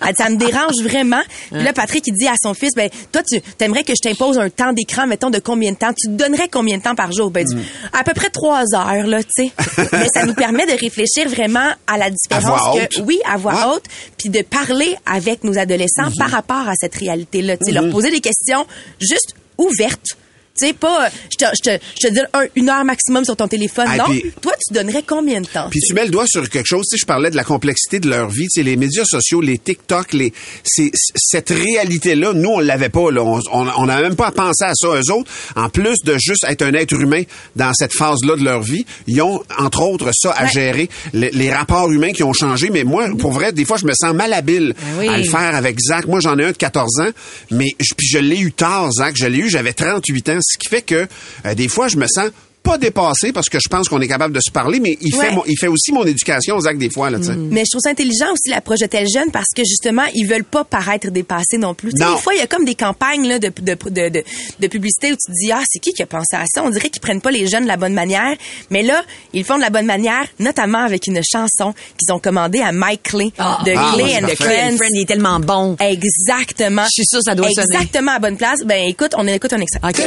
Elle 0.00 0.08
dit, 0.08 0.22
ça 0.22 0.30
me 0.30 0.36
dérange 0.36 0.82
vraiment. 0.82 1.22
Puis 1.50 1.62
là, 1.62 1.72
Patrick, 1.72 2.06
il 2.06 2.14
dit 2.14 2.26
à 2.26 2.34
son 2.42 2.54
fils, 2.54 2.74
ben, 2.74 2.88
toi, 3.12 3.22
tu 3.22 3.40
aimerais 3.60 3.84
que 3.84 3.92
je 3.94 4.08
t'impose 4.08 4.38
un 4.38 4.50
temps 4.50 4.72
d'écran, 4.72 5.06
mettons, 5.06 5.30
de 5.30 5.38
combien 5.38 5.72
de 5.72 5.76
temps? 5.76 5.92
Tu 5.92 6.08
te 6.08 6.12
donnerais 6.12 6.48
combien 6.48 6.78
de 6.78 6.82
temps 6.82 6.94
par 6.94 7.12
jour? 7.12 7.30
Ben, 7.30 7.44
dit, 7.44 7.56
à 7.92 8.04
peu 8.04 8.12
près 8.12 8.30
trois 8.30 8.62
heures, 8.74 9.06
là, 9.06 9.22
tu 9.22 9.30
sais. 9.44 9.52
Mais 9.92 10.08
ça 10.12 10.24
nous 10.26 10.34
permet 10.34 10.66
de 10.66 10.72
réfléchir 10.72 11.28
vraiment 11.28 11.70
à 11.86 11.98
la 11.98 12.10
différence 12.10 12.76
que, 12.76 13.00
oui, 13.02 13.18
à 13.30 13.36
voix 13.36 13.74
haute, 13.74 13.84
puis 14.18 14.28
de 14.28 14.42
parler 14.42 14.96
avec 15.06 15.44
nos 15.44 15.58
adolescents 15.58 16.10
par 16.18 16.30
rapport 16.30 16.68
à 16.68 16.74
cette 16.78 16.94
réalité-là. 16.94 17.56
Tu 17.56 17.66
sais, 17.66 17.72
leur 17.72 17.90
poser 17.90 18.10
des 18.10 18.20
questions 18.20 18.66
juste 19.00 19.34
ouvertes. 19.58 20.16
Tu 20.56 20.66
sais, 20.68 20.72
pas, 20.72 21.06
euh, 21.06 21.08
je 21.32 21.36
te, 21.36 21.44
je 21.56 21.62
te, 21.68 21.84
je 22.00 22.06
te 22.08 22.14
donne 22.14 22.28
un- 22.32 22.46
une 22.54 22.68
heure 22.70 22.84
maximum 22.84 23.24
sur 23.24 23.34
ton 23.34 23.48
téléphone. 23.48 23.86
Ah, 23.88 23.96
non, 23.96 24.04
toi, 24.40 24.52
tu 24.64 24.72
donnerais 24.72 25.02
combien 25.04 25.40
de 25.40 25.46
temps? 25.48 25.68
Puis 25.68 25.80
tu 25.80 25.94
mets 25.94 26.04
le 26.04 26.10
doigt 26.12 26.26
sur 26.28 26.48
quelque 26.48 26.68
chose. 26.68 26.86
Sais, 26.88 26.96
je 26.96 27.04
parlais 27.06 27.28
de 27.28 27.34
la 27.34 27.42
complexité 27.42 27.98
de 27.98 28.08
leur 28.08 28.28
vie. 28.28 28.46
Tu 28.54 28.62
les 28.62 28.76
médias 28.76 29.04
sociaux, 29.04 29.40
les 29.40 29.58
TikTok, 29.58 30.12
les, 30.12 30.32
c'est, 30.62 30.92
cette 31.16 31.48
réalité-là, 31.50 32.34
nous, 32.34 32.50
on 32.50 32.60
l'avait 32.60 32.88
pas. 32.88 33.10
Là. 33.10 33.22
On 33.24 33.40
on- 33.52 33.68
on 33.78 33.86
n'avait 33.86 34.04
même 34.04 34.14
pas 34.14 34.28
à 34.28 34.30
penser 34.30 34.62
à 34.64 34.74
ça. 34.74 34.86
Eux 34.94 35.10
autres, 35.12 35.28
en 35.56 35.68
plus 35.70 35.96
de 36.04 36.16
juste 36.18 36.44
être 36.48 36.62
un 36.62 36.72
être 36.74 36.92
humain 36.92 37.24
dans 37.56 37.72
cette 37.74 37.92
phase-là 37.92 38.36
de 38.36 38.44
leur 38.44 38.62
vie, 38.62 38.86
ils 39.08 39.20
ont, 39.22 39.42
entre 39.58 39.82
autres, 39.82 40.10
ça 40.14 40.30
à 40.30 40.44
Ouais. 40.44 40.50
gérer. 40.52 40.88
Les, 41.12 41.30
les 41.32 41.52
rapports 41.52 41.90
humains 41.90 42.12
qui 42.12 42.22
ont 42.22 42.32
changé. 42.32 42.70
Mais 42.70 42.84
moi, 42.84 43.08
pour 43.18 43.32
vrai, 43.32 43.50
des 43.52 43.64
fois, 43.64 43.76
je 43.76 43.86
me 43.86 43.92
sens 43.92 44.14
malhabile 44.14 44.76
oui. 45.00 45.08
à 45.08 45.18
le 45.18 45.24
faire 45.24 45.56
avec 45.56 45.80
Zach. 45.80 46.06
Moi, 46.06 46.20
j'en 46.20 46.38
ai 46.38 46.44
un 46.44 46.52
de 46.52 46.56
14 46.56 47.00
ans, 47.00 47.10
mais 47.50 47.74
je- 47.80 47.94
puis 47.96 48.06
je 48.06 48.18
l'ai 48.18 48.38
eu 48.38 48.52
tard, 48.52 48.92
Zach. 48.92 49.16
Je 49.16 49.26
l'ai 49.26 49.38
eu, 49.38 49.50
j'avais 49.50 49.72
38 49.72 50.28
ans. 50.28 50.38
Ce 50.44 50.58
qui 50.58 50.68
fait 50.68 50.82
que 50.82 51.06
euh, 51.44 51.54
des 51.54 51.68
fois, 51.68 51.88
je 51.88 51.96
me 51.96 52.06
sens 52.06 52.30
pas 52.64 52.78
dépassé 52.78 53.32
parce 53.32 53.48
que 53.48 53.58
je 53.62 53.68
pense 53.68 53.88
qu'on 53.88 54.00
est 54.00 54.08
capable 54.08 54.34
de 54.34 54.40
se 54.40 54.50
parler, 54.50 54.80
mais 54.80 54.96
il 55.00 55.14
Ouais. 55.14 55.26
fait 55.28 55.34
mon- 55.34 55.44
il 55.46 55.56
fait 55.58 55.66
aussi 55.68 55.92
mon 55.92 56.04
éducation, 56.04 56.58
Zach, 56.58 56.78
des 56.78 56.90
fois, 56.90 57.10
là, 57.10 57.18
tu 57.18 57.26
sais. 57.26 57.36
Mais 57.36 57.62
je 57.64 57.70
trouve 57.70 57.82
ça 57.84 57.90
intelligent 57.90 58.32
aussi 58.32 58.48
l'approche 58.50 58.80
de 58.80 58.86
tel 58.86 59.06
jeune 59.06 59.30
parce 59.30 59.48
que 59.54 59.62
justement, 59.64 60.02
ils 60.14 60.26
veulent 60.26 60.44
pas 60.44 60.64
paraître 60.64 61.10
dépassés 61.10 61.58
non 61.58 61.74
plus. 61.74 61.90
Tu 61.92 61.98
sais, 61.98 62.04
Non. 62.04 62.16
des 62.16 62.20
fois, 62.22 62.34
il 62.34 62.38
y 62.38 62.42
a 62.42 62.46
comme 62.46 62.64
des 62.64 62.74
campagnes 62.74 63.28
là, 63.28 63.38
de, 63.38 63.48
de, 63.48 63.74
de, 63.74 64.08
de, 64.08 64.24
de 64.60 64.66
publicité 64.66 65.12
où 65.12 65.16
tu 65.16 65.30
te 65.30 65.32
dis, 65.32 65.52
ah, 65.52 65.60
c'est 65.68 65.78
qui 65.78 65.92
qui 65.92 66.02
a 66.02 66.06
pensé 66.06 66.34
à 66.36 66.44
ça? 66.46 66.62
On 66.64 66.70
dirait 66.70 66.88
qu'ils 66.88 67.02
prennent 67.02 67.20
pas 67.20 67.30
les 67.30 67.46
jeunes 67.46 67.64
de 67.64 67.68
la 67.68 67.76
bonne 67.76 67.92
manière. 67.94 68.34
Mais 68.70 68.82
là, 68.82 69.02
ils 69.34 69.40
le 69.40 69.44
font 69.44 69.56
de 69.56 69.62
la 69.62 69.70
bonne 69.70 69.86
manière, 69.86 70.24
notamment 70.40 70.78
avec 70.84 71.06
une 71.06 71.20
chanson 71.22 71.74
qu'ils 71.98 72.12
ont 72.14 72.18
commandée 72.18 72.60
à 72.60 72.72
Mike 72.72 73.02
Clay 73.04 73.26
de 73.26 73.32
Ah, 73.38 73.58
Clay 73.94 74.16
and 74.22 74.26
the. 74.26 74.34
Friend, 74.42 74.78
il 74.90 75.02
est 75.02 75.06
tellement 75.06 75.38
bon. 75.38 75.76
Exactement. 75.80 76.84
Je 76.84 77.02
suis 77.02 77.06
sûre 77.06 77.20
ça 77.22 77.34
doit 77.34 77.50
sonner. 77.50 77.66
Exactement 77.74 78.12
à 78.12 78.18
bonne 78.18 78.36
place. 78.38 78.60
Ben, 78.64 78.84
écoute, 78.88 79.12
on 79.18 79.26
écoute 79.26 79.52
un 79.52 79.60
extrait. 79.60 79.80
OK. 79.86 80.00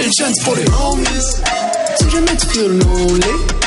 So 1.99 2.09
jamais 2.09 2.35
tu 2.37 2.47
feel 2.47 2.79
lonely. 2.79 3.57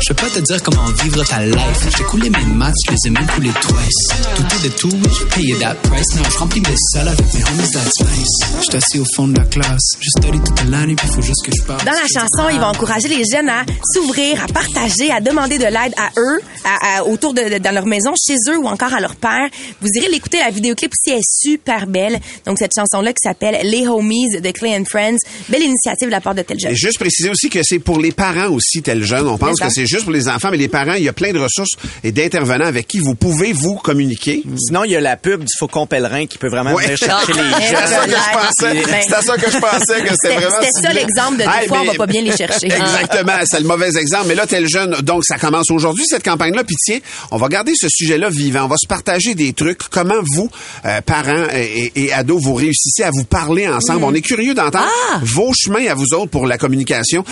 Je 0.00 0.14
peux 0.14 0.14
pas 0.26 0.30
te 0.30 0.38
dire 0.40 0.62
comment 0.62 0.86
vivre 1.02 1.24
ta 1.24 1.44
life. 1.44 1.88
J'ai 1.96 2.04
coulé 2.04 2.30
mes 2.30 2.44
maths, 2.54 2.74
je 2.86 2.92
les 2.92 2.98
ai 3.06 3.10
même 3.10 3.26
coulés 3.26 3.50
twice. 3.60 4.08
Tout 4.36 4.42
est 4.56 4.68
de 4.68 4.74
tout, 4.74 4.90
j'ai 5.18 5.24
payé 5.42 5.54
that 5.58 5.74
price. 5.82 6.14
Now 6.16 6.22
je 6.30 6.38
remplis 6.38 6.60
mes 6.60 6.76
salles 6.92 7.08
avec 7.08 7.34
mes 7.34 7.42
homies, 7.42 7.70
that's 7.72 8.00
nice. 8.00 8.62
J'étais 8.62 8.76
assis 8.78 8.98
au 9.00 9.04
fond 9.14 9.28
de 9.28 9.36
la 9.38 9.44
classe. 9.44 9.90
Je 10.00 10.08
study 10.10 10.38
toute 10.38 10.64
l'année, 10.70 10.94
puis 10.94 11.08
faut 11.08 11.20
juste 11.22 11.44
que 11.44 11.52
je 11.54 11.62
parle. 11.62 11.84
Dans 11.84 11.92
la 11.92 12.06
chanson, 12.06 12.48
ils 12.50 12.58
vont 12.60 12.66
encourager 12.68 13.08
les 13.08 13.24
jeunes 13.30 13.48
à 13.48 13.64
s'ouvrir, 13.92 14.42
à 14.42 14.46
partager, 14.46 15.10
à 15.10 15.20
demander 15.20 15.58
de 15.58 15.64
l'aide 15.64 15.92
à 15.96 16.10
eux, 16.16 16.40
à, 16.64 16.98
à- 16.98 17.04
autour 17.04 17.34
de, 17.34 17.42
de- 17.54 17.58
dans 17.58 17.74
leur 17.74 17.86
maison, 17.86 18.12
chez 18.26 18.36
eux 18.50 18.58
ou 18.58 18.66
encore 18.68 18.94
à 18.94 19.00
leur 19.00 19.16
père. 19.16 19.48
Vous 19.80 19.88
irez 19.96 20.08
l'écouter, 20.08 20.38
la 20.38 20.50
vidéoclip 20.50 20.92
aussi 20.92 21.16
est 21.16 21.22
super 21.24 21.86
belle. 21.86 22.18
Donc 22.46 22.58
cette 22.58 22.72
chanson-là 22.74 23.10
qui 23.12 23.20
s'appelle 23.22 23.58
Les 23.68 23.86
Homies 23.86 24.40
de 24.40 24.50
Clay 24.52 24.76
and 24.78 24.84
Friends. 24.88 25.18
Belle 25.48 25.62
initiative 25.64 26.06
de 26.08 26.12
la 26.12 26.20
part 26.20 26.34
de 26.34 26.42
tel 26.42 26.58
jeune. 26.58 26.72
Et 26.72 26.76
juste 26.76 26.98
préciser 26.98 27.30
aussi 27.30 27.50
que 27.50 27.60
c'est 27.62 27.78
pour 27.80 27.98
les 27.98 28.07
parents 28.12 28.48
aussi, 28.48 28.82
tel 28.82 29.02
jeune. 29.04 29.26
On 29.28 29.38
pense 29.38 29.56
C'est 29.58 29.66
que 29.66 29.72
c'est 29.72 29.86
juste 29.86 30.04
pour 30.04 30.12
les 30.12 30.28
enfants, 30.28 30.48
mais 30.50 30.56
les 30.56 30.68
parents, 30.68 30.94
il 30.94 31.04
y 31.04 31.08
a 31.08 31.12
plein 31.12 31.32
de 31.32 31.38
ressources 31.38 31.70
et 32.04 32.12
d'intervenants 32.12 32.66
avec 32.66 32.86
qui 32.88 32.98
vous 32.98 33.14
pouvez 33.14 33.52
vous 33.52 33.76
communiquer. 33.76 34.42
Sinon, 34.58 34.84
il 34.84 34.92
y 34.92 34.96
a 34.96 35.00
la 35.00 35.16
pub 35.16 35.40
du 35.40 35.52
Faucon 35.58 35.86
Pèlerin 35.86 36.26
qui 36.26 36.38
peut 36.38 36.48
vraiment 36.48 36.72
Ouais. 36.74 36.84
venir 36.84 36.98
chercher 36.98 37.32
les 37.32 37.40
Ah. 37.40 37.60
C'est 37.68 37.74
à 37.76 37.86
ça 37.86 38.04
que 38.06 38.10
je 38.10 38.32
pensais. 38.32 38.82
C'est 39.08 39.14
à 39.14 39.22
ça 39.22 39.36
que 39.36 39.50
je 39.50 39.58
pensais 39.58 40.02
que 40.02 40.08
c'était 40.08 40.14
c'était- 40.22 40.34
vraiment. 40.36 40.56
c'était 40.62 40.86
ça 40.88 40.92
l'exemple 40.92 41.32
de 41.32 41.42
des 41.42 41.48
Hey, 41.48 41.68
fois, 41.68 41.78
on 41.78 41.84
mais- 41.84 41.90
va 41.92 41.94
pas 41.94 42.06
bien 42.06 42.22
les 42.22 42.36
chercher. 42.36 42.66
Exactement, 42.66 43.32
c'est 43.44 43.60
le 43.60 43.66
mauvais 43.66 43.96
exemple. 43.96 44.24
Mais 44.28 44.34
là, 44.34 44.46
tel 44.46 44.68
jeune, 44.68 44.92
donc 45.02 45.24
ça 45.24 45.38
commence 45.38 45.70
aujourd'hui 45.70 46.04
cette 46.06 46.22
campagne-là. 46.24 46.64
Puis 46.64 46.76
tiens, 46.84 46.98
on 47.30 47.36
va 47.36 47.48
garder 47.48 47.72
ce 47.74 47.88
sujet-là 47.90 48.28
vivant. 48.30 48.64
On 48.64 48.68
va 48.68 48.76
se 48.80 48.86
partager 48.86 49.34
des 49.34 49.52
trucs. 49.52 49.78
Comment 49.90 50.20
vous, 50.34 50.50
euh, 50.84 51.00
parents 51.02 51.46
et, 51.54 51.92
et- 51.96 52.12
ados, 52.12 52.42
vous 52.42 52.54
réussissez 52.54 53.02
à 53.02 53.10
vous 53.12 53.24
parler 53.24 53.66
ensemble? 53.68 54.04
On 54.04 54.14
est 54.14 54.20
curieux 54.22 54.54
d'entendre 54.54 54.88
Ah! 55.12 55.20
vos 55.22 55.52
chemins 55.54 55.86
à 55.88 55.94
vous 55.94 56.14
autres 56.14 56.30
pour 56.30 56.46
la 56.46 56.58
communication. 56.58 57.24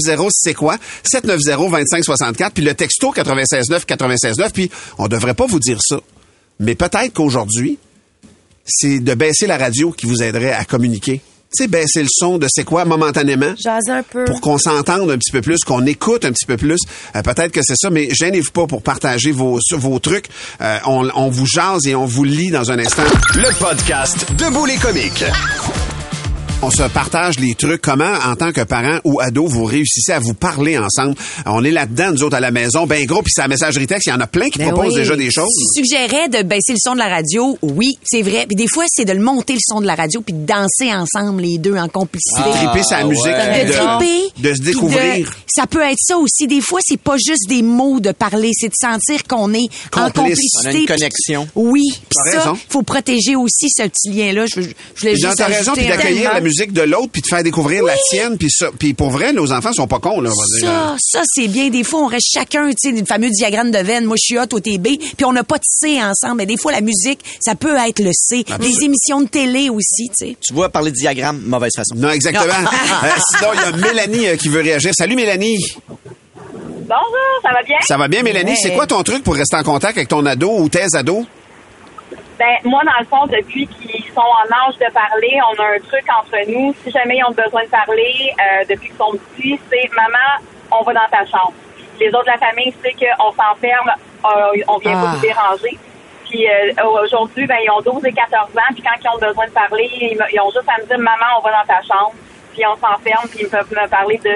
790, 0.00 0.30
c'est 0.34 0.54
quoi? 0.54 0.76
790 1.04 1.44
2564 1.46 2.52
puis 2.54 2.64
le 2.64 2.74
texto 2.74 3.12
969 3.16 3.86
969 3.88 4.52
puis 4.52 4.70
on 4.98 5.08
devrait 5.08 5.34
pas 5.34 5.46
vous 5.46 5.60
dire 5.60 5.78
ça. 5.80 6.00
Mais 6.58 6.74
peut-être 6.74 7.12
qu'aujourd'hui, 7.14 7.78
c'est 8.66 9.00
de 9.00 9.14
baisser 9.14 9.46
la 9.46 9.56
radio 9.58 9.92
qui 9.92 10.06
vous 10.06 10.22
aiderait 10.22 10.52
à 10.52 10.64
communiquer. 10.64 11.22
Tu 11.56 11.64
sais, 11.64 11.68
baisser 11.68 12.02
le 12.02 12.08
son 12.08 12.38
de 12.38 12.46
c'est 12.48 12.62
quoi 12.62 12.84
momentanément? 12.84 13.54
Jaser 13.56 13.90
un 13.90 14.02
peu. 14.04 14.24
pour 14.24 14.40
qu'on 14.40 14.56
s'entende 14.56 15.10
un 15.10 15.18
petit 15.18 15.32
peu 15.32 15.40
plus, 15.40 15.64
qu'on 15.64 15.84
écoute 15.84 16.24
un 16.24 16.30
petit 16.30 16.46
peu 16.46 16.56
plus. 16.56 16.78
Euh, 17.16 17.22
Peut-être 17.22 17.50
que 17.50 17.60
c'est 17.64 17.74
ça, 17.76 17.90
mais 17.90 18.08
gênez-vous 18.12 18.52
pas 18.52 18.68
pour 18.68 18.82
partager 18.82 19.32
vos, 19.32 19.58
vos 19.72 19.98
trucs. 19.98 20.26
Euh, 20.60 20.78
on, 20.86 21.08
on 21.16 21.28
vous 21.28 21.46
jase 21.46 21.88
et 21.88 21.96
on 21.96 22.04
vous 22.06 22.22
lit 22.22 22.50
dans 22.50 22.70
un 22.70 22.78
instant. 22.78 23.02
Le 23.34 23.52
podcast 23.58 24.26
Debout 24.38 24.66
les 24.66 24.76
comiques. 24.76 25.24
On 26.62 26.70
se 26.70 26.82
partage 26.82 27.38
les 27.40 27.54
trucs. 27.54 27.80
Comment, 27.80 28.12
en 28.26 28.36
tant 28.36 28.52
que 28.52 28.60
parent 28.60 28.98
ou 29.04 29.18
ado, 29.18 29.46
vous 29.46 29.64
réussissez 29.64 30.12
à 30.12 30.18
vous 30.18 30.34
parler 30.34 30.76
ensemble? 30.76 31.14
On 31.46 31.64
est 31.64 31.70
là-dedans, 31.70 32.10
nous 32.12 32.22
autres, 32.22 32.36
à 32.36 32.40
la 32.40 32.50
maison. 32.50 32.86
Ben 32.86 33.06
gros, 33.06 33.22
puis 33.22 33.32
c'est 33.34 33.40
la 33.40 33.48
messagerie 33.48 33.86
texte. 33.86 34.08
Il 34.08 34.10
y 34.10 34.12
en 34.12 34.20
a 34.20 34.26
plein 34.26 34.50
qui 34.50 34.58
Ben 34.58 34.68
proposent 34.70 34.92
oui. 34.92 35.00
déjà 35.00 35.16
des 35.16 35.30
choses. 35.30 35.48
Tu 35.74 35.80
suggérais 35.82 36.28
de 36.28 36.42
baisser 36.42 36.72
le 36.72 36.78
son 36.78 36.92
de 36.92 36.98
la 36.98 37.08
radio? 37.08 37.56
Oui, 37.62 37.96
c'est 38.04 38.20
vrai. 38.20 38.44
Puis 38.46 38.56
des 38.56 38.66
fois, 38.68 38.84
c'est 38.88 39.06
de 39.06 39.12
le 39.12 39.20
monter 39.22 39.54
le 39.54 39.58
son 39.66 39.80
de 39.80 39.86
la 39.86 39.94
radio 39.94 40.20
puis 40.20 40.34
de 40.34 40.44
danser 40.44 40.92
ensemble 40.92 41.40
les 41.40 41.56
deux 41.56 41.76
en 41.76 41.88
complicité. 41.88 42.42
De 42.46 42.52
triper 42.52 42.82
sa 42.82 43.04
musique, 43.04 43.24
de 43.24 43.62
puis 43.64 43.72
triper, 43.72 44.32
de, 44.42 44.48
de 44.50 44.54
se 44.54 44.60
découvrir. 44.60 45.26
de- 45.30 45.32
ça 45.46 45.66
peut 45.66 45.80
être 45.82 45.98
ça 45.98 46.18
aussi. 46.18 46.46
Des 46.46 46.60
fois, 46.60 46.80
c'est 46.84 47.00
pas 47.00 47.16
juste 47.16 47.48
des 47.48 47.62
mots 47.62 48.00
de 48.00 48.12
parler, 48.12 48.50
c'est 48.52 48.68
de 48.68 48.74
sentir 48.78 49.24
qu'on 49.26 49.54
est 49.54 49.68
en 49.96 50.10
complicité. 50.10 50.58
On 50.66 50.68
a 50.68 50.72
une 50.72 50.86
connexion. 50.86 51.48
Oui, 51.54 51.84
puis 51.94 52.18
ça, 52.32 52.38
raison. 52.40 52.58
faut 52.68 52.82
protéger 52.82 53.34
aussi 53.34 53.68
ce 53.70 53.84
petit 53.84 54.10
lien-là. 54.10 54.44
Je, 54.44 54.60
je, 54.60 54.68
je 54.94 55.00
voulais 55.00 55.16
juste 55.16 55.40
musique 56.50 56.72
de 56.72 56.82
l'autre, 56.82 57.10
puis 57.12 57.22
de 57.22 57.26
faire 57.28 57.44
découvrir 57.44 57.84
la 57.84 57.94
tienne, 58.10 58.36
puis 58.36 58.50
ça. 58.50 58.70
Puis 58.76 58.92
pour 58.92 59.10
vrai, 59.10 59.32
nos 59.32 59.52
enfants 59.52 59.72
sont 59.72 59.86
pas 59.86 60.00
cons, 60.00 60.20
là, 60.20 60.30
on 60.30 60.40
va 60.40 60.58
dire. 60.58 60.96
Ça, 60.98 61.20
ça 61.20 61.22
c'est 61.24 61.46
bien. 61.46 61.70
Des 61.70 61.84
fois, 61.84 62.00
on 62.00 62.06
reste 62.06 62.28
chacun, 62.34 62.68
tu 62.70 62.76
sais, 62.78 62.92
d'une 62.92 63.06
fameux 63.06 63.30
diagramme 63.30 63.70
de 63.70 63.78
veine. 63.78 64.04
Moi, 64.04 64.16
je 64.20 64.26
suis 64.26 64.38
A, 64.38 64.46
toi, 64.46 64.60
t'es 64.60 64.78
B. 64.78 64.88
Puis 64.98 65.24
on 65.24 65.32
n'a 65.32 65.44
pas 65.44 65.58
de 65.58 65.64
C 65.64 66.02
ensemble. 66.02 66.38
Mais 66.38 66.46
des 66.46 66.56
fois, 66.56 66.72
la 66.72 66.80
musique, 66.80 67.20
ça 67.40 67.54
peut 67.54 67.76
être 67.76 68.00
le 68.00 68.10
C. 68.12 68.44
Les 68.60 68.84
émissions 68.84 69.22
de 69.22 69.28
télé 69.28 69.70
aussi, 69.70 70.08
tu 70.08 70.26
sais. 70.26 70.36
Tu 70.40 70.52
vois, 70.52 70.68
parler 70.68 70.90
de 70.90 70.96
diagramme, 70.96 71.40
mauvaise 71.46 71.72
façon. 71.76 71.94
Non, 71.96 72.10
exactement. 72.10 72.50
Euh, 73.02 73.08
sinon, 73.30 73.50
il 73.54 73.60
y 73.60 73.62
a 73.62 73.76
Mélanie 73.76 74.26
euh, 74.26 74.36
qui 74.36 74.48
veut 74.48 74.60
réagir. 74.60 74.92
Salut, 74.94 75.14
Mélanie. 75.14 75.58
Bonjour, 76.90 77.40
ça 77.42 77.50
va 77.52 77.62
bien? 77.62 77.76
Ça 77.82 77.96
va 77.96 78.08
bien, 78.08 78.22
Mélanie? 78.22 78.50
Ouais. 78.50 78.56
C'est 78.60 78.74
quoi 78.74 78.86
ton 78.86 79.02
truc 79.02 79.22
pour 79.22 79.34
rester 79.36 79.56
en 79.56 79.62
contact 79.62 79.96
avec 79.96 80.08
ton 80.08 80.26
ado 80.26 80.50
ou 80.58 80.68
tes 80.68 80.84
ados? 80.94 81.24
Ben, 82.38 82.46
moi, 82.64 82.80
dans 82.84 82.98
le 83.00 83.06
fond, 83.06 83.26
depuis 83.26 83.68
sont 84.10 84.20
en 84.20 84.68
âge 84.68 84.76
de 84.78 84.92
parler, 84.92 85.38
on 85.50 85.62
a 85.62 85.66
un 85.76 85.78
truc 85.80 86.04
entre 86.18 86.36
nous. 86.50 86.74
Si 86.84 86.90
jamais 86.90 87.18
ils 87.18 87.24
ont 87.24 87.32
besoin 87.32 87.64
de 87.64 87.68
parler, 87.68 88.32
euh, 88.38 88.64
depuis 88.68 88.88
qu'ils 88.88 88.96
sont 88.96 89.12
petits, 89.12 89.58
c'est 89.70 89.90
maman, 89.94 90.44
on 90.70 90.82
va 90.82 90.92
dans 90.94 91.08
ta 91.10 91.24
chambre. 91.26 91.52
Les 91.98 92.08
autres 92.08 92.24
de 92.26 92.30
la 92.30 92.38
famille, 92.38 92.74
c'est 92.82 92.92
qu'on 92.92 93.30
s'enferme, 93.32 93.90
euh, 94.24 94.62
on 94.68 94.78
vient 94.78 94.94
pas 95.00 95.08
Ah. 95.08 95.12
nous 95.14 95.20
déranger. 95.20 95.78
Puis 96.28 96.48
euh, 96.48 96.72
aujourd'hui, 97.02 97.46
ben, 97.46 97.58
ils 97.64 97.70
ont 97.70 97.80
12 97.80 98.04
et 98.06 98.12
14 98.12 98.50
ans, 98.56 98.72
puis 98.72 98.82
quand 98.82 98.94
ils 99.02 99.08
ont 99.08 99.18
besoin 99.18 99.46
de 99.46 99.50
parler, 99.52 99.90
ils, 100.00 100.18
ils 100.32 100.40
ont 100.40 100.50
juste 100.50 100.68
à 100.68 100.80
me 100.80 100.86
dire, 100.86 100.98
maman, 100.98 101.26
on 101.38 101.42
va 101.42 101.50
dans 101.50 101.66
ta 101.66 101.82
chambre. 101.82 102.12
Puis 102.52 102.62
on 102.66 102.74
s'enferme, 102.76 103.28
puis 103.28 103.40
ils 103.42 103.48
peuvent 103.48 103.70
me 103.70 103.88
parler 103.88 104.18
de 104.18 104.30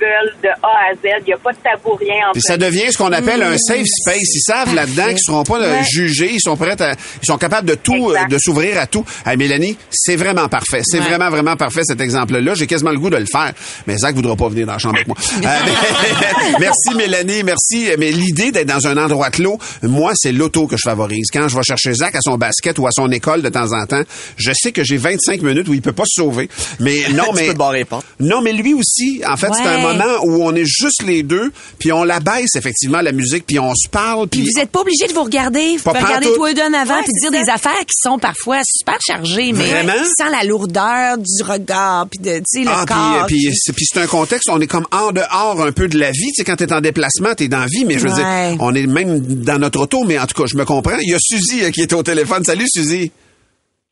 veulent, 0.00 0.34
de 0.42 0.48
A 0.48 0.90
à 0.90 0.94
Z. 0.94 1.20
Il 1.20 1.24
n'y 1.26 1.32
a 1.32 1.38
pas 1.38 1.52
de 1.52 1.58
tabou, 1.58 1.94
rien 1.96 2.14
entre 2.26 2.32
Puis 2.34 2.42
ça 2.42 2.56
devient 2.56 2.90
ce 2.92 2.98
qu'on 2.98 3.12
appelle 3.12 3.42
un 3.42 3.56
safe 3.58 3.84
space. 3.86 4.34
Ils 4.34 4.42
savent 4.44 4.74
là-dedans 4.74 5.08
qu'ils 5.08 5.18
seront 5.24 5.44
pas 5.44 5.58
euh, 5.60 5.72
Ouais. 5.78 5.84
jugés, 5.90 6.30
ils 6.32 6.40
sont 6.40 6.56
prêts 6.56 6.80
à, 6.80 6.92
ils 7.22 7.26
sont 7.26 7.38
capables 7.38 7.68
de 7.68 7.74
tout, 7.74 8.10
Exact. 8.10 8.24
euh, 8.24 8.34
de 8.34 8.38
s'ouvrir 8.38 8.78
à 8.78 8.86
tout. 8.86 9.04
Hey, 9.26 9.36
Mélanie, 9.36 9.76
c'est 9.90 10.16
vraiment 10.16 10.48
parfait. 10.48 10.80
C'est 10.84 10.98
Ouais. 11.00 11.04
vraiment, 11.06 11.30
vraiment 11.30 11.56
parfait 11.56 11.82
cet 11.84 12.00
exemple-là. 12.00 12.54
J'ai 12.54 12.66
quasiment 12.66 12.90
le 12.92 12.98
goût 12.98 13.10
de 13.10 13.16
le 13.16 13.26
faire. 13.26 13.52
Mais 13.86 13.96
Zach 13.98 14.14
voudra 14.14 14.36
pas 14.36 14.48
venir 14.48 14.66
dans 14.66 14.72
la 14.74 14.78
chambre 14.78 14.96
avec 14.96 15.08
moi. 15.08 15.16
Euh, 15.18 15.40
mais- 15.64 16.56
merci 16.60 16.94
Mélanie, 16.96 17.42
merci. 17.42 17.88
Mais 17.98 18.10
l'idée 18.10 18.50
d'être 18.52 18.68
dans 18.68 18.86
un 18.86 18.96
endroit 18.96 19.30
clos, 19.30 19.58
moi, 19.82 20.12
c'est 20.16 20.32
l'auto 20.32 20.66
que 20.66 20.76
je 20.76 20.82
favorise. 20.84 21.26
Quand 21.32 21.48
je 21.48 21.56
vais 21.56 21.62
chercher 21.62 21.92
Zach 21.94 22.14
à 22.14 22.20
son 22.22 22.36
basket 22.36 22.78
ou 22.78 22.86
à 22.86 22.90
son 22.92 23.10
école 23.10 23.42
de 23.42 23.48
temps 23.48 23.72
en 23.72 23.86
temps, 23.86 24.02
je 24.36 24.52
sais 24.52 24.72
que 24.72 24.84
j'ai 24.84 24.96
25 24.96 25.42
minutes 25.42 25.68
où 25.68 25.74
il 25.74 25.82
peut 25.82 25.92
pas 25.92 26.04
se 26.06 26.20
sauver. 26.22 26.48
Mais 26.80 27.02
non, 27.14 27.24
Tu 27.30 27.34
mais 27.36 27.46
peux 27.48 27.54
barrer 27.54 27.84
non, 28.20 28.42
mais 28.42 28.52
lui 28.52 28.74
aussi, 28.74 29.22
en 29.26 29.36
fait, 29.36 29.48
c'est 29.54 29.62
un. 29.66 29.78
Moment 29.96 30.24
où 30.24 30.42
on 30.44 30.54
est 30.54 30.64
juste 30.66 31.02
les 31.04 31.22
deux, 31.22 31.52
puis 31.78 31.92
on 31.92 32.04
la 32.04 32.20
baisse 32.20 32.56
effectivement 32.56 33.00
la 33.00 33.12
musique, 33.12 33.46
puis 33.46 33.58
on 33.58 33.72
se 33.74 33.88
parle, 33.88 34.28
puis 34.28 34.42
Puis 34.42 34.50
vous 34.52 34.60
êtes 34.60 34.70
pas 34.70 34.80
obligé 34.80 35.06
de 35.08 35.12
vous 35.12 35.22
regarder. 35.24 35.76
Vous 35.76 35.82
pouvez 35.84 35.98
regarder 36.04 36.32
toi 36.34 36.48
en 36.68 36.72
avant 36.74 36.96
Ouais, 36.96 37.02
puis 37.02 37.12
dire 37.20 37.30
ça. 37.32 37.44
des 37.44 37.50
affaires 37.50 37.80
qui 37.80 37.96
sont 38.00 38.18
parfois 38.18 38.60
super 38.64 38.96
chargées, 39.06 39.52
mais 39.52 39.64
Vraiment? 39.64 40.04
sans 40.18 40.28
la 40.30 40.44
lourdeur 40.44 41.18
du 41.18 41.42
regard 41.42 42.06
puis 42.08 42.18
de, 42.20 42.38
tu 42.38 42.42
sais, 42.46 42.60
le 42.64 42.70
ah, 42.70 42.84
puis, 42.86 42.94
corps. 42.94 43.26
puis 43.26 43.50
c'est 43.54 43.72
puis 43.72 43.84
c'est 43.86 44.00
un 44.00 44.06
contexte, 44.06 44.48
on 44.50 44.60
est 44.60 44.66
comme 44.66 44.86
en 44.92 45.12
dehors 45.12 45.62
un 45.62 45.72
peu 45.72 45.88
de 45.88 45.98
la 45.98 46.10
vie. 46.10 46.28
Tu 46.28 46.34
sais, 46.36 46.44
quand 46.44 46.56
t'es 46.56 46.72
en 46.72 46.80
déplacement, 46.80 47.34
t'es 47.34 47.48
dans 47.48 47.60
la 47.60 47.66
vie, 47.66 47.84
mais 47.84 47.94
je 47.98 48.06
veux 48.06 48.12
Ouais. 48.14 48.50
dire, 48.52 48.56
on 48.60 48.74
est 48.74 48.86
même 48.86 49.20
dans 49.20 49.58
notre 49.58 49.80
auto, 49.80 50.04
mais 50.04 50.18
en 50.18 50.26
tout 50.26 50.40
cas, 50.40 50.46
je 50.46 50.56
me 50.56 50.64
comprends. 50.64 50.98
Il 51.00 51.10
y 51.10 51.14
a 51.14 51.18
Suzy 51.20 51.64
euh, 51.64 51.70
qui 51.70 51.82
est 51.82 51.92
au 51.92 52.02
téléphone. 52.02 52.44
Salut, 52.44 52.66
Suzy. 52.68 53.10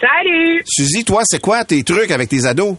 Salut! 0.01 0.63
Suzy, 0.67 1.05
toi, 1.05 1.23
c'est 1.25 1.41
quoi 1.41 1.65
tes 1.65 1.83
trucs 1.83 2.11
avec 2.11 2.29
tes 2.29 2.45
ados? 2.45 2.75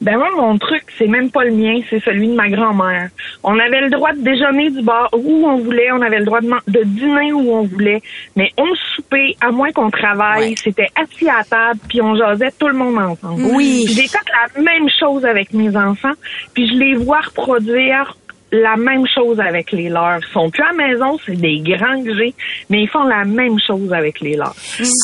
Ben 0.00 0.16
moi, 0.16 0.28
mon 0.36 0.58
truc, 0.58 0.84
c'est 0.96 1.08
même 1.08 1.30
pas 1.30 1.44
le 1.44 1.50
mien, 1.50 1.80
c'est 1.90 2.00
celui 2.00 2.28
de 2.28 2.34
ma 2.34 2.48
grand-mère. 2.48 3.08
On 3.42 3.58
avait 3.58 3.80
le 3.80 3.90
droit 3.90 4.12
de 4.12 4.20
déjeuner 4.20 4.70
du 4.70 4.82
bar 4.82 5.08
où 5.12 5.46
on 5.46 5.58
voulait, 5.58 5.90
on 5.92 6.00
avait 6.00 6.20
le 6.20 6.24
droit 6.24 6.40
de, 6.40 6.82
dîner 6.84 7.32
où 7.32 7.52
on 7.52 7.62
voulait, 7.62 8.00
mais 8.36 8.50
on 8.56 8.74
soupait, 8.94 9.34
à 9.40 9.50
moins 9.50 9.72
qu'on 9.72 9.90
travaille, 9.90 10.54
c'était 10.56 10.88
assis 10.94 11.28
à 11.28 11.42
table, 11.42 11.80
puis 11.88 12.00
on 12.00 12.14
jasait 12.14 12.52
tout 12.58 12.68
le 12.68 12.74
monde 12.74 12.98
ensemble. 12.98 13.42
Oui. 13.54 13.86
J'ai 13.88 14.06
fait 14.06 14.18
la 14.56 14.62
même 14.62 14.88
chose 14.88 15.24
avec 15.24 15.52
mes 15.52 15.76
enfants, 15.76 16.14
puis 16.54 16.68
je 16.68 16.74
les 16.74 16.94
vois 16.94 17.20
reproduire 17.20 18.16
la 18.52 18.76
même 18.76 19.06
chose 19.06 19.40
avec 19.40 19.72
les 19.72 19.88
leurs. 19.88 20.20
Ils 20.20 20.32
sont 20.32 20.50
plus 20.50 20.62
à 20.62 20.72
la 20.72 20.88
maison, 20.88 21.18
c'est 21.26 21.36
des 21.36 21.60
grands 21.60 22.02
que 22.02 22.14
j'ai, 22.14 22.34
mais 22.70 22.82
ils 22.82 22.88
font 22.88 23.04
la 23.04 23.24
même 23.24 23.58
chose 23.60 23.92
avec 23.92 24.20
les 24.20 24.36
leurs. 24.36 24.54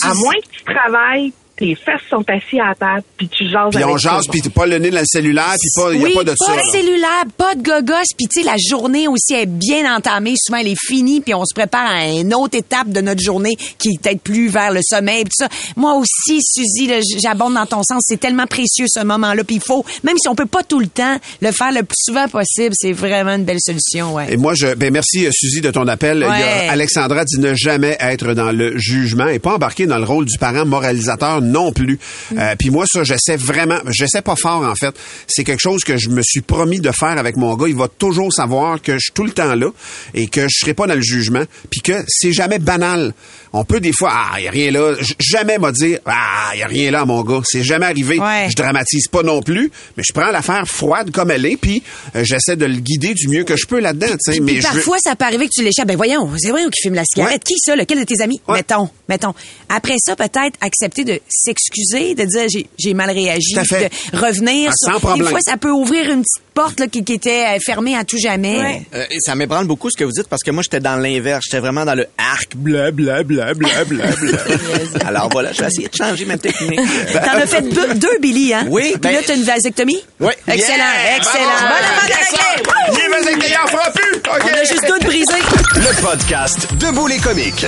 À 0.02 0.14
moins 0.14 0.34
que 0.34 0.48
tu 0.50 0.64
travailles, 0.64 1.32
tes 1.56 1.74
fesses 1.76 2.02
sont 2.10 2.24
assis 2.28 2.58
à 2.58 2.74
table, 2.74 3.02
puis 3.16 3.28
tu 3.28 3.48
jases 3.48 3.70
Puis 3.72 3.84
on 3.84 3.96
jase, 3.96 4.26
puis 4.30 4.40
t'es 4.40 4.50
pas 4.50 4.66
le 4.66 4.78
nez 4.78 4.90
dans 4.90 4.98
le 5.00 5.06
cellulaire, 5.06 5.54
puis 5.60 5.70
pas, 5.76 5.92
il 5.94 6.00
y 6.00 6.04
a 6.12 6.16
pas 6.16 6.24
de 6.24 6.34
ça. 6.36 6.52
de 6.52 6.56
là. 6.56 6.62
cellulaire, 6.72 7.24
pas 7.36 7.54
de 7.54 7.62
gogos, 7.62 7.94
puis 8.18 8.26
tu 8.28 8.40
sais 8.40 8.46
la 8.46 8.56
journée 8.58 9.06
aussi 9.08 9.34
est 9.34 9.46
bien 9.46 9.94
entamée, 9.96 10.34
souvent 10.36 10.58
elle 10.58 10.68
est 10.68 10.80
finie, 10.88 11.20
puis 11.20 11.32
on 11.34 11.44
se 11.44 11.54
prépare 11.54 11.88
à 11.88 12.06
une 12.08 12.34
autre 12.34 12.56
étape 12.58 12.88
de 12.90 13.00
notre 13.00 13.22
journée 13.22 13.54
qui 13.78 13.90
est 13.90 14.02
peut-être 14.02 14.20
plus 14.20 14.48
vers 14.48 14.72
le 14.72 14.80
sommeil, 14.82 15.24
puis 15.24 15.30
tout 15.38 15.44
ça. 15.44 15.48
Moi 15.76 15.94
aussi, 15.94 16.40
Suzy, 16.42 16.90
j'abonde 17.22 17.54
dans 17.54 17.66
ton 17.66 17.82
sens, 17.82 18.02
c'est 18.04 18.18
tellement 18.18 18.46
précieux 18.46 18.86
ce 18.88 19.04
moment-là, 19.04 19.44
puis 19.44 19.56
il 19.56 19.62
faut, 19.62 19.84
même 20.02 20.16
si 20.18 20.28
on 20.28 20.34
peut 20.34 20.46
pas 20.46 20.64
tout 20.64 20.80
le 20.80 20.88
temps 20.88 21.16
le 21.40 21.52
faire 21.52 21.70
le 21.72 21.82
plus 21.84 21.96
souvent 22.04 22.26
possible, 22.28 22.74
c'est 22.76 22.92
vraiment 22.92 23.34
une 23.36 23.44
belle 23.44 23.60
solution, 23.60 24.14
ouais. 24.14 24.26
Et 24.32 24.36
moi, 24.36 24.54
je, 24.56 24.74
ben 24.74 24.92
merci 24.92 25.26
euh, 25.26 25.30
Suzy 25.32 25.60
de 25.60 25.70
ton 25.70 25.86
appel. 25.86 26.18
Il 26.18 26.22
y 26.24 26.42
Ouais. 26.42 26.68
a 26.68 26.72
Alexandra 26.72 27.24
dit 27.24 27.38
ne 27.38 27.54
jamais 27.54 27.96
être 28.00 28.34
dans 28.34 28.50
le 28.50 28.76
jugement 28.76 29.28
et 29.28 29.38
pas 29.38 29.54
embarquer 29.54 29.86
dans 29.86 29.98
le 29.98 30.04
rôle 30.04 30.24
du 30.24 30.36
parent 30.38 30.64
moralisateur 30.66 31.40
non 31.44 31.72
plus. 31.72 31.98
Euh, 32.36 32.54
Puis 32.58 32.70
moi, 32.70 32.84
ça, 32.86 33.04
j'essaie 33.04 33.36
vraiment, 33.36 33.78
j'essaie 33.88 34.22
pas 34.22 34.36
fort 34.36 34.62
en 34.62 34.74
fait. 34.74 34.94
C'est 35.26 35.44
quelque 35.44 35.60
chose 35.60 35.84
que 35.84 35.96
je 35.96 36.08
me 36.08 36.22
suis 36.22 36.40
promis 36.40 36.80
de 36.80 36.90
faire 36.90 37.18
avec 37.18 37.36
mon 37.36 37.54
gars. 37.56 37.66
Il 37.68 37.76
va 37.76 37.88
toujours 37.88 38.32
savoir 38.32 38.80
que 38.82 38.94
je 38.94 38.98
suis 38.98 39.12
tout 39.12 39.24
le 39.24 39.32
temps 39.32 39.54
là 39.54 39.68
et 40.14 40.26
que 40.26 40.42
je 40.42 40.58
serai 40.60 40.74
pas 40.74 40.86
dans 40.86 40.94
le 40.94 41.02
jugement. 41.02 41.44
Puis 41.70 41.80
que 41.80 42.04
c'est 42.08 42.32
jamais 42.32 42.58
banal. 42.58 43.14
On 43.56 43.64
peut 43.64 43.78
des 43.80 43.92
fois, 43.92 44.10
ah, 44.12 44.40
y 44.40 44.48
a 44.48 44.50
rien 44.50 44.70
là. 44.72 44.94
Jamais 45.20 45.58
m'a 45.58 45.70
dit, 45.70 45.96
ah, 46.06 46.50
y 46.56 46.62
a 46.62 46.66
rien 46.66 46.90
là, 46.90 47.04
mon 47.04 47.22
gars. 47.22 47.40
C'est 47.44 47.62
jamais 47.62 47.86
arrivé. 47.86 48.18
Ouais. 48.18 48.48
Je 48.50 48.56
dramatise 48.56 49.06
pas 49.08 49.22
non 49.22 49.42
plus, 49.42 49.70
mais 49.96 50.02
je 50.06 50.12
prends 50.12 50.30
l'affaire 50.32 50.66
froide 50.66 51.10
comme 51.12 51.30
elle 51.30 51.46
est, 51.46 51.56
puis 51.56 51.82
euh, 52.16 52.24
j'essaie 52.24 52.56
de 52.56 52.66
le 52.66 52.74
guider 52.76 53.14
du 53.14 53.28
mieux 53.28 53.44
que 53.44 53.56
je 53.56 53.66
peux 53.66 53.78
là-dedans. 53.78 54.08
tu 54.08 54.32
sais. 54.34 54.40
Mais 54.40 54.52
Puis 54.54 54.62
je 54.62 54.66
veux- 54.66 54.74
parfois, 54.74 54.98
ça 54.98 55.14
peut 55.14 55.24
arriver 55.24 55.46
que 55.46 55.52
tu 55.54 55.62
l'échappes. 55.62 55.86
Ben 55.86 55.96
voyons, 55.96 56.28
c'est 56.36 56.50
voyons 56.50 56.68
qui 56.68 56.82
fume 56.82 56.94
la 56.94 57.04
cigarette. 57.04 57.32
Ouais. 57.34 57.38
Qui 57.46 57.54
ça? 57.58 57.76
Lequel 57.76 58.00
de 58.00 58.04
tes 58.04 58.20
amis? 58.22 58.40
Ouais. 58.48 58.56
Mettons, 58.56 58.88
mettons. 59.08 59.34
Après 59.68 59.94
ça, 59.98 60.16
peut-être 60.16 60.58
accepter 60.60 61.04
de 61.04 61.20
s'excuser, 61.28 62.14
de 62.16 62.24
dire 62.24 62.48
j'ai, 62.52 62.66
j'ai 62.78 62.92
mal 62.94 63.10
réagi, 63.10 63.54
Tout 63.54 63.60
à 63.60 63.64
fait. 63.64 63.90
de 64.12 64.18
revenir. 64.18 64.70
Ah, 64.70 64.74
sur- 64.76 64.92
sans 64.94 64.98
problème. 65.00 65.26
Des 65.26 65.30
fois, 65.30 65.40
ça 65.44 65.56
peut 65.56 65.70
ouvrir 65.70 66.10
une 66.10 66.22
petite 66.22 66.42
porte 66.54 66.80
là, 66.80 66.86
qui, 66.88 67.04
qui 67.04 67.12
était 67.14 67.44
euh, 67.56 67.58
fermée 67.64 67.96
à 67.96 68.04
tout 68.04 68.18
jamais. 68.18 68.82
Euh, 68.94 69.04
et 69.10 69.18
ça 69.20 69.34
m'ébranle 69.34 69.66
beaucoup 69.66 69.90
ce 69.90 69.96
que 69.96 70.04
vous 70.04 70.12
dites 70.12 70.28
parce 70.28 70.42
que 70.42 70.50
moi 70.50 70.62
j'étais 70.64 70.80
dans 70.80 70.96
l'inverse, 70.96 71.44
j'étais 71.46 71.60
vraiment 71.60 71.84
dans 71.84 71.94
le 71.94 72.06
arc 72.18 72.56
bla 72.56 72.90
bla 72.90 73.22
bla 73.52 73.68
bla 73.84 74.06
bla 74.06 74.06
bla. 74.16 75.06
Alors 75.06 75.28
voilà, 75.30 75.52
je 75.52 75.60
vais 75.60 75.66
essayer 75.66 75.88
de 75.88 75.94
changer 75.96 76.24
ma 76.24 76.38
technique. 76.38 76.80
T'en 77.12 77.38
as 77.38 77.46
fait 77.46 77.62
deux, 77.62 77.94
deux, 77.94 78.18
Billy, 78.20 78.54
hein? 78.54 78.64
Oui, 78.68 78.90
Puis 78.92 79.00
ben- 79.00 79.12
là, 79.12 79.18
t'as 79.26 79.34
une 79.34 79.44
vasectomie? 79.44 80.02
Oui. 80.20 80.32
Excellent, 80.48 80.76
Yeah! 80.78 81.16
excellent. 81.16 81.44
Bonne! 81.68 82.94
Il 82.94 83.00
est 83.00 83.08
vasectomie, 83.08 83.44
il 83.50 83.58
en 83.62 83.66
fera 83.66 83.90
plus! 83.90 84.16
OK. 84.16 84.42
On 84.44 84.54
a 84.58 84.64
juste 84.64 84.86
deux 84.88 84.98
de 85.00 85.04
brisés. 85.04 85.32
Le 85.76 86.00
podcast 86.02 86.66
Debout 86.78 87.06
les 87.08 87.18
comiques. 87.18 87.66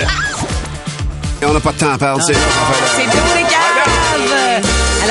Et 1.41 1.45
on 1.45 1.53
n'a 1.53 1.59
pas 1.59 1.71
de 1.71 1.77
temps 1.77 1.91
à 1.93 1.97
perdre, 1.99 2.23
c'est 2.25 2.33
C'est 2.33 3.05
beau, 3.05 3.23
les! 3.35 3.56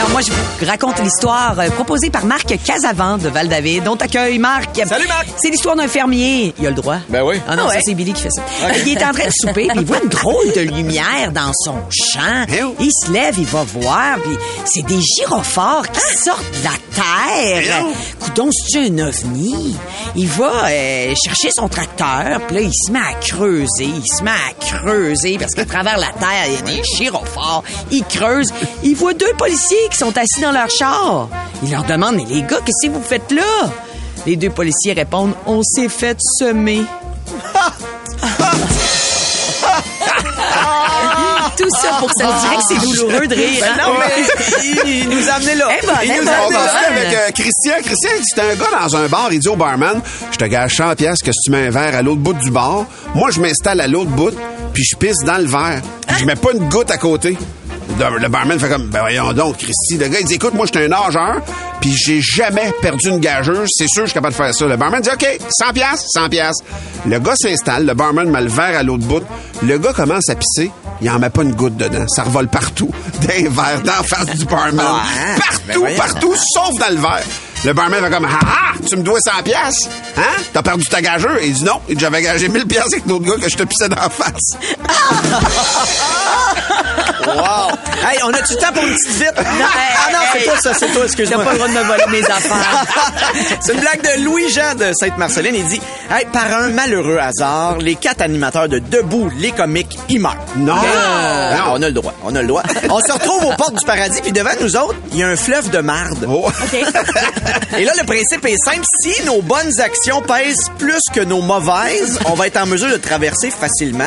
Alors 0.07 0.21
moi, 0.21 0.21
je 0.21 0.31
vous 0.31 0.71
raconte 0.71 1.03
l'histoire 1.03 1.59
euh, 1.59 1.69
proposée 1.71 2.11
par 2.11 2.27
Marc 2.27 2.57
Casavant 2.64 3.19
de 3.19 3.29
Val-David. 3.29 3.88
On 3.88 3.97
t'accueille, 3.97 4.38
Marc. 4.38 4.81
Salut, 4.87 5.09
Marc. 5.09 5.27
C'est 5.37 5.51
l'histoire 5.51 5.75
d'un 5.75 5.88
fermier. 5.88 6.55
Il 6.61 6.66
a 6.66 6.71
le 6.71 6.77
droit. 6.77 6.99
Ben 7.09 7.25
oui. 7.25 7.40
Ah 7.49 7.57
non, 7.57 7.64
Ah 7.69 7.73
ça 7.73 7.81
c'est 7.85 7.95
Billy 7.95 8.12
qui 8.12 8.23
fait 8.23 8.31
ça. 8.31 8.42
Il 8.87 8.92
est 8.97 9.05
en 9.05 9.11
train 9.11 9.25
de 9.27 9.33
souper, 9.33 9.66
puis 9.66 9.81
il 9.81 9.85
voit 9.85 10.01
une 10.01 10.09
drôle 10.09 10.53
de 10.55 10.61
lumière 10.61 11.33
dans 11.33 11.51
son 11.55 11.75
champ. 11.90 12.47
Il 12.79 12.90
se 12.92 13.11
lève, 13.11 13.35
il 13.37 13.47
va 13.47 13.64
voir, 13.64 14.19
puis 14.23 14.37
c'est 14.64 14.87
des 14.87 15.01
gyrophores 15.01 15.88
qui 15.90 16.19
sortent 16.23 16.45
de 16.53 16.64
la 16.64 16.71
terre. 16.95 17.85
Coudon, 18.21 18.51
c'est 18.53 18.79
un 18.79 18.99
ovni? 19.09 19.77
Il 20.14 20.29
va 20.29 20.69
euh, 20.69 21.14
chercher 21.25 21.51
son 21.53 21.69
tracteur, 21.69 22.40
puis 22.47 22.57
là 22.57 22.62
il 22.62 22.73
se 22.73 22.92
met 22.92 23.01
à 23.01 23.14
creuser, 23.21 23.66
il 23.81 24.07
se 24.07 24.23
met 24.23 24.31
à 24.31 24.55
creuser 24.64 25.37
parce 25.38 25.53
qu'à 25.53 25.64
travers 25.64 25.99
la 25.99 26.07
terre, 26.19 26.47
il 26.47 26.55
y 26.55 26.59
a 26.59 26.62
des 26.62 26.83
gyrophores. 26.97 27.64
Il 27.90 28.05
creuse, 28.05 28.53
il 28.85 28.95
voit 28.95 29.12
deux 29.14 29.33
policiers 29.37 29.77
qui 29.90 29.95
sont 29.96 30.16
assis 30.16 30.40
dans 30.40 30.52
leur 30.52 30.70
char. 30.70 31.28
Il 31.62 31.70
leur 31.70 31.85
demande 31.85 32.16
"Mais 32.16 32.24
les 32.24 32.42
gars, 32.42 32.59
qu'est-ce 32.64 32.87
que 32.87 32.92
vous 32.92 33.02
faites 33.02 33.30
là? 33.32 33.70
Les 34.26 34.37
deux 34.37 34.50
policiers 34.50 34.92
répondent 34.92 35.35
"On 35.46 35.62
s'est 35.62 35.88
fait 35.88 36.18
semer." 36.38 36.82
Tout 41.56 41.70
ça 41.70 41.96
pour 41.98 42.11
ça. 42.16 42.28
On 42.28 42.40
dirait 42.40 42.56
que 42.56 42.62
c'est 42.68 42.80
douloureux 42.80 43.26
de 43.26 43.35
rire. 43.35 43.61
Ben 43.61 43.68
hein? 43.72 43.87
non, 43.87 43.94
mais 43.98 44.85
il 44.85 45.09
nous 45.09 45.28
a 45.28 45.32
amené 45.32 45.54
là. 45.54 45.68
Eh 45.70 45.87
ben, 45.87 45.92
il 46.04 46.11
eh 46.11 46.18
nous 46.18 46.24
ben, 46.26 46.32
a 46.32 46.37
là. 46.37 46.42
continue 46.44 46.98
avec 46.98 47.14
euh, 47.14 47.30
Christian. 47.32 47.74
Christian, 47.82 48.11
c'était 48.24 48.42
un 48.42 48.54
gars 48.56 48.78
dans 48.78 48.96
un 48.96 49.09
bar. 49.09 49.28
Il 49.32 49.38
dit 49.38 49.48
au 49.48 49.56
barman, 49.56 50.00
je 50.32 50.37
te 50.37 50.44
gage 50.44 50.76
100 50.76 50.94
pièces 50.96 51.22
que 51.22 51.32
si 51.32 51.40
tu 51.44 51.50
mets 51.50 51.66
un 51.68 51.70
verre 51.70 51.94
à 51.94 52.02
l'autre 52.02 52.20
bout 52.20 52.35
du 52.35 52.50
bar, 52.50 52.85
moi, 53.14 53.30
je 53.30 53.40
m'installe 53.40 53.80
à 53.80 53.87
l'autre 53.87 54.11
bout, 54.11 54.35
puis 54.74 54.85
je 54.85 54.96
pisse 54.96 55.24
dans 55.24 55.38
le 55.38 55.46
verre. 55.46 55.80
Puis 56.06 56.16
je 56.20 56.24
mets 56.26 56.37
pas 56.37 56.52
une 56.52 56.68
goutte 56.68 56.90
à 56.90 56.98
côté. 56.98 57.38
Le, 57.99 58.29
barman 58.29 58.59
fait 58.59 58.68
comme, 58.68 58.88
ben 58.88 59.01
voyons 59.01 59.33
donc, 59.33 59.59
Christy. 59.59 59.96
Le 59.99 60.09
gars, 60.09 60.18
il 60.20 60.27
dit, 60.27 60.35
écoute, 60.35 60.55
moi, 60.55 60.66
je 60.66 60.79
suis 60.79 60.85
un 60.85 60.88
nageur, 60.88 61.40
puis 61.81 61.94
j'ai 61.96 62.20
jamais 62.20 62.72
perdu 62.83 63.09
une 63.09 63.20
gageuse. 63.20 63.68
C'est 63.72 63.88
sûr, 63.88 64.03
je 64.03 64.11
suis 64.11 64.14
capable 64.14 64.35
de 64.35 64.37
faire 64.37 64.55
ça. 64.55 64.66
Le 64.66 64.77
barman 64.77 65.01
dit, 65.01 65.09
OK, 65.11 65.27
100 65.49 65.72
pièces, 65.72 66.05
100 66.12 66.29
pièces. 66.29 66.57
Le 67.07 67.18
gars 67.18 67.35
s'installe, 67.37 67.87
le 67.87 67.94
barman 67.94 68.29
met 68.29 68.42
le 68.42 68.49
verre 68.49 68.79
à 68.79 68.83
l'autre 68.83 69.05
bout. 69.05 69.22
Le 69.62 69.79
gars 69.79 69.92
commence 69.92 70.29
à 70.29 70.35
pisser. 70.35 70.70
Il 71.01 71.11
en 71.11 71.18
met 71.18 71.31
pas 71.31 71.42
une 71.42 71.55
goutte 71.55 71.77
dedans. 71.77 72.07
Ça 72.09 72.25
revole 72.25 72.49
partout. 72.49 72.90
D'un 73.22 73.49
verre, 73.49 73.83
d'en 73.83 74.03
face 74.03 74.27
du 74.27 74.44
barman. 74.46 74.81
Ah, 74.81 75.03
hein? 75.18 75.37
Ben 75.66 75.75
Partout, 75.75 75.96
partout, 75.96 76.35
sauf 76.35 76.79
dans 76.79 76.94
le 76.94 77.01
verre. 77.01 77.25
Le 77.64 77.73
barman 77.73 78.01
va 78.01 78.11
comme, 78.11 78.27
ah, 78.31 78.38
ah, 78.47 78.73
tu 78.88 78.97
me 78.97 79.03
dois 79.03 79.19
100 79.21 79.42
pièces, 79.42 79.88
hein? 80.16 80.23
T'as 80.53 80.62
perdu 80.62 80.85
ta 80.87 81.01
gageure? 81.01 81.38
Il 81.42 81.53
dit 81.53 81.64
non, 81.64 81.81
il 81.88 81.97
dit, 81.97 82.01
j'avais 82.01 82.23
gagé 82.23 82.49
1000 82.49 82.66
pièces 82.66 82.92
avec 82.92 83.07
l'autre 83.07 83.25
gars 83.25 83.42
que 83.42 83.49
je 83.51 83.57
te 83.57 83.64
pissais 83.64 83.88
dans 83.88 83.97
la 83.97 84.09
face. 84.09 84.57
Wow. 87.27 87.71
Hey, 88.09 88.19
on 88.25 88.33
a 88.33 88.40
du 88.40 88.57
temps 88.57 88.73
pour 88.73 88.85
une 88.85 88.95
petite 88.95 89.16
vite? 89.16 89.33
ah 89.37 90.12
non, 90.12 90.19
c'est 90.33 90.45
toi 90.45 90.55
ça, 90.62 90.73
c'est 90.75 90.87
toi, 90.87 91.01
T'as 91.01 91.05
excuse-moi. 91.07 91.42
pas 91.45 91.53
le 91.53 91.59
droit 91.59 91.69
de 91.69 91.73
me 91.73 91.83
voler 91.83 92.05
mes 92.12 92.25
affaires. 92.25 92.85
c'est 93.61 93.73
une 93.75 93.81
blague 93.81 94.01
de 94.01 94.23
Louis-Jean 94.25 94.75
de 94.77 94.92
Sainte-Marceline. 94.95 95.57
Il 95.57 95.66
dit 95.66 95.81
hey, 96.16 96.25
Par 96.33 96.47
un 96.55 96.69
malheureux 96.69 97.19
hasard, 97.19 97.79
les 97.79 97.97
quatre 97.97 98.21
animateurs 98.23 98.69
de 98.69 98.79
Debout, 98.79 99.29
les 99.38 99.51
comiques, 99.51 99.99
ils 100.09 100.21
meurent. 100.21 100.37
Non. 100.57 100.77
Non. 100.77 100.83
On 101.73 101.83
a 101.83 101.88
le 101.88 101.92
droit. 101.92 102.14
On 102.23 102.35
a 102.37 102.42
le 102.42 102.49
droit. 102.49 102.62
on 102.90 103.01
se 103.01 103.12
retrouve 103.12 103.45
aux 103.45 103.55
portes 103.55 103.75
du 103.75 103.85
paradis, 103.85 104.21
puis 104.23 104.31
devant 104.33 104.51
nous 104.61 104.77
autres, 104.77 104.95
il 105.12 105.19
y 105.19 105.23
a 105.25 105.29
un 105.29 105.37
fleuve 105.37 105.71
de 105.71 105.79
marde. 105.81 106.27
Oh. 106.31 106.49
Et 107.78 107.85
là, 107.85 107.92
le 107.98 108.04
principe 108.06 108.44
est 108.46 108.56
simple. 108.64 108.85
Si 109.00 109.22
nos 109.24 109.42
bonnes 109.42 109.80
actions 109.80 110.22
pèsent 110.22 110.70
plus 110.78 111.00
que 111.12 111.20
nos 111.20 111.40
mauvaises, 111.42 112.18
on 112.26 112.35
va 112.35 112.46
être 112.46 112.56
en 112.59 112.66
mesure 112.66 112.90
de 112.90 112.96
traverser 112.96 113.50
facilement 113.50 114.04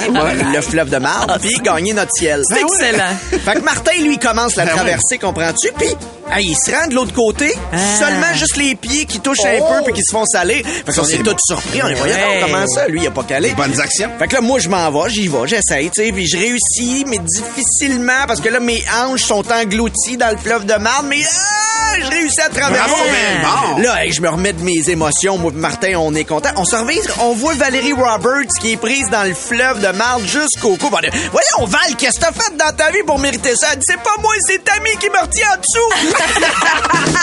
le 0.53 0.61
fleuve 0.61 0.89
de 0.89 0.97
marde 0.97 1.39
puis 1.41 1.55
gagner 1.63 1.93
notre 1.93 2.11
ciel. 2.13 2.43
C'est 2.47 2.61
excellent. 2.61 3.15
Fait 3.45 3.55
que 3.55 3.63
Martin, 3.63 3.91
lui, 4.01 4.17
commence 4.17 4.55
la 4.55 4.65
Ben 4.65 4.75
traversée, 4.75 5.17
comprends-tu? 5.17 5.69
Puis, 5.77 5.87
hey, 6.31 6.45
il 6.47 6.55
se 6.55 6.71
rend 6.71 6.87
de 6.87 6.95
l'autre 6.95 7.13
côté, 7.13 7.53
seulement 7.99 8.33
juste 8.35 8.57
les 8.57 8.75
pieds 8.75 9.05
qui 9.05 9.19
touchent 9.19 9.45
un 9.45 9.57
peu 9.59 9.83
puis 9.85 9.93
qui 9.93 10.01
se 10.03 10.11
font 10.11 10.25
saler. 10.25 10.63
Fait 10.85 10.93
qu'on 10.93 11.03
est 11.03 11.11
c'est 11.11 11.17
tous 11.17 11.31
bon. 11.31 11.37
surpris. 11.47 11.81
On 11.83 11.87
est 11.87 11.99
Ouais. 12.01 12.09
donc 12.41 12.49
comment 12.49 12.65
ça? 12.67 12.87
Lui, 12.87 13.01
il 13.01 13.07
a 13.07 13.11
pas 13.11 13.23
calé. 13.23 13.53
Bonnes 13.55 13.79
actions. 13.79 14.09
Fait 14.17 14.27
que 14.27 14.35
là, 14.35 14.41
moi, 14.41 14.59
je 14.59 14.69
m'en 14.69 14.89
vais, 14.91 15.09
j'y 15.09 15.27
vais, 15.27 15.47
j'essaye, 15.47 15.89
tu 15.89 16.03
sais, 16.05 16.11
puis 16.11 16.27
je 16.27 16.37
réussis, 16.37 17.03
mais 17.07 17.19
difficilement, 17.19 18.25
parce 18.27 18.39
que 18.41 18.49
là, 18.49 18.59
mes 18.59 18.83
hanches 19.01 19.23
sont 19.23 19.43
englouties 19.51 20.17
dans 20.17 20.29
le 20.31 20.37
fleuve 20.37 20.65
de 20.65 20.73
marde, 20.75 21.05
mais 21.09 21.21
ah, 21.23 21.78
je 22.01 22.07
réussis 22.09 22.41
à 22.41 22.49
traverser. 22.49 22.89
Bravo, 22.89 23.03
Ben. 23.05 23.75
Bon. 23.75 23.81
Là, 23.81 24.03
hey, 24.05 24.11
je 24.11 24.21
me 24.21 24.29
remets 24.29 24.53
de 24.53 24.61
mes 24.63 24.89
émotions. 24.89 25.37
Moi, 25.37 25.51
Martin, 25.55 25.93
on 25.97 26.13
est 26.15 26.25
content. 26.25 26.49
On 26.57 26.65
se 26.65 26.75
revise, 26.75 27.07
on 27.19 27.33
voit 27.33 27.53
Valérie 27.55 27.93
Roberts 27.93 28.47
qui 28.59 28.73
est 28.73 28.77
prise 28.77 29.09
dans 29.09 29.23
le 29.23 29.33
fleuve 29.33 29.79
de 29.81 29.89
marde 29.95 30.23
jusqu'au 30.25 30.75
cou. 30.77 30.89
On 30.91 30.99
dit, 30.99 31.07
Voyons, 31.31 31.65
Val, 31.69 31.95
qu'est-ce 31.97 32.19
que 32.19 32.25
t'as 32.25 32.31
fait 32.31 32.55
dans 32.57 32.71
ta 32.75 32.91
vie 32.91 33.03
pour 33.05 33.19
mériter 33.19 33.55
ça? 33.55 33.67
C'est 33.81 33.97
pas 34.01 34.15
moi, 34.21 34.33
c'est 34.47 34.63
Tammy 34.63 34.89
qui 34.99 35.09
me 35.09 35.19
retient 35.21 35.47
en 35.53 35.57
dessous. 35.57 35.89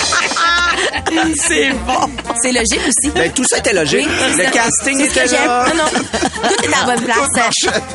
C'est 1.37 1.71
bon. 1.87 2.09
C'est 2.43 2.53
logique 2.53 2.81
aussi. 2.87 3.11
Ben, 3.15 3.33
tout 3.33 3.45
ça 3.45 3.59
était 3.59 3.73
logique. 3.73 4.07
Oui, 4.09 4.45
le 4.45 4.51
casting 4.51 4.99
c'est 4.99 5.09
ce 5.09 5.15
que 5.15 5.25
était 5.27 5.37
là. 5.37 5.65
Non, 5.69 5.75
non. 5.85 6.49
Tout 6.49 6.65
est 6.65 6.75
à 6.75 6.87
la 6.87 6.95
bonne 6.95 7.05
place. 7.05 7.19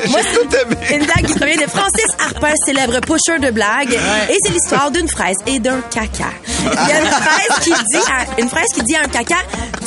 Moi, 0.08 0.20
J'ai 0.22 0.38
tout 0.38 0.56
aimé. 0.56 0.76
c'est 0.86 0.94
une 0.96 1.04
blague 1.06 1.26
qui 1.26 1.34
provient 1.38 1.56
de 1.56 1.70
Francis 1.70 2.06
Harper, 2.18 2.52
célèbre 2.66 3.00
pusher 3.00 3.38
de 3.38 3.50
blagues. 3.50 3.92
Et 4.28 4.36
c'est 4.44 4.52
l'histoire 4.52 4.90
d'une 4.90 5.08
fraise 5.08 5.36
et 5.46 5.58
d'un 5.58 5.80
caca. 6.06 6.30
Il 6.60 6.88
y 6.88 6.92
a 6.92 7.00
une 7.00 7.06
fraise 7.06 7.58
qui 7.62 7.70
dit 7.70 8.02
à, 8.10 8.40
une 8.40 8.48
qui 8.48 8.82
dit 8.82 8.96
à 8.96 9.00
un 9.00 9.08
caca, 9.08 9.36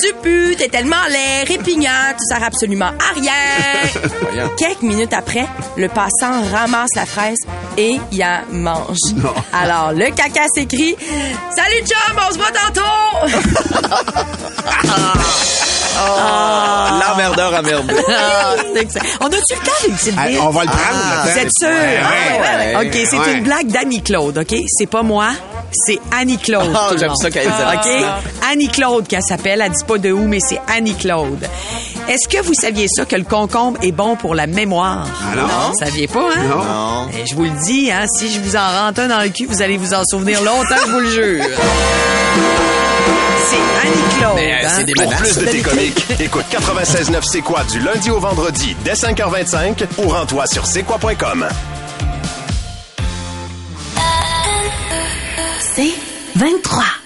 tu 0.01 0.13
pues, 0.21 0.55
t'es 0.57 0.67
tellement 0.69 0.95
laid, 1.09 1.43
répignant, 1.47 2.13
tu 2.17 2.25
sers 2.27 2.43
absolument 2.43 2.87
à 2.87 3.13
rien. 3.15 4.47
Quelques 4.57 4.81
minutes 4.81 5.13
après, 5.13 5.47
le 5.75 5.87
passant 5.89 6.43
ramasse 6.51 6.95
la 6.95 7.05
fraise 7.05 7.37
et 7.77 7.99
y 8.11 8.23
en 8.23 8.41
mange. 8.51 8.97
Alors, 9.53 9.93
le 9.93 10.09
caca 10.11 10.43
s'écrit, 10.53 10.95
salut 11.55 11.85
chum, 11.85 12.19
on 12.27 12.33
se 12.33 12.37
voit 12.37 12.51
tantôt! 12.51 12.81
L'emmerdeur 16.99 17.53
emmerdé. 17.53 17.95
Ah, 18.09 18.55
c'est 18.73 18.81
excellent. 18.81 19.05
on 19.21 19.25
a-tu 19.27 19.53
le 19.53 19.65
temps 19.65 19.71
d'une 19.85 19.95
petite 19.95 20.15
bite? 20.15 20.39
on 20.41 20.49
va 20.49 20.63
le 20.63 20.69
prendre, 20.69 21.01
Ah. 21.03 21.23
Vous 21.25 21.37
êtes 21.37 21.51
sûr? 21.59 21.67
Ouais, 21.67 22.39
ouais, 22.39 22.75
ouais, 22.75 22.87
OK, 22.87 23.07
c'est 23.09 23.33
une 23.33 23.43
blague 23.43 23.67
d'Annie-Claude, 23.67 24.37
OK? 24.37 24.55
C'est 24.67 24.85
pas 24.87 25.01
moi, 25.03 25.29
c'est 25.71 25.99
Annie-Claude. 26.11 26.73
Ah, 26.75 26.89
le 26.91 26.97
j'aime 26.97 27.15
ça 27.15 27.29
qu'elle 27.29 27.47
dit. 27.47 27.49
OK? 27.49 28.05
Annie-Claude 28.51 29.07
qu'elle 29.07 29.21
s'appelle. 29.21 29.61
Elle 29.63 29.71
dit 29.71 29.83
pas 29.85 29.97
de 29.97 30.11
où, 30.11 30.27
mais 30.27 30.39
c'est 30.39 30.61
Annie-Claude. 30.67 31.47
Est-ce 32.07 32.27
que 32.27 32.41
vous 32.41 32.53
saviez 32.53 32.87
ça, 32.87 33.05
que 33.05 33.15
le 33.15 33.23
concombre 33.23 33.77
est 33.81 33.91
bon 33.91 34.15
pour 34.15 34.33
la 34.33 34.47
mémoire? 34.47 35.07
Ah 35.21 35.35
non. 35.35 35.47
Vous 35.71 35.77
saviez 35.79 36.07
pas, 36.07 36.29
hein? 36.35 36.43
Non. 36.49 36.63
Non. 36.63 37.09
Eh, 37.13 37.25
je 37.29 37.35
vous 37.35 37.43
le 37.43 37.65
dis, 37.65 37.91
hein, 37.91 38.05
si 38.17 38.31
je 38.31 38.39
vous 38.39 38.55
en 38.55 38.85
rentre 38.85 39.01
un 39.01 39.07
dans 39.07 39.21
le 39.21 39.29
cul, 39.29 39.45
vous 39.45 39.61
allez 39.61 39.77
vous 39.77 39.93
en 39.93 40.03
souvenir 40.05 40.41
longtemps, 40.41 40.75
je 40.85 40.91
vous 40.91 40.99
le 40.99 41.09
jure. 41.09 41.43
C'est 43.49 43.87
Annie-Claude. 43.87 44.35
Mais, 44.35 44.53
euh, 44.53 44.67
hein? 44.67 44.73
c'est 44.77 44.83
des 44.85 44.93
Pour 44.93 45.13
plus 45.15 45.37
de 45.37 45.45
tes 45.45 45.61
comiques, 45.61 46.05
écoute 46.19 46.45
96.9 46.51 47.23
C'est 47.23 47.41
quoi 47.41 47.63
du 47.65 47.79
lundi 47.79 48.09
au 48.09 48.19
vendredi 48.19 48.75
dès 48.83 48.93
5h25 48.93 49.85
ou 49.97 50.09
rends-toi 50.09 50.45
sur 50.47 50.65
c'est 50.65 50.83
quoi.com. 50.83 51.47
C'est 55.77 55.93
23. 56.33 56.96